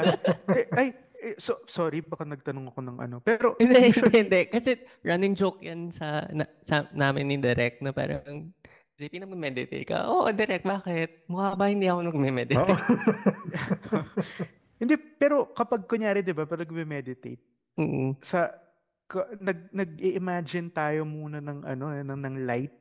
[0.53, 0.87] eh, ay,
[1.25, 3.15] eh, so, sorry, baka nagtanong ako ng ano.
[3.23, 4.41] Pero, hindi, usually, hindi.
[4.51, 8.51] Kasi running joke yan sa, na, sa namin ni Direk na parang,
[8.95, 10.07] JP, nagme-meditate ka?
[10.11, 11.25] Oo, Direk, bakit?
[11.31, 12.67] Mukha ba hindi ako nagme-meditate?
[12.67, 12.77] Oo.
[14.75, 17.41] hindi, pero kapag kunyari, di ba, pag nagme-meditate,
[17.75, 18.15] Mm.
[18.23, 18.55] sa,
[19.03, 22.71] ka, nag, nag-i-imagine tayo muna ng ano, eh, ng, ng light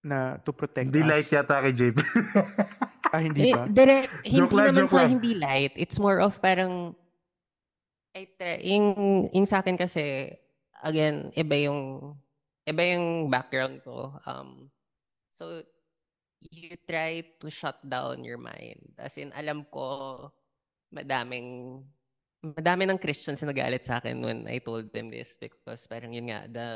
[0.00, 1.08] na to protect Hindi us.
[1.08, 1.96] light yata kay JP.
[3.14, 3.62] Ah, hindi Eh, ba?
[3.70, 5.70] Direk, hindi Joke naman sa hindi light.
[5.78, 6.98] It's more of parang,
[8.10, 8.86] try, yung,
[9.30, 10.34] yung sa akin kasi,
[10.82, 12.10] again, iba yung,
[12.66, 14.18] iba yung background ko.
[14.26, 14.66] Um,
[15.38, 15.62] so,
[16.42, 18.82] you try to shut down your mind.
[18.98, 20.26] As in, alam ko,
[20.94, 21.82] madaming,
[22.40, 26.30] madami ng Christians na nagalit sa akin when I told them this because parang yun
[26.30, 26.68] nga, the,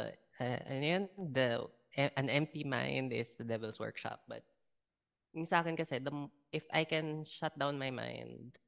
[0.42, 1.48] uh, ano yun, the,
[1.96, 4.22] an empty mind is the devil's workshop.
[4.26, 4.42] But,
[5.34, 6.10] yung sa akin kasi, the,
[6.50, 8.58] if I can shut down my mind,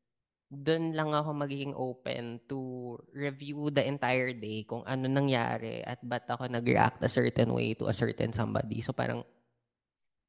[0.51, 6.27] dun lang ako magiging open to review the entire day kung ano nangyari at ba't
[6.27, 8.83] ako nag-react a certain way to a certain somebody.
[8.83, 9.23] So parang,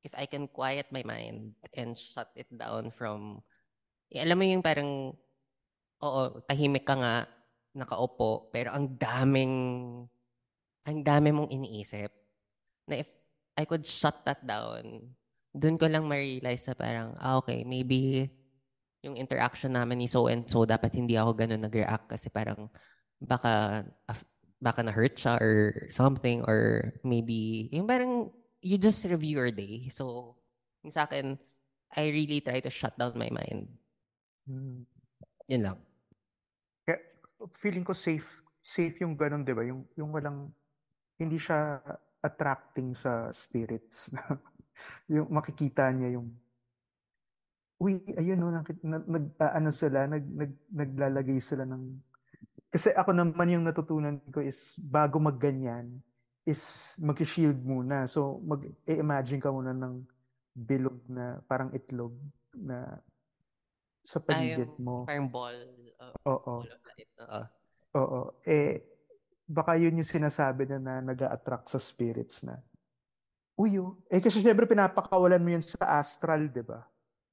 [0.05, 3.41] if I can quiet my mind and shut it down from,
[4.11, 5.15] eh, alam mo yung parang,
[6.03, 7.15] oo, tahimik ka nga,
[7.71, 9.55] nakaupo, pero ang daming,
[10.83, 12.11] ang dami mong iniisip.
[12.91, 13.07] Na if
[13.55, 15.15] I could shut that down,
[15.55, 18.27] dun ko lang ma-realize na parang, ah, okay, maybe
[19.01, 22.69] yung interaction namin ni so and so, dapat hindi ako ganun nag-react kasi parang
[23.17, 23.81] baka,
[24.11, 24.27] af-
[24.61, 28.29] baka na-hurt siya or something or maybe, yung parang
[28.61, 29.89] you just review your day.
[29.89, 30.35] So,
[30.91, 31.39] sa akin,
[31.91, 33.80] I really try to shut down my mind.
[34.47, 34.83] Hmm.
[35.49, 35.77] Yun lang.
[36.85, 36.97] Kaya
[37.59, 38.27] feeling ko safe
[38.61, 39.63] safe yung ganun, 'di ba?
[39.65, 40.53] Yung yung walang
[41.17, 41.81] hindi siya
[42.21, 44.21] attracting sa spirits na
[45.09, 46.29] yung makikita niya yung
[47.81, 51.97] uy, ayun no, nag, nag uh, ano sila, nag, nag, naglalagay sila ng
[52.71, 55.99] kasi ako naman yung natutunan ko is bago magganyan
[56.47, 58.07] is mag-shield muna.
[58.07, 60.07] So mag-imagine ka muna ng
[60.55, 62.15] bilog na parang itlog
[62.55, 62.97] na
[64.01, 64.95] sa paligid ah, mo.
[65.05, 65.57] Parang ball.
[66.01, 66.53] Uh, Oo.
[66.65, 67.11] Ball of light.
[67.21, 67.45] Uh,
[67.97, 68.19] Oo.
[68.45, 68.81] Eh,
[69.45, 72.57] baka yun yung sinasabi na na nag-attract sa spirits na
[73.61, 74.01] uyo.
[74.09, 76.81] Eh kasi syempre pinapakawalan mo yun sa astral, di ba?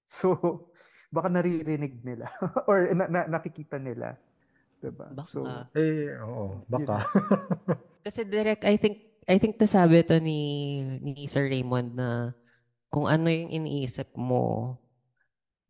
[0.05, 0.37] So,
[1.15, 2.29] baka naririnig nila
[2.69, 4.17] or na, na, nakikita nila.
[4.79, 5.11] Diba?
[5.11, 5.31] Baka.
[5.35, 5.43] So,
[5.75, 7.03] eh, oo, baka.
[8.07, 10.41] Kasi direct, I think, I think nasabi to ni,
[11.03, 12.31] ni Sir Raymond na
[12.87, 14.79] kung ano yung iniisip mo,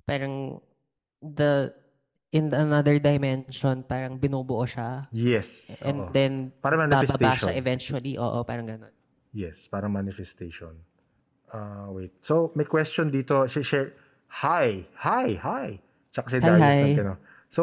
[0.05, 0.61] parang
[1.23, 1.75] the,
[2.33, 5.09] in another dimension, parang binubuo siya.
[5.13, 5.73] Yes.
[5.81, 6.13] And oo.
[6.13, 7.49] then, Para bababa manifestation.
[7.49, 8.15] siya eventually.
[8.21, 8.93] Oo, parang ganun.
[9.33, 10.77] Yes, para manifestation.
[11.49, 12.13] Uh, wait.
[12.21, 13.49] So, may question dito.
[13.49, 13.97] Si share.
[14.45, 14.85] Hi.
[15.01, 15.41] Hi.
[15.41, 15.69] Hi.
[16.13, 17.01] Tsaka si Hi, Darius hi.
[17.01, 17.21] ng.
[17.49, 17.63] So,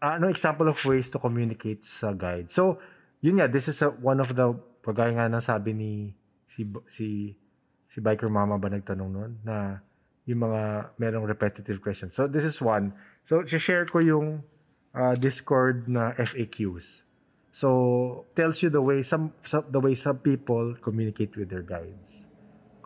[0.00, 2.48] uh, ano example of ways to communicate sa guide?
[2.48, 2.80] So,
[3.20, 5.92] yun nga, this is a, one of the, pagaya nga na sabi ni
[6.48, 7.36] si, si,
[7.88, 9.84] si Biker Mama ba nagtanong noon na
[10.28, 12.12] yung mga merong repetitive questions.
[12.12, 12.92] So, this is one.
[13.24, 14.44] So, share ko yung
[14.92, 17.08] uh, Discord na FAQs.
[17.50, 22.28] So, tells you the way some, some the way some people communicate with their guides.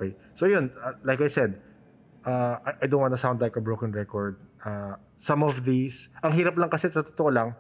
[0.03, 0.19] Okay.
[0.35, 1.63] So yun, uh, like I said,
[2.27, 4.41] uh, I, I don't want to sound like a broken record.
[4.65, 7.55] Uh, some of these, ang hirap lang kasi sa totoo lang,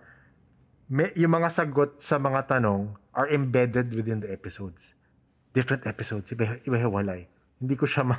[0.90, 4.98] may, yung mga sagot sa mga tanong are embedded within the episodes.
[5.54, 7.28] Different episodes, iba, iba hiwalay.
[7.62, 8.18] Hindi ko siya ma,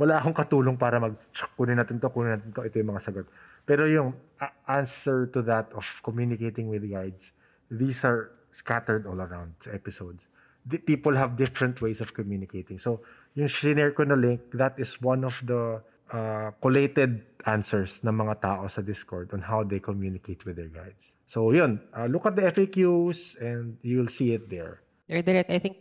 [0.00, 3.04] wala akong katulong para mag, "Tsk, kunin natin to, kunin natin to, ito yung mga
[3.04, 3.28] sagot.
[3.68, 4.16] Pero yung
[4.64, 7.36] answer to that of communicating with guides,
[7.68, 10.24] these are scattered all around episodes.
[10.64, 12.80] The people have different ways of communicating.
[12.80, 13.04] So,
[13.36, 18.40] yung shinare ko na link, that is one of the uh, collated answers ng mga
[18.40, 21.12] tao sa Discord on how they communicate with their guides.
[21.28, 21.80] So, yun.
[21.92, 24.80] Uh, look at the FAQs and you'll see it there.
[25.08, 25.76] Or direct, I think,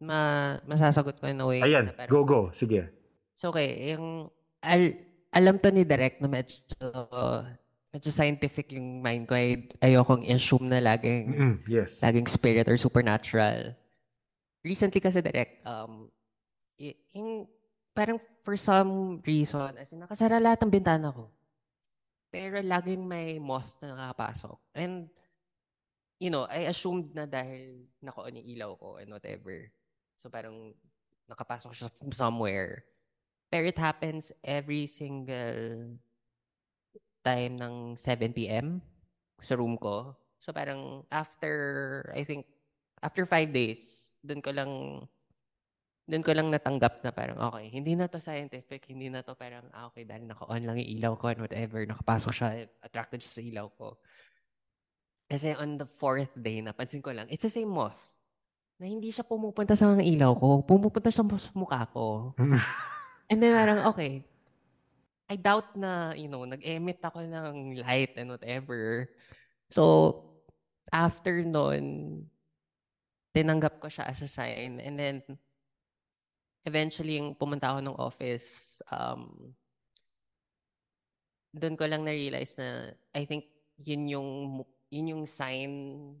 [0.00, 1.60] ma masasagot ko in a way.
[1.60, 2.40] Ayan, na parang- go, go.
[2.52, 3.01] Sige.
[3.42, 4.30] So, okay, yung,
[4.62, 4.94] al,
[5.34, 6.62] alam to ni Direk na medyo,
[7.90, 9.34] medyo scientific yung mind ko.
[9.34, 11.98] Ay, ayokong assume na laging, Mm, yes.
[11.98, 13.74] laging spirit or supernatural.
[14.62, 16.06] Recently kasi Direk, um,
[17.10, 17.50] yung,
[17.90, 21.26] parang for some reason, as in, nakasara lahat ng bintana ko.
[22.30, 24.54] Pero laging may moth na nakapasok.
[24.70, 25.10] And,
[26.22, 29.66] you know, I assumed na dahil naka-on yung ilaw ko and whatever.
[30.14, 30.78] So parang
[31.26, 32.86] nakapasok siya from somewhere.
[33.52, 35.92] Pero it happens every single
[37.20, 38.80] time ng 7 p.m.
[39.44, 40.16] sa room ko.
[40.40, 41.52] So parang after,
[42.16, 42.48] I think,
[43.04, 45.04] after five days, dun ko lang,
[46.08, 49.68] dun ko lang natanggap na parang, okay, hindi na to scientific, hindi na to parang,
[49.76, 52.48] ah, okay, dahil naka-on lang yung ilaw ko and whatever, nakapasok siya,
[52.80, 54.00] attracted siya sa ilaw ko.
[55.28, 58.16] Kasi on the fourth day, napansin ko lang, it's the same moth.
[58.80, 62.32] Na hindi siya pumupunta sa ilaw ko, pumupunta siya sa mukha ko.
[63.32, 64.28] And then parang, okay,
[65.24, 69.08] I doubt na, you know, nag-emit ako ng light and whatever.
[69.72, 70.20] So,
[70.92, 72.28] after nun,
[73.32, 74.84] tinanggap ko siya as a sign.
[74.84, 75.24] And then,
[76.68, 79.56] eventually, yung pumunta ako ng office, um,
[81.56, 83.48] doon ko lang na-realize na I think
[83.80, 84.28] yun yung
[84.92, 85.72] yun yung sign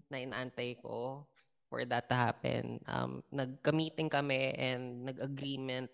[0.08, 1.28] na inaantay ko
[1.68, 2.80] for that to happen.
[2.88, 5.92] Um, nagka-meeting kami and nag-agreement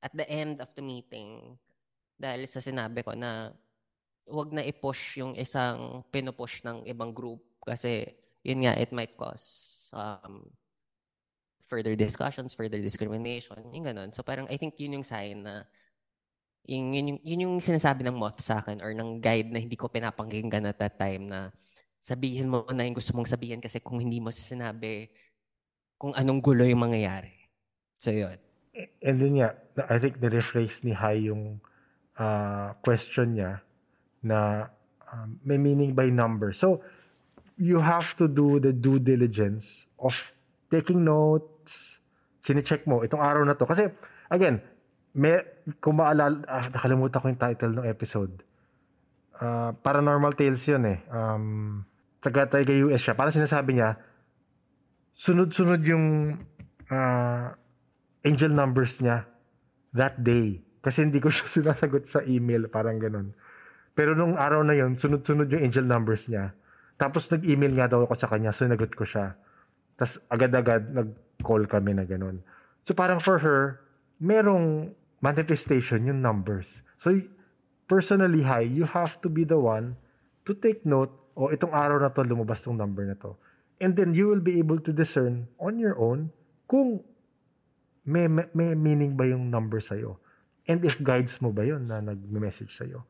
[0.00, 1.56] at the end of the meeting
[2.20, 3.52] dahil sa sinabi ko na
[4.28, 8.08] wag na i-push yung isang pinupush ng ibang group kasi
[8.40, 10.48] yun nga it might cause um,
[11.70, 14.10] further discussions, further discrimination, yung ganun.
[14.10, 15.62] So parang I think yun yung sign na
[16.66, 19.78] yun, yun, yung- yun yung sinasabi ng moth sa akin or ng guide na hindi
[19.78, 21.54] ko pinapakinggan at that time na
[22.02, 25.12] sabihin mo na yung gusto mong sabihin kasi kung hindi mo sinabi
[26.00, 27.36] kung anong gulo yung mangyayari.
[28.00, 28.49] So yun.
[29.02, 29.56] And then yeah,
[29.88, 31.60] I think na-rephrase ni Hai yung
[32.20, 33.64] uh, question niya
[34.20, 34.68] na
[35.12, 36.52] um, may meaning by number.
[36.52, 36.84] So,
[37.60, 40.16] you have to do the due diligence of
[40.72, 42.00] taking notes,
[42.40, 43.68] sinicheck mo, itong araw na to.
[43.68, 43.92] Kasi,
[44.32, 44.64] again,
[45.12, 45.44] may,
[45.82, 48.32] kung maalala, ah, nakalimutan ko yung title ng episode.
[49.36, 51.04] Ah, paranormal Tales yun eh.
[51.12, 51.84] Um,
[52.24, 53.16] taga, taga US siya.
[53.18, 54.00] Parang sinasabi niya,
[55.16, 56.36] sunod-sunod yung
[56.88, 57.59] ah,
[58.24, 59.26] angel numbers niya
[59.96, 60.60] that day.
[60.80, 63.36] Kasi hindi ko siya sinasagot sa email, parang ganun.
[63.92, 66.56] Pero nung araw na yun, sunod-sunod yung angel numbers niya.
[66.96, 69.36] Tapos nag-email nga daw ako sa kanya, sinagot ko siya.
[69.96, 72.40] Tapos agad-agad nag-call kami na ganun.
[72.84, 73.84] So parang for her,
[74.20, 76.84] merong manifestation yung numbers.
[76.96, 77.16] So,
[77.88, 79.96] personally, hi, you have to be the one
[80.48, 83.36] to take note, o oh, itong araw na to, lumabas tong number na to.
[83.80, 86.32] And then you will be able to discern on your own
[86.68, 87.00] kung
[88.04, 90.20] may, may, meaning ba yung number sa'yo.
[90.64, 93.04] And if guides mo ba yun na nag-message sa'yo.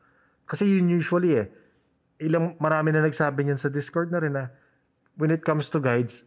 [0.49, 1.47] Kasi yun usually eh.
[2.21, 4.51] Ilang, marami na nagsabi niyan sa Discord na rin na
[5.15, 6.25] when it comes to guides,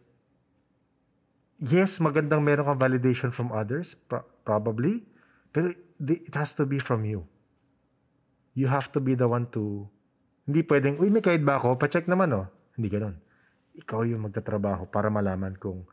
[1.58, 5.04] yes, magandang meron kang validation from others, pro- probably,
[5.54, 7.26] pero it has to be from you.
[8.54, 9.90] You have to be the one to,
[10.46, 11.74] hindi pwedeng, uy, may guide ba ako?
[11.74, 12.46] Pa-check naman, oh.
[12.74, 13.16] Hindi ganun.
[13.74, 15.86] Ikaw yung magtatrabaho para malaman kung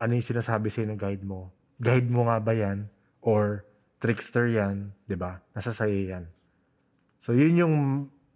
[0.00, 1.52] ano yung sinasabi sa'yo ng guide mo.
[1.76, 2.88] Guide mo nga ba yan?
[3.20, 3.66] Or
[4.00, 4.92] trickster yan?
[4.92, 5.32] ba diba?
[5.52, 6.24] Nasa sa'yo yan.
[7.20, 7.74] So, yun yung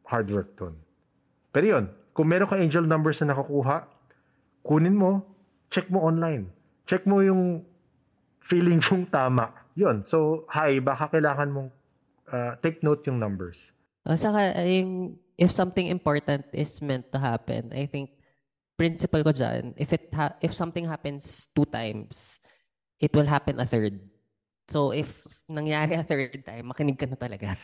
[0.04, 0.76] hard work dun.
[1.54, 3.86] Pero yun, kung meron kang angel numbers na nakukuha,
[4.66, 5.24] kunin mo,
[5.70, 6.50] check mo online.
[6.84, 7.64] Check mo yung
[8.42, 9.54] feeling mong tama.
[9.78, 10.04] Yun.
[10.04, 11.68] So, hi, baka kailangan mong
[12.28, 13.72] uh, take note yung numbers.
[14.04, 18.10] Uh, saka, um, if something important is meant to happen, I think,
[18.76, 22.40] principle ko dyan, if, it ha- if something happens two times,
[23.00, 23.96] it will happen a third.
[24.70, 27.58] So, if nangyari a third time, makinig ka na talaga.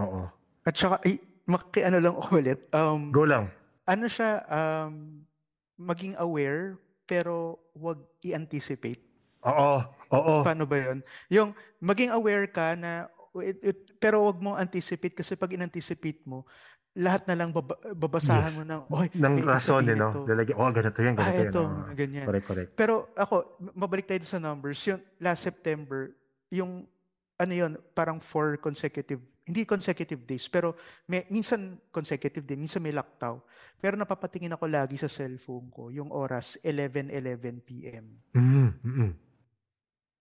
[0.00, 0.26] Oo.
[0.66, 2.66] At saka, ay, maki ano lang ulit.
[2.74, 3.52] Um, Go lang.
[3.86, 5.22] Ano siya, um,
[5.78, 9.02] maging aware pero wag i-anticipate.
[9.44, 9.84] Oo.
[10.14, 10.34] Oo.
[10.46, 10.98] Paano ba 'yon?
[11.28, 11.50] Yung
[11.82, 13.10] maging aware ka na
[13.42, 16.46] it, it, pero wag mo anticipate kasi pag in-anticipate mo,
[16.92, 18.56] lahat na lang baba, babasahan yes.
[18.60, 20.28] mo ng oy ng rason eh, no?
[20.28, 21.52] Lalagyan, oh, ganito yan, ganito ah, yan.
[21.52, 21.94] Ito, oh.
[21.96, 22.26] ganyan.
[22.28, 22.70] Correct, correct.
[22.76, 24.76] Pero ako, mabalik tayo sa numbers.
[24.84, 26.12] Yung last September,
[26.52, 26.84] yung
[27.40, 30.78] ano yon parang four consecutive hindi consecutive days, pero
[31.10, 33.42] may, minsan consecutive din, minsan may laktaw.
[33.82, 38.22] Pero napapatingin ako lagi sa cellphone ko, yung oras, 11.11 p.m.
[38.38, 39.10] Mm, mm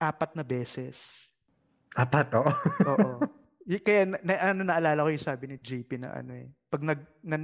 [0.02, 1.30] Apat na beses.
[1.94, 2.50] Apat, oo.
[2.90, 3.22] Oo.
[3.86, 6.50] Kaya na, na, ano naalala ko yung sabi ni JP na ano eh.
[6.72, 7.38] Pag nag na,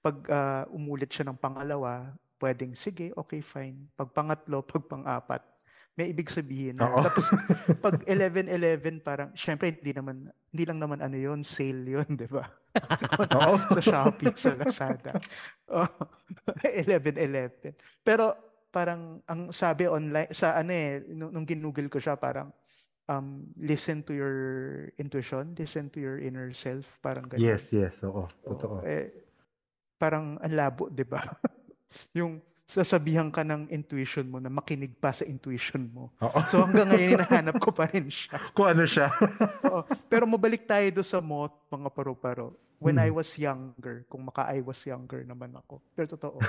[0.00, 3.92] pag uh, umulit siya ng pangalawa, pwedeng sige, okay, fine.
[3.94, 5.44] Pag pangatlo, pag pang-apat,
[5.92, 6.80] may ibig sabihin.
[6.80, 6.88] Na.
[7.04, 7.28] Tapos
[7.84, 12.48] pag 11-11 parang syempre hindi naman hindi lang naman ano 'yon, sale 'yon, 'di ba?
[13.36, 13.60] Oo.
[13.76, 15.12] sa Shopee, sa Lazada.
[15.68, 15.84] Oh,
[16.64, 17.76] 11-11.
[18.00, 18.32] Pero
[18.72, 22.48] parang ang sabi online sa ano eh nung, nung ginugol ko siya parang
[23.12, 24.36] um, listen to your
[24.96, 27.56] intuition, listen to your inner self, parang ganyan.
[27.56, 28.80] Yes, yes, oo, totoo.
[28.80, 29.12] Oh, eh,
[30.00, 31.20] parang ang labo, 'di ba?
[32.18, 36.08] yung sasabihan ka ng intuition mo na makinig pa sa intuition mo.
[36.24, 36.40] Oo.
[36.48, 38.40] So hanggang ngayon, hinahanap ko pa rin siya.
[38.56, 39.12] Kung ano siya.
[39.68, 39.84] Oo.
[40.08, 42.56] Pero mabalik tayo do sa moth, mga paro-paro.
[42.80, 43.06] When Hmm.
[43.06, 45.78] I was younger, kung maka-I was younger naman ako.
[45.94, 46.42] Pero totoo.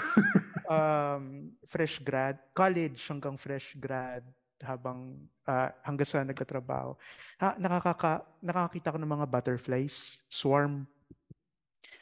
[0.65, 4.25] um, fresh grad, college hanggang fresh grad,
[4.63, 6.95] habang ah, hanggang sa nagkatrabaho.
[7.39, 10.87] Ha, nakakaka, nakakita ko ng mga butterflies, swarm.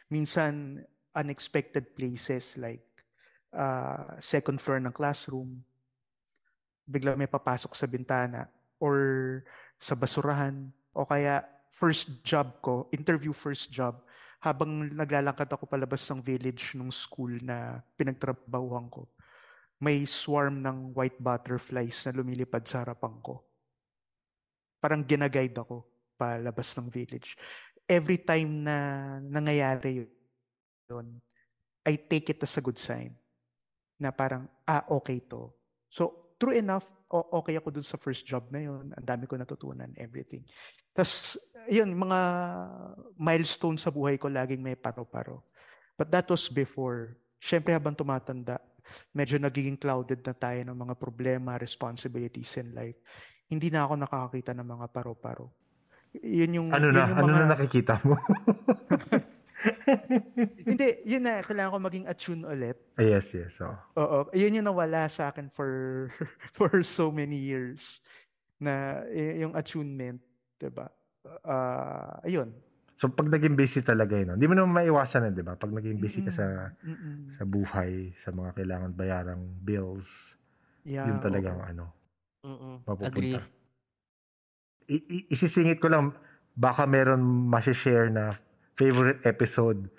[0.08, 2.86] Minsan, unexpected places like
[3.52, 5.60] uh, second floor ng classroom,
[6.88, 8.48] bigla may papasok sa bintana
[8.80, 8.96] or
[9.80, 14.00] sa basurahan o kaya first job ko, interview first job,
[14.42, 19.06] habang naglalakad ako palabas ng village nung school na pinagtrabahuhan ko,
[19.82, 23.42] may swarm ng white butterflies na lumilipad sa harapan ko.
[24.78, 25.82] Parang ginaguide ako
[26.14, 27.34] palabas ng village.
[27.90, 28.78] Every time na
[29.26, 30.06] nangyayari
[30.86, 31.18] yun,
[31.82, 33.18] I take it as a good sign
[33.98, 35.50] na parang, ah, okay to.
[35.90, 38.94] So, true enough, okay ako dun sa first job na yun.
[38.94, 40.46] Ang dami ko natutunan, everything.
[40.94, 42.20] Tapos, yun, mga
[43.18, 45.42] milestone sa buhay ko, laging may paro-paro.
[45.98, 47.18] But that was before.
[47.42, 48.62] Siyempre, habang tumatanda,
[49.16, 53.00] medyo nagiging clouded na tayo ng mga problema, responsibilities in life.
[53.52, 55.52] Hindi na ako nakakakita ng mga paro-paro.
[56.20, 57.08] Yun yung, ano yun na?
[57.08, 57.40] yung ano mga...
[57.40, 58.16] na nakikita mo?
[60.66, 62.78] Hindi, yun na, kailangan ko maging attune ulit.
[62.98, 63.62] Ah, yes, yes.
[63.62, 63.78] Oh.
[64.02, 64.20] Oo.
[64.34, 66.10] Yun yung nawala sa akin for
[66.58, 68.02] for so many years.
[68.62, 70.22] Na yung attunement,
[70.58, 70.90] diba?
[71.46, 72.50] Uh, ayun.
[73.02, 75.58] So pag naging busy talaga yun, hindi mo naman maiwasan yan, di ba?
[75.58, 77.34] Pag naging busy ka sa Mm-mm.
[77.34, 80.38] sa buhay, sa mga kailangan bayarang bills,
[80.86, 81.66] Yeah, yun talagang oo.
[81.66, 81.86] ano,
[82.46, 82.86] Mm-mm.
[82.86, 83.10] mapupunta.
[83.10, 83.42] Agree.
[84.86, 86.14] I- i- isisingit ko lang,
[86.54, 88.38] baka meron masishare na
[88.78, 89.90] favorite episode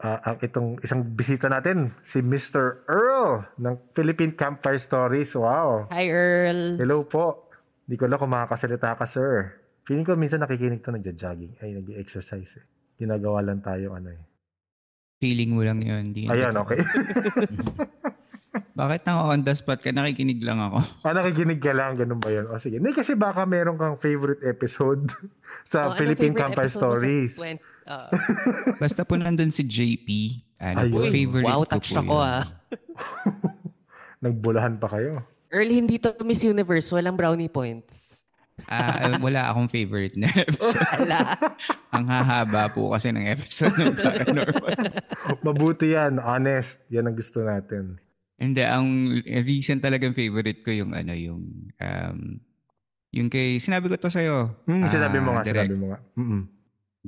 [0.00, 2.88] ah, ang itong isang bisita natin, si Mr.
[2.88, 5.36] Earl ng Philippine Campfire Stories.
[5.36, 5.92] Wow!
[5.92, 6.80] Hi, Earl.
[6.80, 7.52] Hello po.
[7.84, 9.59] Hindi ko alam kung makakasalita ka, sir.
[9.90, 11.58] Feeling ko minsan nakikinig to nagja-jogging.
[11.58, 12.66] Ay, nag-exercise eh.
[12.94, 14.22] Ginagawa lang tayo ano eh.
[15.18, 16.14] Feeling mo lang yun.
[16.14, 16.78] Di Ayan, okay.
[18.78, 19.90] Bakit naka on the spot ka?
[19.90, 20.78] Nakikinig lang ako.
[21.10, 22.46] Ah, nakikinig ka lang, ganun ba yun?
[22.46, 22.78] O sige.
[22.78, 25.10] Hindi kasi baka meron kang favorite episode
[25.74, 27.32] sa Oh, Philippine favorite Campfire episode mo sa Stories.
[27.34, 28.08] 20 ah.
[28.78, 30.06] Basta po nandun si JP.
[30.62, 31.10] Ano po, Ayun.
[31.10, 32.46] favorite wow, po ako ah.
[34.22, 35.26] Nagbulahan pa kayo.
[35.50, 38.19] Early hindi to Miss Universe, walang brownie points.
[38.68, 40.82] Ah, wala akong favorite na episode.
[41.00, 41.38] Ala.
[41.94, 44.76] Ang hahaba po kasi ng episode ng Paranormal.
[45.46, 46.18] Mabuti yan.
[46.18, 46.84] Honest.
[46.92, 47.96] Yan ang gusto natin.
[48.36, 52.18] Hindi, ang recent talagang favorite ko yung ano, yung um,
[53.10, 54.54] yung kay, sinabi ko to sa'yo.
[54.70, 55.66] Hmm, sinabi mo nga, direct.
[55.66, 56.00] sinabi mo nga.
[56.14, 56.42] Mm-mm.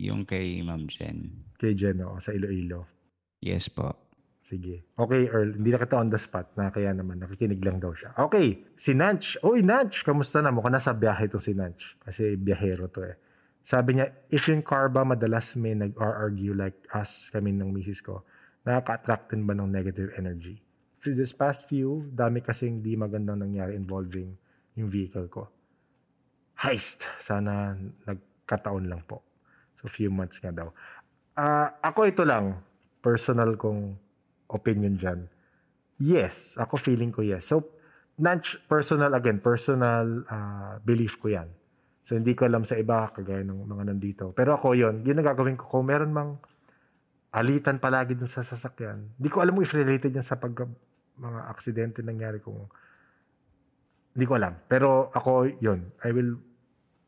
[0.03, 1.31] Yung kay Ma'am Jen.
[1.63, 2.91] Kay Jen, oo, sa Iloilo.
[3.39, 3.95] Yes po.
[4.43, 4.83] Sige.
[4.99, 5.55] Okay, Earl.
[5.55, 8.11] Hindi na kita on the spot na kaya naman nakikinig lang daw siya.
[8.19, 9.39] Okay, si Nanch.
[9.47, 10.51] Uy, Nanch, kamusta na?
[10.51, 11.95] Mukhang nasa biyahe to si Nanch.
[12.03, 13.15] Kasi biyahero to eh.
[13.63, 18.27] Sabi niya, if yung car ba madalas may nag-argue like us, kami ng misis ko,
[18.67, 20.59] nakaka-attract din ba ng negative energy?
[20.99, 24.35] For this past few, dami kasing di magandang nangyari involving
[24.75, 25.47] yung vehicle ko.
[26.59, 27.07] Heist.
[27.23, 29.23] Sana nagkataon lang po.
[29.79, 30.75] So, few months nga daw.
[31.39, 32.59] Ah, ako ito lang,
[33.03, 33.95] personal kong
[34.53, 35.21] opinion dyan.
[36.03, 37.49] Yes, ako feeling ko yes.
[37.49, 37.81] So,
[38.21, 41.49] Nanch, personal again, personal ah, belief ko yan.
[42.03, 44.25] So, hindi ko alam sa iba, kagaya ng mga nandito.
[44.35, 45.71] Pero ako yon yun ang gagawin ko.
[45.71, 46.43] Kung meron mang
[47.33, 50.53] alitan palagi dun sa sasakyan, hindi ko alam mo if related yan sa pag
[51.17, 52.69] mga aksidente nangyari kung
[54.13, 54.59] hindi ko alam.
[54.69, 56.37] Pero ako, yon I will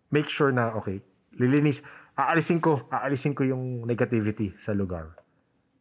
[0.09, 1.03] make sure na, okay,
[1.37, 1.83] lilinis.
[2.15, 5.24] Aalisin ko, aalisin ko yung negativity sa lugar.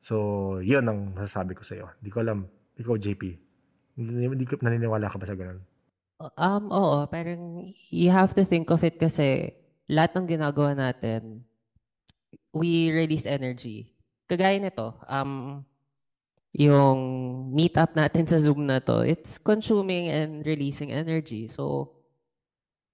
[0.03, 1.87] So, yun ang masasabi ko sa iyo.
[2.03, 2.43] Hindi ko alam.
[2.75, 3.23] Ikaw, JP.
[3.95, 5.63] Hindi, ko naniniwala ka ba sa ganun?
[6.35, 9.55] Um, oo, parang you have to think of it kasi
[9.87, 11.47] lahat ng ginagawa natin,
[12.51, 13.95] we release energy.
[14.27, 15.63] Kagaya nito, um,
[16.53, 16.99] yung
[17.55, 21.47] meet up natin sa Zoom na to, it's consuming and releasing energy.
[21.47, 21.95] So,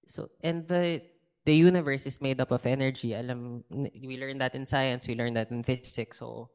[0.06, 1.02] so and the
[1.44, 3.14] the universe is made up of energy.
[3.14, 6.18] Alam, we learn that in science, we learn that in physics.
[6.18, 6.50] So,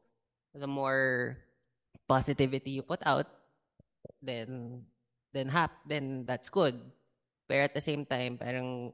[0.56, 1.36] the more
[2.08, 3.26] positivity you put out,
[4.22, 4.82] then
[5.32, 6.80] then hap then that's good.
[7.46, 8.92] But at the same time, parang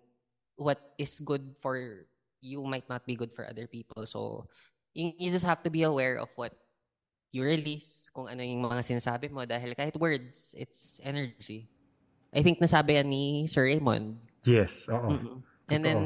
[0.57, 2.07] what is good for
[2.43, 4.05] you might not be good for other people.
[4.05, 4.51] So
[4.93, 6.53] you, you just have to be aware of what
[7.33, 11.65] you release, kung ano yung mga sinasabi mo dahil kahit words, it's energy.
[12.29, 14.21] I think nasabi yan ni Sir Raymond.
[14.45, 15.17] Yes, oo.
[15.17, 15.39] Mm-mm.
[15.73, 16.01] And then,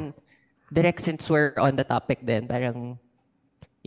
[0.71, 2.95] direct since we're on the topic din, parang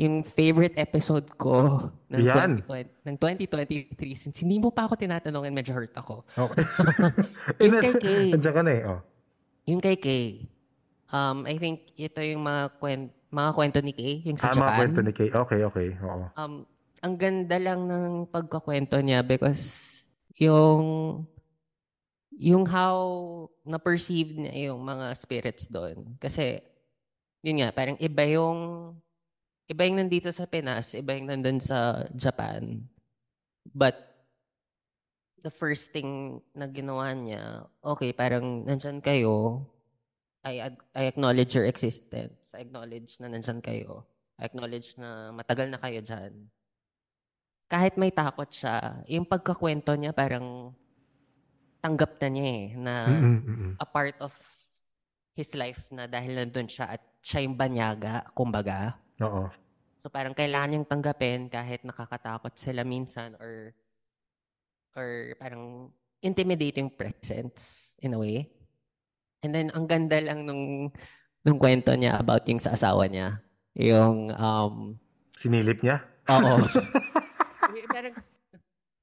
[0.01, 2.65] yung favorite episode ko ng, Yan.
[2.65, 6.25] 2020, ng 2023, since hindi mo pa ako tinatanungin, medyo hurt ako.
[6.33, 6.65] Okay.
[7.69, 8.27] yung kay Kay.
[8.33, 8.83] Andiyan ka na eh.
[8.89, 9.01] Oh.
[9.69, 10.49] Yung kay Kay.
[11.13, 14.61] Um, I think ito yung mga kwent, mga kwento ni Kay, yung sa Ah, mga
[14.65, 14.79] Japan.
[14.81, 15.29] kwento ni Kay.
[15.37, 15.89] Okay, okay.
[16.01, 16.25] Oo.
[16.33, 16.55] Um,
[17.05, 20.09] ang ganda lang ng pagkakwento niya because
[20.41, 20.81] yung
[22.41, 22.97] yung how
[23.69, 26.17] na-perceive niya yung mga spirits doon.
[26.17, 26.65] Kasi,
[27.45, 28.97] yun nga, parang iba yung
[29.71, 32.83] iba yung nandito sa Pinas, iba yung nandun sa Japan.
[33.71, 33.95] But,
[35.41, 39.65] the first thing na ginawa niya, okay, parang nandyan kayo,
[40.43, 42.51] I, I acknowledge your existence.
[42.53, 44.05] I acknowledge na nandyan kayo.
[44.41, 46.51] I acknowledge na matagal na kayo dyan.
[47.71, 50.75] Kahit may takot siya, yung pagkakwento niya parang
[51.79, 52.95] tanggap na niya eh, na
[53.79, 54.35] a part of
[55.39, 58.99] his life na dahil nandun siya at siya yung banyaga, kumbaga.
[59.21, 59.49] Oo.
[60.01, 63.77] So parang kailangan niyang tanggapin kahit nakakatakot sila minsan or
[64.97, 65.93] or parang
[66.25, 68.49] intimidating presence in a way.
[69.45, 70.89] And then ang ganda lang nung
[71.45, 73.45] nung kwento niya about yung sa asawa niya.
[73.77, 74.97] Yung um
[75.37, 76.01] Sinilip niya?
[76.33, 76.65] Oo.
[77.95, 78.17] Parang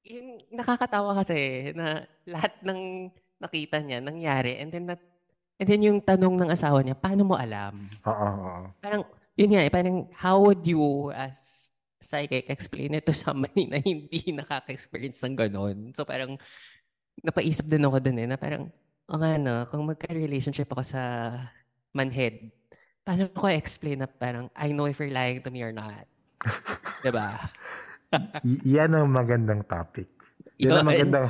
[0.02, 5.02] yung nakakatawa kasi na lahat ng nakita niya nangyari and then that,
[5.62, 7.86] and then yung tanong ng asawa niya, paano mo alam?
[8.06, 8.62] Oo, oo.
[8.82, 9.06] Parang,
[9.38, 11.70] yun nga eh, parang how would you as
[12.02, 15.78] psychic explain it to somebody na hindi nakaka-experience ng ganon?
[15.94, 16.42] So parang,
[17.22, 18.74] napaisip din ako dun eh, na parang,
[19.06, 21.02] o nga no, kung magka-relationship ako sa
[21.94, 22.50] manhead,
[23.06, 26.10] paano ko explain na parang, I know if you're lying to me or not.
[27.06, 27.38] diba?
[28.42, 30.10] Y- yan ang magandang topic.
[30.58, 31.28] Yan ang magandang,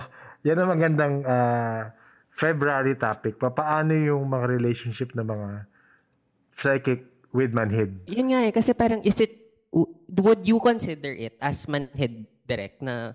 [0.47, 1.91] yan ang magandang ah,
[2.31, 3.35] February topic.
[3.35, 5.49] Paano yung mga relationship ng mga
[6.55, 7.93] psychic with manhead?
[8.07, 9.31] Yun nga eh, kasi parang is it,
[10.07, 13.13] would you consider it as manhead direct na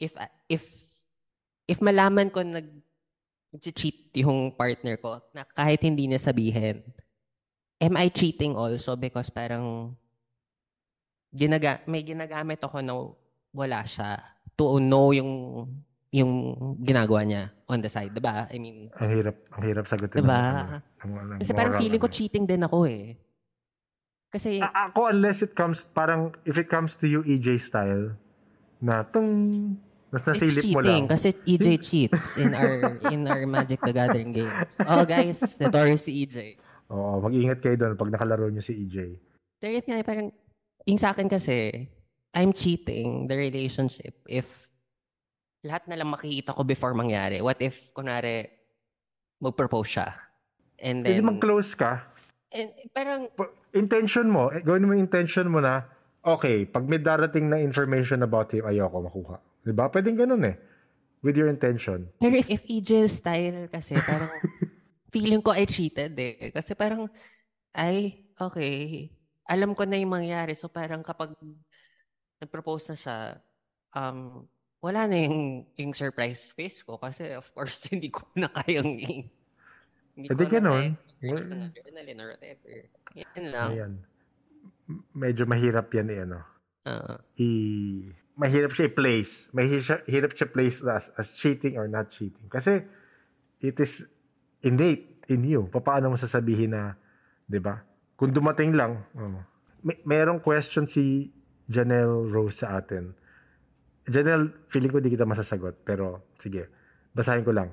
[0.00, 0.14] if,
[0.48, 0.64] if,
[1.68, 2.68] if malaman ko nag,
[3.72, 6.84] cheat yung partner ko na kahit hindi niya sabihin,
[7.80, 9.96] am I cheating also because parang
[11.32, 12.94] ginaga, may ginagamit ako na
[13.52, 14.20] wala siya
[14.58, 15.64] to know yung
[16.08, 18.48] yung ginagawa niya on the side, 'di ba?
[18.48, 20.24] I mean, Ang hirap, ang hirap sagutin.
[20.24, 20.40] Diba?
[20.98, 22.16] ng ano, kasi parang feeling ko ano.
[22.16, 23.14] cheating din ako eh.
[24.28, 28.12] Kasi A- ako unless it comes parang if it comes to you EJ style
[28.78, 29.28] na tung
[30.08, 31.12] mas nasilip mo cheating lang.
[31.12, 34.52] kasi EJ cheats in our in our Magic the Gathering games.
[34.80, 36.56] Oh guys, notorious si EJ.
[36.88, 39.20] Oo, mag-ingat kayo doon pag nakalaro niyo si EJ.
[39.60, 40.32] Yun nga, parang,
[40.88, 41.84] yung sa akin kasi,
[42.32, 44.72] I'm cheating the relationship if
[45.68, 47.44] lahat na lang makikita ko before mangyari.
[47.44, 48.48] What if, kunwari,
[49.44, 50.08] mag-propose siya?
[50.80, 52.08] And then, mag-close ka.
[52.56, 55.84] and, parang, Pa- Intention mo, eh, gawin mo yung intention mo na,
[56.24, 59.36] okay, pag may darating na information about him, ayoko makuha.
[59.60, 59.92] Di ba?
[59.92, 60.56] Pwedeng ganun eh.
[61.20, 62.08] With your intention.
[62.16, 64.32] pero if, if EJ's style kasi, parang,
[65.12, 66.48] feeling ko I cheated eh.
[66.48, 67.12] Kasi parang,
[67.76, 69.10] ay, okay,
[69.44, 70.56] alam ko na yung mangyari.
[70.56, 71.36] So parang kapag
[72.40, 73.18] nag-propose na siya,
[73.96, 74.48] um,
[74.78, 79.26] wala na yung, yung surprise face ko kasi of course hindi ko na kayang
[80.18, 80.74] hindi di ko na ganun.
[80.78, 82.70] kayang i-release ng adrenaline or whatever.
[83.14, 83.70] Yan lang.
[83.74, 83.92] Ayan.
[85.14, 86.38] Medyo mahirap yan eh, ano.
[86.86, 87.14] Oo.
[87.42, 87.48] I,
[88.38, 89.50] mahirap siya i-place.
[89.50, 92.46] Mahirap hirap siya place as, as cheating or not cheating.
[92.46, 92.86] Kasi,
[93.58, 94.06] it is
[94.62, 95.66] innate in you.
[95.74, 96.94] Paano mo sasabihin na,
[97.44, 97.82] di ba?
[98.14, 99.42] Kung dumating lang, oh.
[99.82, 101.34] may, merong question si
[101.66, 103.14] Janelle Rose sa atin.
[104.08, 105.84] Janelle, feeling ko di kita masasagot.
[105.84, 106.72] Pero, sige,
[107.12, 107.70] basahin ko lang.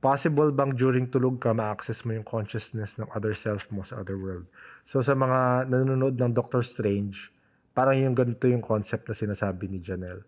[0.00, 4.16] Possible bang during tulog ka ma-access mo yung consciousness ng other self mo sa other
[4.16, 4.48] world?
[4.88, 7.34] So, sa mga nanonood ng Doctor Strange,
[7.76, 10.24] parang yung ganito yung concept na sinasabi ni Janelle.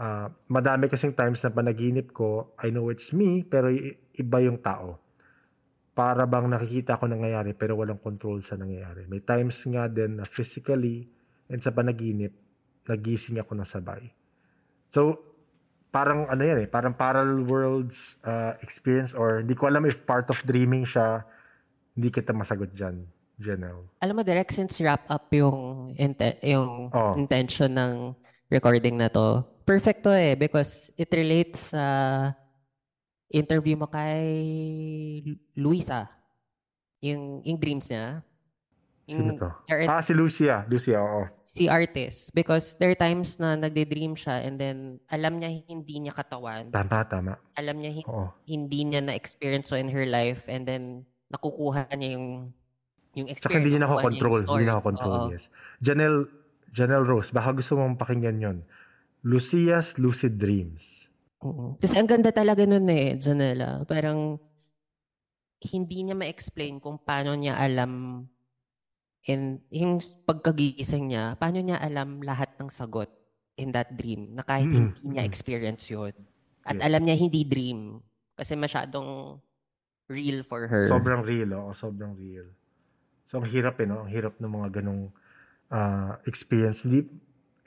[0.00, 3.70] Ah, madami kasing times na panaginip ko, I know it's me, pero
[4.16, 4.98] iba yung tao.
[5.92, 9.04] Para bang nakikita ko nangyayari pero walang control sa nangyayari.
[9.04, 11.04] May times nga din na physically
[11.52, 12.32] and sa panaginip,
[12.88, 14.08] nagising ako ng sabay.
[14.92, 15.16] So,
[15.88, 20.28] parang ano yan eh, parang parallel worlds uh, experience or hindi ko alam if part
[20.28, 21.24] of dreaming siya,
[21.96, 23.08] hindi kita masagot dyan,
[23.40, 23.88] Janelle.
[24.00, 27.12] Alam mo, direct since wrap up yung, inte- yung Oh.
[27.16, 28.12] intention ng
[28.48, 31.84] recording na to, perfect to eh because it relates sa
[33.32, 34.28] interview mo kay
[35.56, 36.08] Luisa.
[37.00, 38.20] Yung, yung dreams niya.
[39.12, 39.48] Sino Yung, to?
[39.68, 40.64] there are- Ah, si Lucia.
[40.66, 41.28] Lucia, oo.
[41.44, 46.16] si artist because there are times na nagde-dream siya and then alam niya hindi niya
[46.16, 46.72] katawan.
[46.72, 47.36] Tama, tama.
[47.52, 48.32] Alam niya Oo.
[48.48, 52.56] hindi niya na-experience so in her life and then nakukuha niya yung
[53.12, 53.60] yung Saka experience.
[53.60, 55.28] hindi niya yung Hindi niya nakakontrol, Oo.
[55.28, 55.44] yes.
[55.84, 56.20] Janelle,
[56.72, 58.58] Janelle Rose, baka gusto mong pakinggan yon.
[59.20, 61.04] Lucia's Lucid Dreams.
[61.44, 61.76] Oo.
[61.76, 63.84] Kasi ang ganda talaga nun eh, Janela.
[63.84, 64.40] Parang
[65.62, 68.24] hindi niya ma-explain kung paano niya alam
[69.26, 73.08] in yung pagkagising niya, paano niya alam lahat ng sagot
[73.54, 76.14] in that dream na kahit Mm, hindi niya experience yun.
[76.66, 76.86] At Yeah.
[76.90, 78.02] alam niya hindi dream
[78.34, 79.38] kasi masyadong
[80.10, 80.90] real for her.
[80.90, 81.70] Sobrang real, oh.
[81.74, 82.50] Sobrang real.
[83.26, 84.04] So, ang hirap eh, no?
[84.04, 85.08] Ang hirap ng mga ganong
[85.72, 86.84] ah, experience.
[86.84, 87.08] Hindi,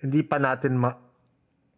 [0.03, 0.93] hindi pa natin ma...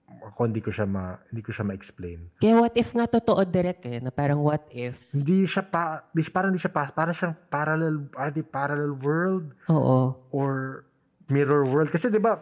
[0.08, 1.20] Ako, hindi ko siya ma...
[1.28, 2.32] Hindi ko siya ma-explain.
[2.40, 5.12] Kaya what if nga totoo direct eh, na parang what if?
[5.12, 6.08] Hindi siya pa...
[6.16, 6.88] Di, parang hindi siya pa...
[6.96, 8.08] Parang siyang parallel...
[8.16, 10.16] Ah, di parallel world Oo.
[10.32, 10.84] or
[11.28, 11.92] mirror world.
[11.92, 12.40] Kasi di ba,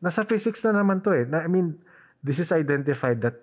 [0.00, 1.28] nasa physics na naman to eh.
[1.28, 1.76] Na, I mean,
[2.24, 3.36] this is identified that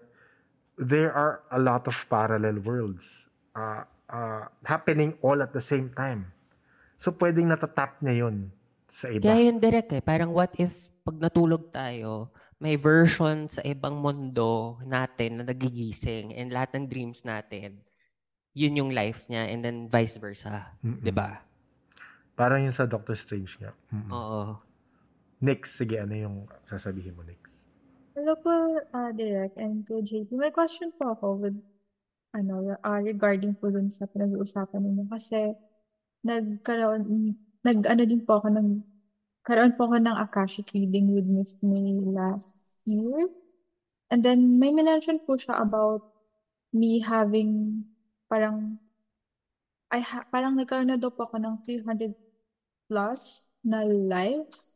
[0.78, 6.34] there are a lot of parallel worlds uh, uh, happening all at the same time.
[6.98, 8.50] So, pwedeng natatap niya yun
[8.90, 9.30] sa iba.
[9.30, 10.02] Kaya yun direct eh.
[10.02, 16.50] Parang what if pag natulog tayo, may version sa ibang mundo natin na nagigising and
[16.50, 17.86] lahat ng dreams natin,
[18.58, 20.74] yun yung life niya and then vice versa.
[20.82, 20.98] Mm-mm.
[21.06, 21.46] 'Di ba?
[22.34, 23.74] Parang yun sa Doctor Strange nga.
[23.94, 24.10] Mm-mm.
[24.14, 24.42] Oo.
[25.38, 27.62] Next, sige, ano yung sasabihin mo next?
[28.18, 28.50] Hello po,
[28.82, 30.34] uh, Direk and to JP.
[30.34, 31.58] May question po ako with,
[32.34, 35.06] ano, uh, regarding po dun sa pinag-uusapan ninyo.
[35.06, 35.54] Kasi,
[36.26, 38.82] nagkaroon, nag-ano din po ako ng,
[39.48, 43.32] karoon po ako ng Akashic reading with Miss May last year.
[44.12, 46.04] And then, may mention po siya about
[46.76, 47.84] me having,
[48.28, 48.76] parang,
[49.88, 52.12] I ha parang nagkaroon na daw po ako ng 300
[52.92, 54.76] plus na lives.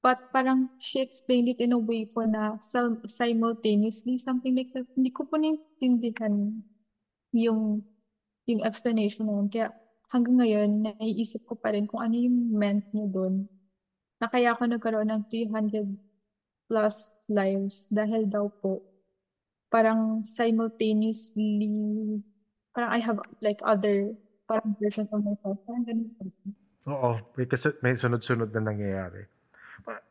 [0.00, 2.56] But parang she explained it in a way po na
[3.04, 4.88] simultaneously, something like that.
[4.96, 6.64] Hindi ko po naintindihan
[7.36, 7.84] yung,
[8.48, 9.48] yung explanation na yun.
[9.52, 9.68] Kaya
[10.10, 13.46] hanggang ngayon, naiisip ko pa rin kung ano yung meant niya doon.
[14.18, 15.86] Na kaya ako nagkaroon ng 300
[16.66, 16.96] plus
[17.26, 18.82] lives dahil daw po
[19.70, 21.70] parang simultaneously,
[22.74, 24.12] parang I have like other
[24.44, 25.56] parang versions of myself.
[25.62, 26.10] Parang ganun.
[26.90, 27.10] Oo,
[27.46, 29.30] kasu- may sunod-sunod na nangyayari.
[29.86, 30.02] Pa-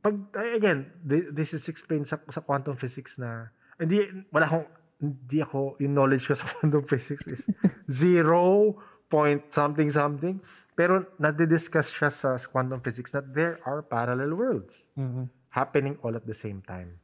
[0.00, 4.02] Pag, again, thi- this is explained sa, sa quantum physics na Hindi,
[4.34, 4.66] wala akong,
[4.98, 7.46] hindi ako, yung knowledge ko sa quantum physics is
[7.86, 8.74] zero
[9.08, 10.38] point something something.
[10.78, 14.86] Pero nadidiscuss siya sa quantum physics that there are parallel worlds
[15.50, 16.94] happening all at the same time.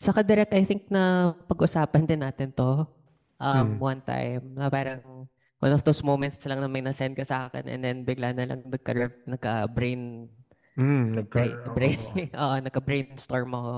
[0.00, 2.88] Saka direct, I think na pag-usapan din natin to
[3.36, 3.76] um, Hmm.
[3.76, 5.28] one time na parang
[5.60, 8.44] one of those moments lang na may nasend ka sa akin and then bigla na
[8.48, 8.92] lang nagka,
[9.28, 10.28] nagka-brain
[10.74, 13.74] Mm, nagka, brain, brain, oo, oo, nagka-brainstorm ako.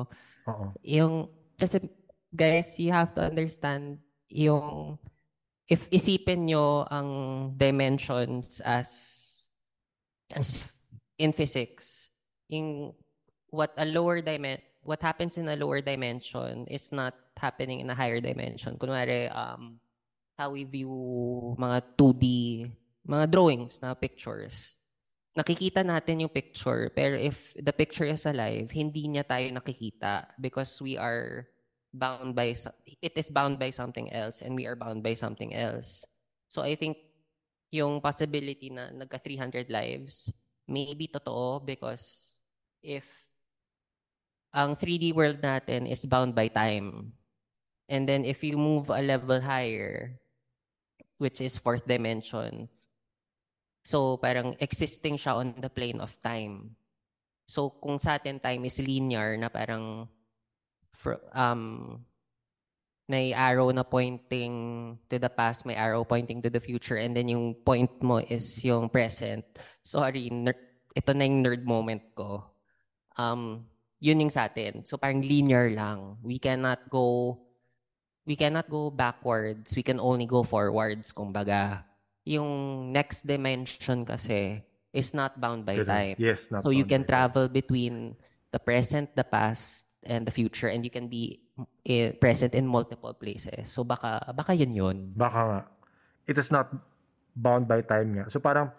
[0.49, 0.67] oo.
[0.81, 1.29] Yung,
[1.61, 1.83] kasi
[2.33, 4.01] guys, you have to understand
[4.33, 4.97] yung,
[5.69, 7.09] if isipin nyo ang
[7.59, 9.51] dimensions as,
[10.31, 10.63] as
[11.19, 12.11] in physics,
[12.49, 12.95] yung
[13.51, 17.99] what a lower dimen what happens in a lower dimension is not happening in a
[17.99, 18.79] higher dimension.
[18.79, 19.83] Kunwari, um,
[20.39, 20.95] how we view
[21.59, 22.25] mga 2D,
[23.03, 24.79] mga drawings na pictures.
[25.37, 30.81] Nakikita natin yung picture, pero if the picture is alive, hindi niya tayo nakikita because
[30.81, 31.45] we are
[31.99, 32.53] bound by,
[33.01, 36.05] it is bound by something else and we are bound by something else.
[36.49, 36.97] So I think
[37.73, 40.33] yung possibility na nagka 300 lives,
[40.69, 42.43] maybe totoo because
[42.83, 43.27] if
[44.57, 47.13] ang 3D world natin is bound by time.
[47.93, 50.17] And then if you move a level higher,
[51.21, 52.73] which is fourth dimension,
[53.85, 56.75] so parang existing siya on the plane of time.
[57.47, 60.09] So kung sa atin time is linear na parang
[60.97, 62.01] fr- um
[63.07, 67.31] may arrow na pointing to the past, may arrow pointing to the future, and then
[67.31, 69.47] yung point mo is yung present.
[69.87, 72.43] Sorry, ner- ito na yung nerd moment ko.
[73.15, 73.63] Um,
[74.03, 74.83] yun yung sa atin.
[74.83, 76.19] So parang linear lang.
[76.19, 77.39] We cannot go
[78.27, 79.71] we cannot go backwards.
[79.79, 81.87] We can only go forwards, kumbaga.
[82.27, 86.19] Yung next dimension kasi is not bound by time.
[86.19, 88.19] Yes, not so you can travel between
[88.51, 91.41] the present, the past, and the future and you can be
[91.89, 93.73] eh, present in multiple places.
[93.73, 94.97] So baka baka yun yun.
[95.17, 95.61] Baka nga.
[96.27, 96.69] It is not
[97.37, 98.25] bound by time nga.
[98.29, 98.73] So parang,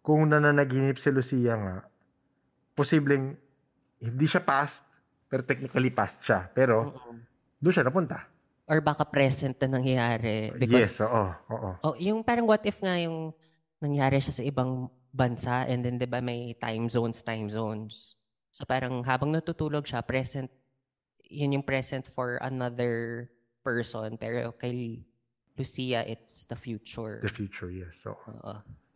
[0.00, 1.76] kung nananaginip si Lucia nga,
[2.72, 3.36] posibleng
[4.00, 4.88] hindi siya past,
[5.28, 6.48] pero technically past siya.
[6.56, 6.96] Pero,
[7.60, 8.24] doon siya napunta.
[8.64, 11.70] Or baka present na nangyayari yes, because oo, oo.
[11.84, 13.34] Oh, yung parang what if nga yung
[13.82, 18.14] nangyari siya sa ibang bansa and then 'di ba may time zones, time zones.
[18.50, 20.50] So parang habang natutulog siya, present
[21.30, 23.30] yun yung present for another
[23.62, 25.06] person pero kay
[25.60, 27.20] Lucia it's the future.
[27.22, 28.00] The future, yes.
[28.00, 28.54] So, Oo.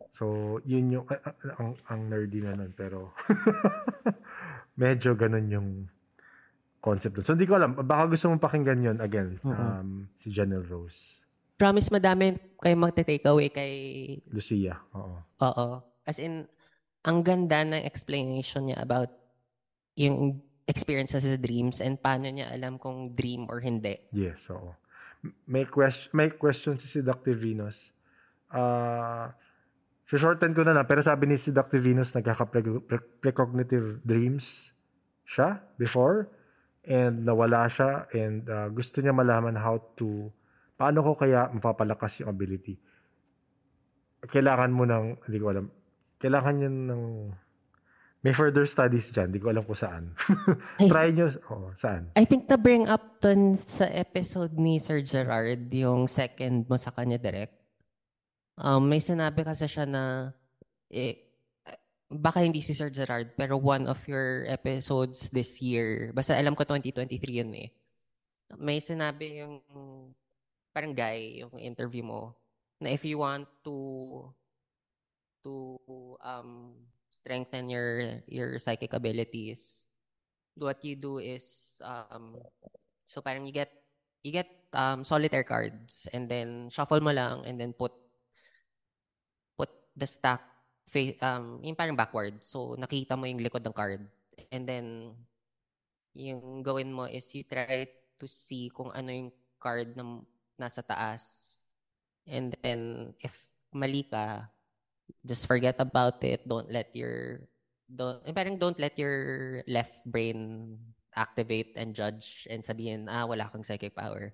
[0.09, 0.25] so
[0.65, 3.13] yun yung, ah, ang, ang nerdy na nun, pero
[4.81, 5.69] medyo ganun yung
[6.81, 7.25] concept dun.
[7.25, 7.77] So, hindi ko alam.
[7.77, 9.37] Baka gusto mong pakinggan yun again.
[9.45, 11.21] Um, si Janelle Rose.
[11.55, 13.73] Promise madami kayo magte-take away kay
[14.33, 14.81] Lucia.
[14.93, 15.17] Oo.
[15.45, 15.67] Oo.
[16.05, 16.45] As in,
[17.05, 19.24] ang ganda ng explanation niya about
[19.95, 23.95] yung experiences sa dreams and paano niya alam kung dream or hindi.
[24.11, 24.73] Yes, oo.
[25.49, 27.93] May question, may question si Seductive Venus.
[28.53, 29.33] Ah,
[30.05, 34.73] shorten ko na lang, pero sabi ni Seductive Venus, nagkaka-precognitive dreams
[35.25, 36.29] siya before
[36.85, 40.29] and nawala siya and ah, gusto niya malaman how to
[40.75, 42.77] paano ko kaya mapapalakas yung ability.
[44.25, 45.67] Kailangan mo ng, hindi ko alam,
[46.19, 47.03] kailangan niya ng
[48.25, 49.29] may further studies dyan.
[49.29, 50.09] Hindi ko alam kung saan.
[50.89, 51.29] Try nyo.
[51.53, 52.09] Oo, saan?
[52.17, 56.89] I think na bring up dun sa episode ni Sir Gerard, yung second mo sa
[56.89, 57.53] kanya direct.
[58.57, 60.33] Um, may sinabi kasi siya na
[60.89, 61.21] eh,
[62.09, 66.65] baka hindi si Sir Gerard, pero one of your episodes this year, basta alam ko
[66.65, 67.69] 2023 yun eh.
[68.57, 69.61] May sinabi yung
[70.73, 72.33] parang guy, yung interview mo,
[72.81, 73.77] na if you want to
[75.45, 75.77] to
[76.25, 76.73] um
[77.25, 79.89] strengthen your your psychic abilities,
[80.53, 82.37] what you do is um
[83.09, 83.73] so parang you get
[84.21, 84.45] you get
[84.77, 87.89] um solitaire cards and then shuffle mo lang and then put
[89.57, 90.45] put the stack
[90.85, 92.45] face um yung parang backward.
[92.45, 94.05] So nakita mo yung likod ng card
[94.53, 95.17] and then
[96.13, 97.89] yung gawin mo is you try
[98.21, 100.21] to see kung ano yung card na
[100.61, 101.65] nasa taas
[102.29, 104.47] and then if mali ka
[105.25, 106.45] just forget about it.
[106.47, 107.45] Don't let your
[107.85, 110.73] don't eh, parang don't let your left brain
[111.15, 114.33] activate and judge and sabihin ah wala kang psychic power.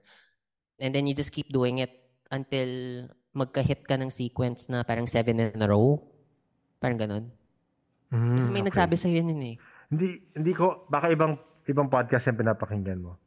[0.81, 1.93] And then you just keep doing it
[2.33, 6.01] until magka-hit ka ng sequence na parang seven in a row.
[6.81, 7.25] Parang ganun.
[8.11, 8.67] Kasi Mm, may okay.
[8.67, 9.57] nagsabi sa yun yun eh.
[9.87, 13.20] Hindi, hindi ko, baka ibang, ibang podcast yung pinapakinggan mo.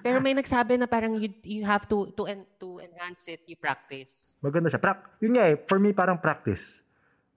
[0.00, 3.54] Pero may nagsabi na parang you you have to to en, to enhance it you
[3.54, 4.80] practice Maganda siya.
[4.80, 6.80] Prac- yun nga eh, for me parang practice.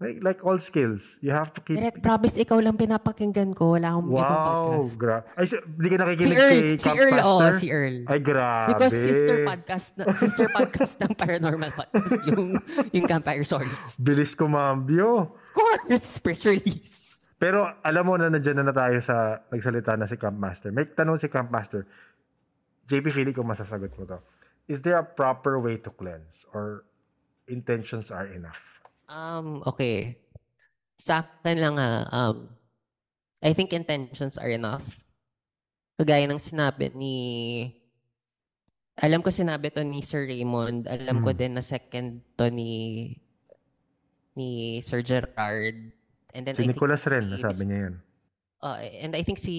[0.03, 1.80] Like, like all skills, you have to keep...
[1.80, 3.80] Direct, promise, ikaw lang pinapakinggan ko.
[3.80, 4.93] Wala akong ibang Wow, podcast.
[4.99, 7.51] gra- Ay, si, di ka Si nakikinig Earl, kay si Earl, Master?
[7.55, 7.95] si Earl.
[8.11, 8.69] Ay, grabe.
[8.75, 12.59] Because sister podcast, na, sister podcast ng Paranormal Podcast, yung,
[12.91, 13.95] yung Campfire Stories.
[13.95, 15.31] Bilis kumambyo.
[15.31, 17.12] Of course, press release.
[17.43, 20.71] Pero alam mo na nandiyan na, na tayo sa nagsalita na si Camp Master.
[20.71, 21.83] May tanong si Camp Master.
[22.87, 24.19] JP, feeling ko masasagot mo to.
[24.71, 26.87] Is there a proper way to cleanse or
[27.51, 28.63] intentions are enough?
[29.11, 30.23] Um, okay.
[30.95, 32.47] Sa akin lang ha, um,
[33.43, 35.03] I think intentions are enough.
[35.99, 37.15] Kagaya ng sinabi ni,
[38.95, 41.39] alam ko sinabi to ni Sir Raymond, alam ko Mm.
[41.43, 42.71] din na second to ni
[44.31, 45.91] ni Sir Gerard.
[46.34, 47.95] And then Si I think Nicholas rin, si nasabi niya yan.
[48.64, 49.55] Uh, and I think si,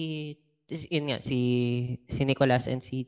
[0.67, 1.39] yun nga, si,
[2.09, 3.07] si Nicholas and si,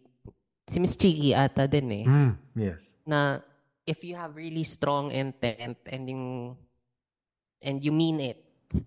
[0.64, 2.06] si Miss Chiki ata din eh.
[2.08, 2.80] Mm, yes.
[3.04, 3.44] Na
[3.84, 6.56] if you have really strong intent and yung,
[7.60, 8.40] and you mean it,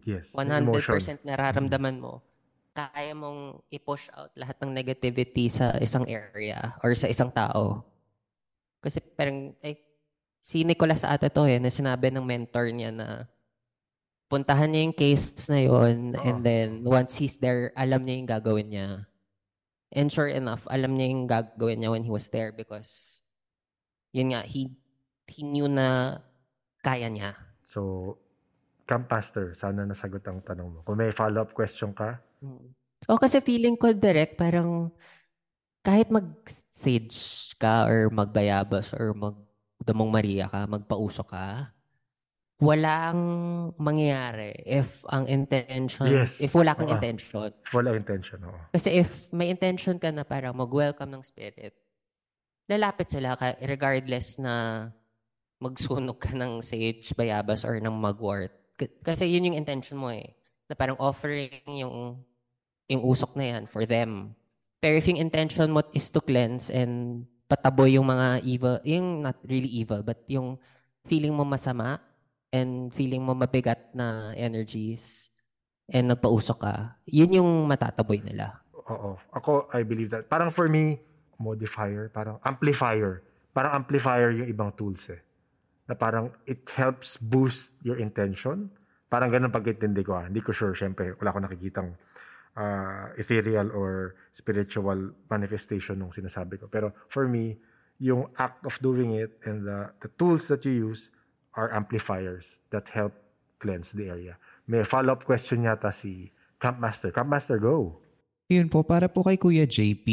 [0.05, 0.29] Yes.
[0.37, 1.17] 100% Emotion.
[1.25, 2.21] nararamdaman mo,
[2.77, 7.85] kaya mong i-push out lahat ng negativity sa isang area or sa isang tao.
[8.85, 9.81] Kasi parang, ay,
[10.41, 13.25] si Nicolas ata to eh, na sinabi ng mentor niya na
[14.31, 16.23] puntahan niya yung case na yun Oo.
[16.23, 18.89] and then once he's there, alam niya yung gagawin niya.
[19.91, 23.21] And sure enough, alam niya yung gagawin niya when he was there because
[24.15, 24.71] yun nga, he,
[25.27, 26.23] he knew na
[26.79, 27.35] kaya niya.
[27.67, 28.15] So,
[28.87, 30.79] Camp Master, sana nasagot ang tanong mo.
[30.87, 32.23] Kung may follow-up question ka,
[33.09, 34.93] O kasi feeling ko direct parang
[35.81, 41.73] kahit mag-sage ka or magbayabas or magdamong Maria ka, magpauso ka,
[42.61, 43.21] walang
[43.75, 46.45] mangyayari if ang intention, Yes.
[46.45, 46.97] if wala kang Oo.
[47.01, 47.49] intention.
[47.73, 48.39] wala intention.
[48.45, 48.61] Oo.
[48.69, 51.73] Kasi if may intention ka na parang mag-welcome ng spirit,
[52.69, 54.87] lalapit sila ka regardless na
[55.57, 58.53] magsunog ka ng sage, bayabas, or ng magwort.
[58.77, 60.37] K- Kasi yun yung intention mo eh.
[60.69, 62.17] Na parang offering yung,
[62.89, 64.33] yung usok na yan for them.
[64.81, 69.37] Pero if yung intention mo is to cleanse and pataboy yung mga evil, yung not
[69.45, 70.57] really evil, but yung
[71.05, 72.01] feeling mo masama
[72.51, 75.31] and feeling mo mabigat na energies
[75.91, 76.75] and nagpausok ka,
[77.07, 78.63] yun yung matataboy nila.
[78.91, 79.19] Oo.
[79.35, 80.27] Ako, I believe that.
[80.27, 80.99] Parang for me,
[81.39, 83.23] modifier, parang amplifier.
[83.51, 85.23] Parang amplifier yung ibang tools eh.
[85.91, 88.71] Na parang it helps boost your intention.
[89.11, 90.25] Parang ganun pagkintindi ko ah.
[90.27, 91.19] Hindi ko sure, syempre.
[91.19, 91.91] Wala ko nakikitang
[92.55, 96.71] ah, ethereal or spiritual manifestation nung sinasabi ko.
[96.71, 97.59] Pero for me,
[97.99, 101.11] yung act of doing it and the, the tools that you use
[101.55, 103.13] are amplifiers that help
[103.59, 104.39] cleanse the area.
[104.67, 107.11] May follow-up question yata si Camp Master.
[107.11, 107.99] Camp Master, go.
[108.47, 110.07] Yun po, para po kay Kuya JP,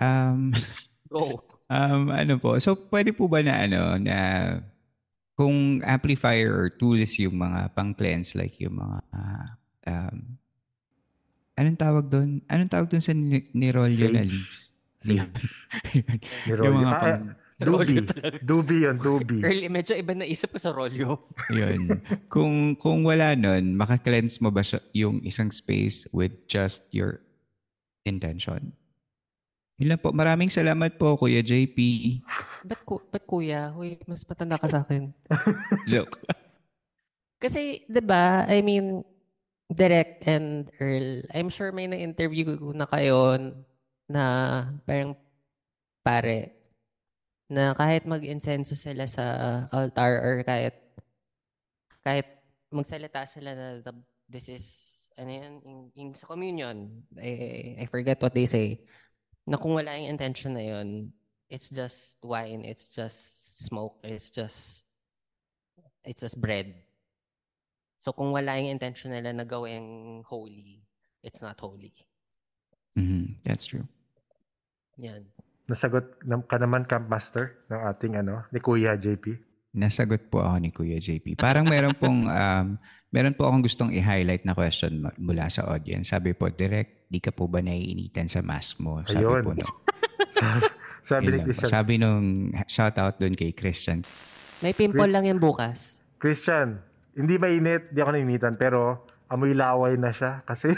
[0.00, 0.52] um,
[1.12, 1.38] Go.
[1.68, 4.18] um, ano po, so pwede po ba na ano, na
[5.34, 9.46] kung amplifier or tools yung mga pang-cleanse, like yung mga, ah,
[9.86, 10.38] um,
[11.54, 12.42] anong tawag doon?
[12.46, 14.72] Anong tawag doon sa ni- nirolyo na leaves?
[14.98, 15.28] Sage.
[16.48, 17.22] yung mga Ah, pang,
[17.54, 17.86] Talaga.
[18.42, 19.38] Dubi yun, Dubi.
[19.38, 21.22] Early, medyo iba na isip ko sa rolyo.
[21.54, 22.02] Yun.
[22.26, 27.22] kung kung wala nun, maka-cleanse mo ba siya, yung isang space with just your
[28.02, 28.74] intention?
[29.78, 30.10] Yun lang po.
[30.10, 31.78] Maraming salamat po, Kuya JP.
[32.66, 33.70] Ba't, ku, ba't kuya?
[33.74, 35.14] Uy, mas matanda ka sa akin.
[35.90, 36.22] Joke.
[37.38, 39.06] Kasi, di ba, I mean,
[39.70, 43.34] Direct and Earl, I'm sure may na-interview na kayo
[44.06, 44.24] na
[44.86, 45.18] parang
[46.04, 46.63] pare,
[47.48, 49.24] na kahit mag-insenso sila sa
[49.70, 50.74] altar or kahit
[52.04, 52.26] kahit
[52.72, 54.64] magsalita sila na the- this is
[55.14, 58.82] ano yun, yung, yung sa communion, I, I forget what they say,
[59.46, 61.12] na kung wala yung intention na yun,
[61.46, 64.90] it's just wine, it's just smoke, it's just
[66.02, 66.74] it's just bread.
[68.02, 70.82] So kung wala yung intention nila na gawing holy,
[71.22, 71.94] it's not holy.
[72.98, 73.86] Mhm, That's true.
[74.98, 75.24] Yan.
[75.64, 79.40] Nasagot ka naman, Camp Master, ng ating ano, ni Kuya JP.
[79.74, 81.40] Nasagot po ako ni Kuya JP.
[81.40, 82.66] Parang meron pong um,
[83.10, 86.12] meron po akong gustong i-highlight na question mula sa audience.
[86.12, 89.00] Sabi po, direct, di ka po ba naiinitan sa mask mo?
[89.08, 89.42] Sabi Ayun.
[89.42, 89.66] po no.
[91.04, 91.52] Sabi, ni po.
[91.52, 91.68] Christian.
[91.68, 94.00] Sabi nung shout out doon kay Christian.
[94.64, 96.00] May pimple lang yan bukas.
[96.16, 96.80] Christian,
[97.12, 100.72] hindi mainit, di ako nainitan, pero amoy laway na siya kasi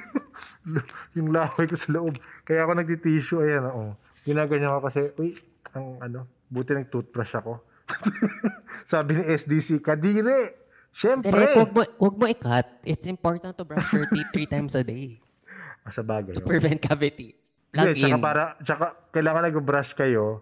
[1.16, 2.16] yung laway ko sa loob.
[2.48, 3.92] Kaya ako nagti-tissue, ayan, oo.
[4.22, 5.36] Ginaganyan ko kasi, uy,
[5.72, 7.60] ang ano, buti ng toothbrush ako.
[8.92, 10.56] Sabi ni SDC, kadire!
[10.90, 11.30] Siyempre!
[11.30, 12.66] Direk, wag mo, wag mo i-cut.
[12.82, 15.20] It's important to brush your teeth three times a day
[15.86, 16.36] Ah, Sa bagay.
[16.36, 16.48] to oo.
[16.48, 17.64] prevent cavities.
[17.70, 18.20] Plug tsaka in.
[18.20, 20.40] para, tsaka kailangan nag-brush kayo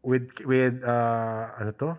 [0.00, 1.90] with, with, uh, ano to?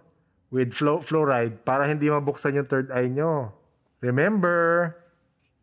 [0.49, 3.53] with flo- fluoride para hindi mabuksan yung third eye nyo.
[4.01, 4.89] Remember,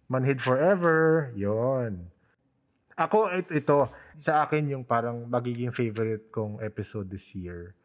[0.07, 1.35] manhid forever.
[1.35, 2.07] Yon.
[2.95, 7.77] Ako, it, ito, sa akin yung parang magiging favorite kong episode this year.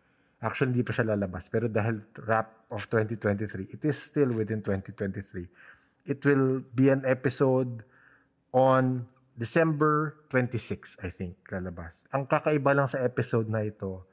[0.42, 1.52] Actually, hindi pa siya lalabas.
[1.52, 5.46] Pero dahil wrap of 2023, it is still within 2023.
[6.10, 7.86] It will be an episode
[8.50, 9.06] on
[9.38, 12.04] December 26, I think, lalabas.
[12.10, 14.04] Ang kakaiba lang sa episode na ito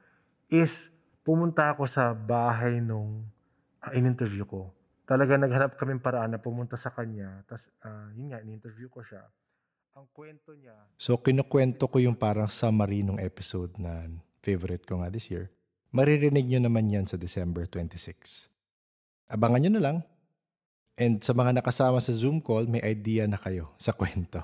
[0.52, 0.92] is
[1.24, 3.24] pumunta ako sa bahay nung
[3.84, 4.72] uh, in-interview ko.
[5.08, 7.44] Talaga naghanap kami paraan na pumunta sa kanya.
[7.48, 9.24] Tapos, uh, yun nga, in-interview ko siya.
[9.98, 10.78] Ang kwento niya...
[10.94, 14.06] So, kinukwento ko yung parang summary ng episode na
[14.46, 15.50] favorite ko nga this year.
[15.90, 18.46] Maririnig nyo naman yan sa December 26.
[19.26, 19.98] Abangan nyo na lang.
[20.94, 24.38] And sa mga nakasama sa Zoom call, may idea na kayo sa kwento.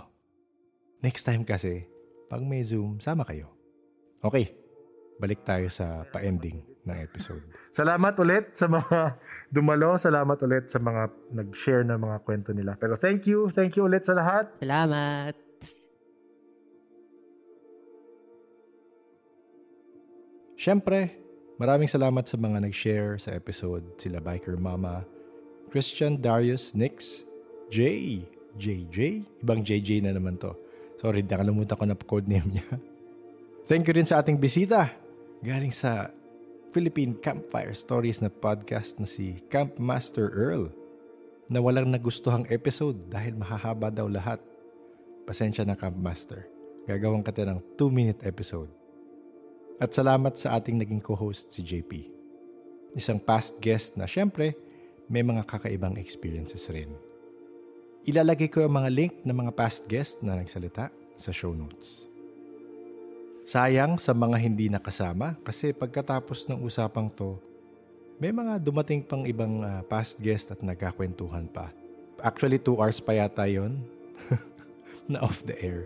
[1.06, 1.86] Next time kasi,
[2.26, 3.54] pag may Zoom, sama kayo.
[4.26, 4.58] Okay,
[5.22, 7.46] balik tayo sa pa-ending ng episode.
[7.70, 9.22] Salamat ulit sa mga
[9.54, 9.94] dumalo.
[10.02, 12.74] Salamat ulit sa mga nag-share ng mga kwento nila.
[12.74, 13.54] Pero thank you.
[13.54, 14.50] Thank you ulit sa lahat.
[14.58, 15.43] Salamat.
[20.64, 21.12] Siyempre,
[21.60, 23.84] maraming salamat sa mga nag-share sa episode.
[24.00, 25.04] Sila Biker Mama,
[25.68, 27.20] Christian, Darius, Nix,
[27.68, 28.24] Jay,
[28.56, 29.28] JJ.
[29.44, 30.56] Ibang JJ na naman to.
[30.96, 32.64] Sorry, nakalimutan ko na code name niya.
[33.68, 34.88] Thank you rin sa ating bisita.
[35.44, 36.08] Galing sa
[36.72, 40.72] Philippine Campfire Stories na podcast na si Camp Master Earl
[41.52, 44.40] na walang nagustuhang episode dahil mahahaba daw lahat.
[45.28, 46.48] Pasensya na Camp Master.
[46.88, 48.83] Gagawin ka ng 2-minute episode.
[49.82, 52.06] At salamat sa ating naging co-host si JP.
[52.94, 54.54] Isang past guest na syempre
[55.10, 56.94] may mga kakaibang experiences rin.
[58.06, 62.06] Ilalagay ko ang mga link ng mga past guest na nagsalita sa show notes.
[63.44, 67.36] Sayang sa mga hindi nakasama kasi pagkatapos ng usapang to,
[68.22, 71.74] may mga dumating pang ibang uh, past guest at nagkakwentuhan pa.
[72.22, 73.82] Actually, 2 hours pa yata yon
[75.10, 75.84] na off the air.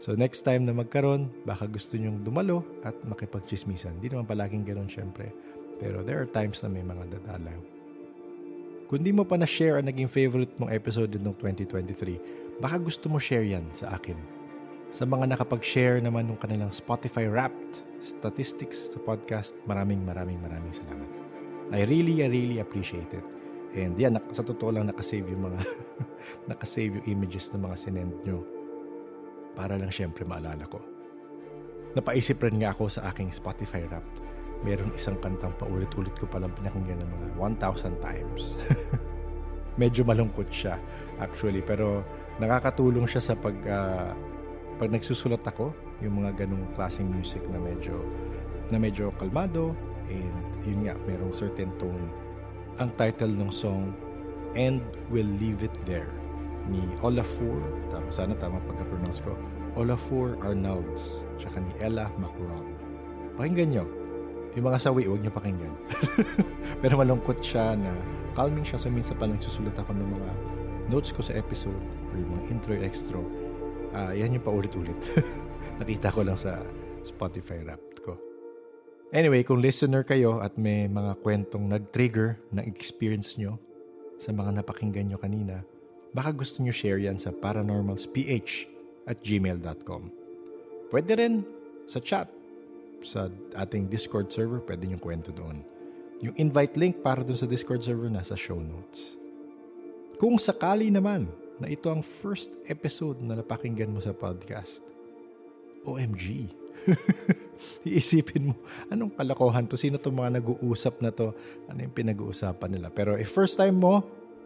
[0.00, 4.00] So next time na magkaroon, baka gusto nyong dumalo at makipagchismisan.
[4.00, 5.28] Hindi naman palaging ganoon syempre.
[5.76, 7.60] Pero there are times na may mga dadalaw.
[8.88, 13.20] Kung di mo pa na-share ang naging favorite mong episode ng 2023, baka gusto mo
[13.20, 14.40] share yan sa akin
[14.90, 21.10] sa mga nakapag-share naman ng kanilang Spotify Wrapped statistics sa podcast, maraming maraming maraming salamat.
[21.70, 23.22] I really, I really appreciate it.
[23.78, 25.62] And yan, sa totoo lang nakasave yung mga
[26.50, 28.42] nakasave yung images ng mga sinend nyo
[29.54, 30.80] para lang syempre maalala ko.
[31.96, 34.22] Napaisip rin nga ako sa aking Spotify Wrapped.
[34.62, 37.26] Meron isang kantang paulit-ulit ko palang pinakinggan ng mga
[37.58, 38.60] 1,000 times.
[39.80, 40.76] Medyo malungkot siya
[41.18, 42.04] actually pero
[42.38, 44.12] nakakatulong siya sa pag uh,
[44.80, 48.00] pag nagsusulat ako, yung mga ganong klaseng music na medyo
[48.72, 49.76] na medyo kalmado
[50.08, 52.08] and yun nga, merong certain tone.
[52.80, 53.92] Ang title ng song,
[54.56, 54.80] And
[55.12, 56.19] We'll Leave It There
[56.68, 59.32] ni Olafur, tama, sana tama pagka-pronounce ko,
[59.78, 62.66] Olafur Arnolds, tsaka ni Ella McRob.
[63.38, 63.84] Pakinggan nyo.
[64.58, 65.74] Yung mga sawi, huwag nyo pakinggan.
[66.82, 67.94] Pero malungkot siya na
[68.34, 68.82] calming siya.
[68.82, 70.30] So minsan pa nagsusulat ako ng mga
[70.90, 71.78] notes ko sa episode
[72.10, 73.22] or yung mga intro, extra
[73.94, 74.98] uh, yan yung paulit-ulit.
[75.80, 76.58] Nakita ko lang sa
[77.06, 78.18] Spotify Wrapped ko.
[79.10, 83.58] Anyway, kung listener kayo at may mga kwentong nag-trigger na experience nyo
[84.20, 85.66] sa mga napakinggan nyo kanina,
[86.10, 88.16] baka gusto nyo share yan sa paranormalsph
[89.06, 90.02] at gmail.com.
[90.90, 91.46] Pwede rin
[91.86, 92.26] sa chat
[93.00, 95.64] sa ating Discord server, pwede nyo kwento doon.
[96.20, 99.16] Yung invite link para doon sa Discord server nasa show notes.
[100.20, 104.80] Kung sakali naman na ito ang first episode na napakinggan mo sa podcast.
[105.84, 106.48] OMG.
[107.88, 108.54] Iisipin mo,
[108.88, 109.76] anong kalokohan to?
[109.76, 111.36] Sino itong mga nag-uusap na to?
[111.68, 112.88] Ano yung pinag-uusapan nila?
[112.88, 114.00] Pero if first time mo,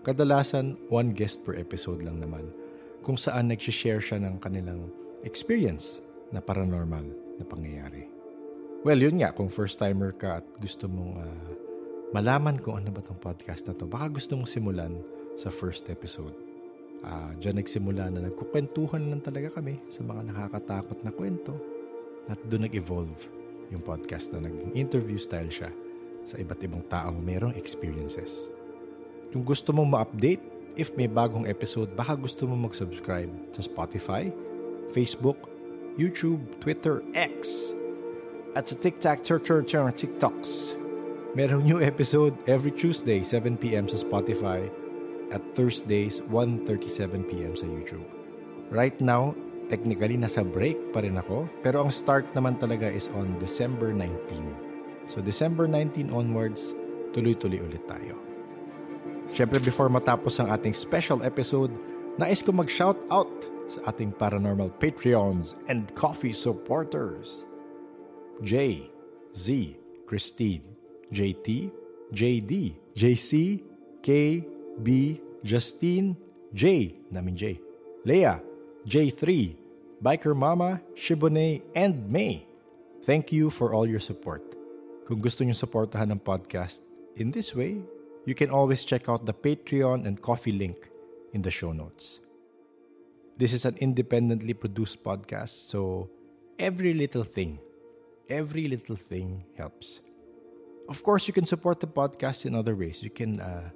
[0.05, 2.52] kadalasan one guest per episode lang naman.
[3.01, 4.93] Kung saan nag-share siya ng kanilang
[5.24, 7.05] experience na paranormal
[7.40, 8.09] na pangyayari.
[8.85, 11.44] Well, yun nga, kung first timer ka at gusto mong uh,
[12.12, 14.93] malaman kung ano ba tong podcast na to, baka gusto mong simulan
[15.40, 16.36] sa first episode.
[17.01, 21.56] Uh, Diyan nagsimula na nagkukwentuhan lang talaga kami sa mga nakakatakot na kwento
[22.28, 23.20] at doon nag-evolve
[23.72, 25.72] yung podcast na naging interview style siya
[26.24, 28.52] sa iba't ibang taong mayroong experiences.
[29.35, 30.39] Kung gusto mong ma-update,
[30.78, 34.31] if may bagong episode, baka gusto mong mag-subscribe sa Spotify,
[34.94, 35.51] Facebook,
[35.98, 37.74] YouTube, Twitter, X,
[38.55, 40.78] at sa TikTok, Turtur, TikToks.
[41.35, 44.70] Merong new episode every Tuesday, 7pm sa Spotify,
[45.35, 48.06] at Thursdays 1.37pm sa YouTube.
[48.70, 49.35] Right now,
[49.66, 55.11] technically nasa break pa rin ako, pero ang start naman talaga is on December 19.
[55.11, 56.70] So December 19 onwards,
[57.11, 58.34] tuloy-tuloy ulit tayo.
[59.24, 61.72] Siyempre before matapos ang ating special episode,
[62.20, 63.32] nais ko mag-shout out
[63.66, 67.48] sa ating paranormal Patreons and coffee supporters.
[68.44, 68.84] J,
[69.32, 70.64] Z, Christine,
[71.09, 71.72] JT,
[72.12, 72.52] JD,
[72.92, 73.32] JC,
[74.05, 74.44] K,
[74.82, 76.16] B, Justine,
[76.52, 77.59] J, namin J,
[78.05, 78.44] Leah,
[78.84, 79.56] J3,
[80.05, 82.44] Biker Mama, Shibone, and May.
[83.05, 84.44] Thank you for all your support.
[85.05, 86.80] Kung gusto niyo supportahan ng podcast
[87.16, 87.80] in this way,
[88.26, 90.88] you can always check out the Patreon and coffee link
[91.32, 92.20] in the show notes.
[93.36, 96.09] This is an independently produced podcast, so
[96.59, 97.59] every little thing,
[98.28, 100.01] every little thing helps.
[100.88, 103.02] Of course, you can support the podcast in other ways.
[103.02, 103.70] You can uh,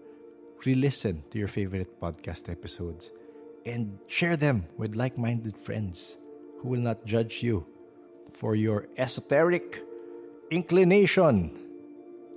[0.64, 3.10] re listen to your favorite podcast episodes
[3.66, 6.16] and share them with like minded friends
[6.60, 7.66] who will not judge you
[8.32, 9.82] for your esoteric
[10.50, 11.67] inclination.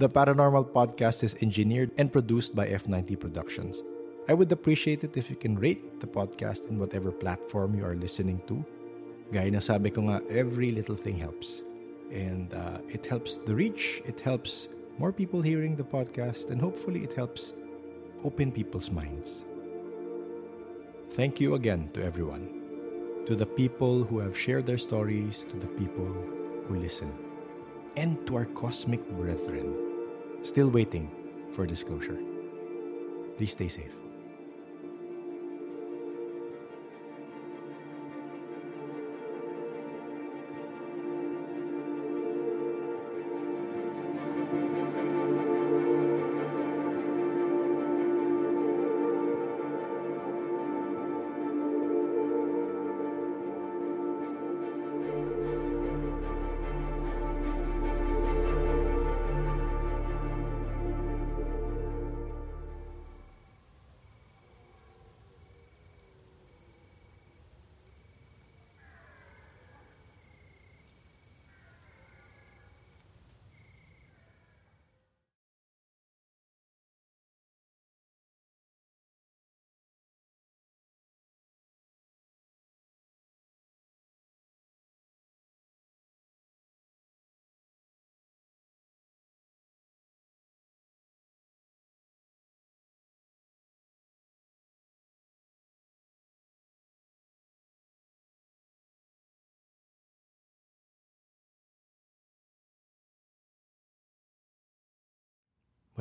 [0.01, 3.83] The Paranormal Podcast is engineered and produced by F90 Productions.
[4.27, 7.93] I would appreciate it if you can rate the podcast in whatever platform you are
[7.93, 8.65] listening to.
[9.29, 11.61] Gaya na sabi ko nga, every little thing helps.
[12.09, 17.05] And uh, it helps the reach, it helps more people hearing the podcast, and hopefully
[17.05, 17.53] it helps
[18.25, 19.45] open people's minds.
[21.13, 22.49] Thank you again to everyone.
[23.29, 26.09] To the people who have shared their stories, to the people
[26.65, 27.13] who listen,
[27.93, 29.90] and to our cosmic brethren
[30.43, 31.09] still waiting
[31.51, 32.19] for disclosure.
[33.37, 34.00] Please stay safe.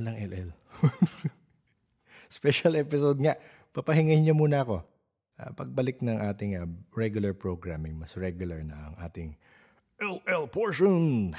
[0.01, 0.51] Walang LL.
[2.41, 3.37] Special episode nga.
[3.77, 4.81] Papahingahin niyo muna ako.
[5.37, 6.65] Uh, pagbalik ng ating uh,
[6.97, 9.37] regular programming, mas regular na ang ating
[10.01, 11.37] LL portion.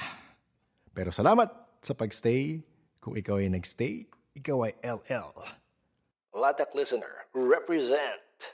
[0.93, 1.49] Pero salamat
[1.81, 2.61] sa pagstay.
[3.01, 4.05] Kung ikaw ay nagstay,
[4.37, 5.33] ikaw ay LL.
[6.37, 8.53] Latak listener, represent.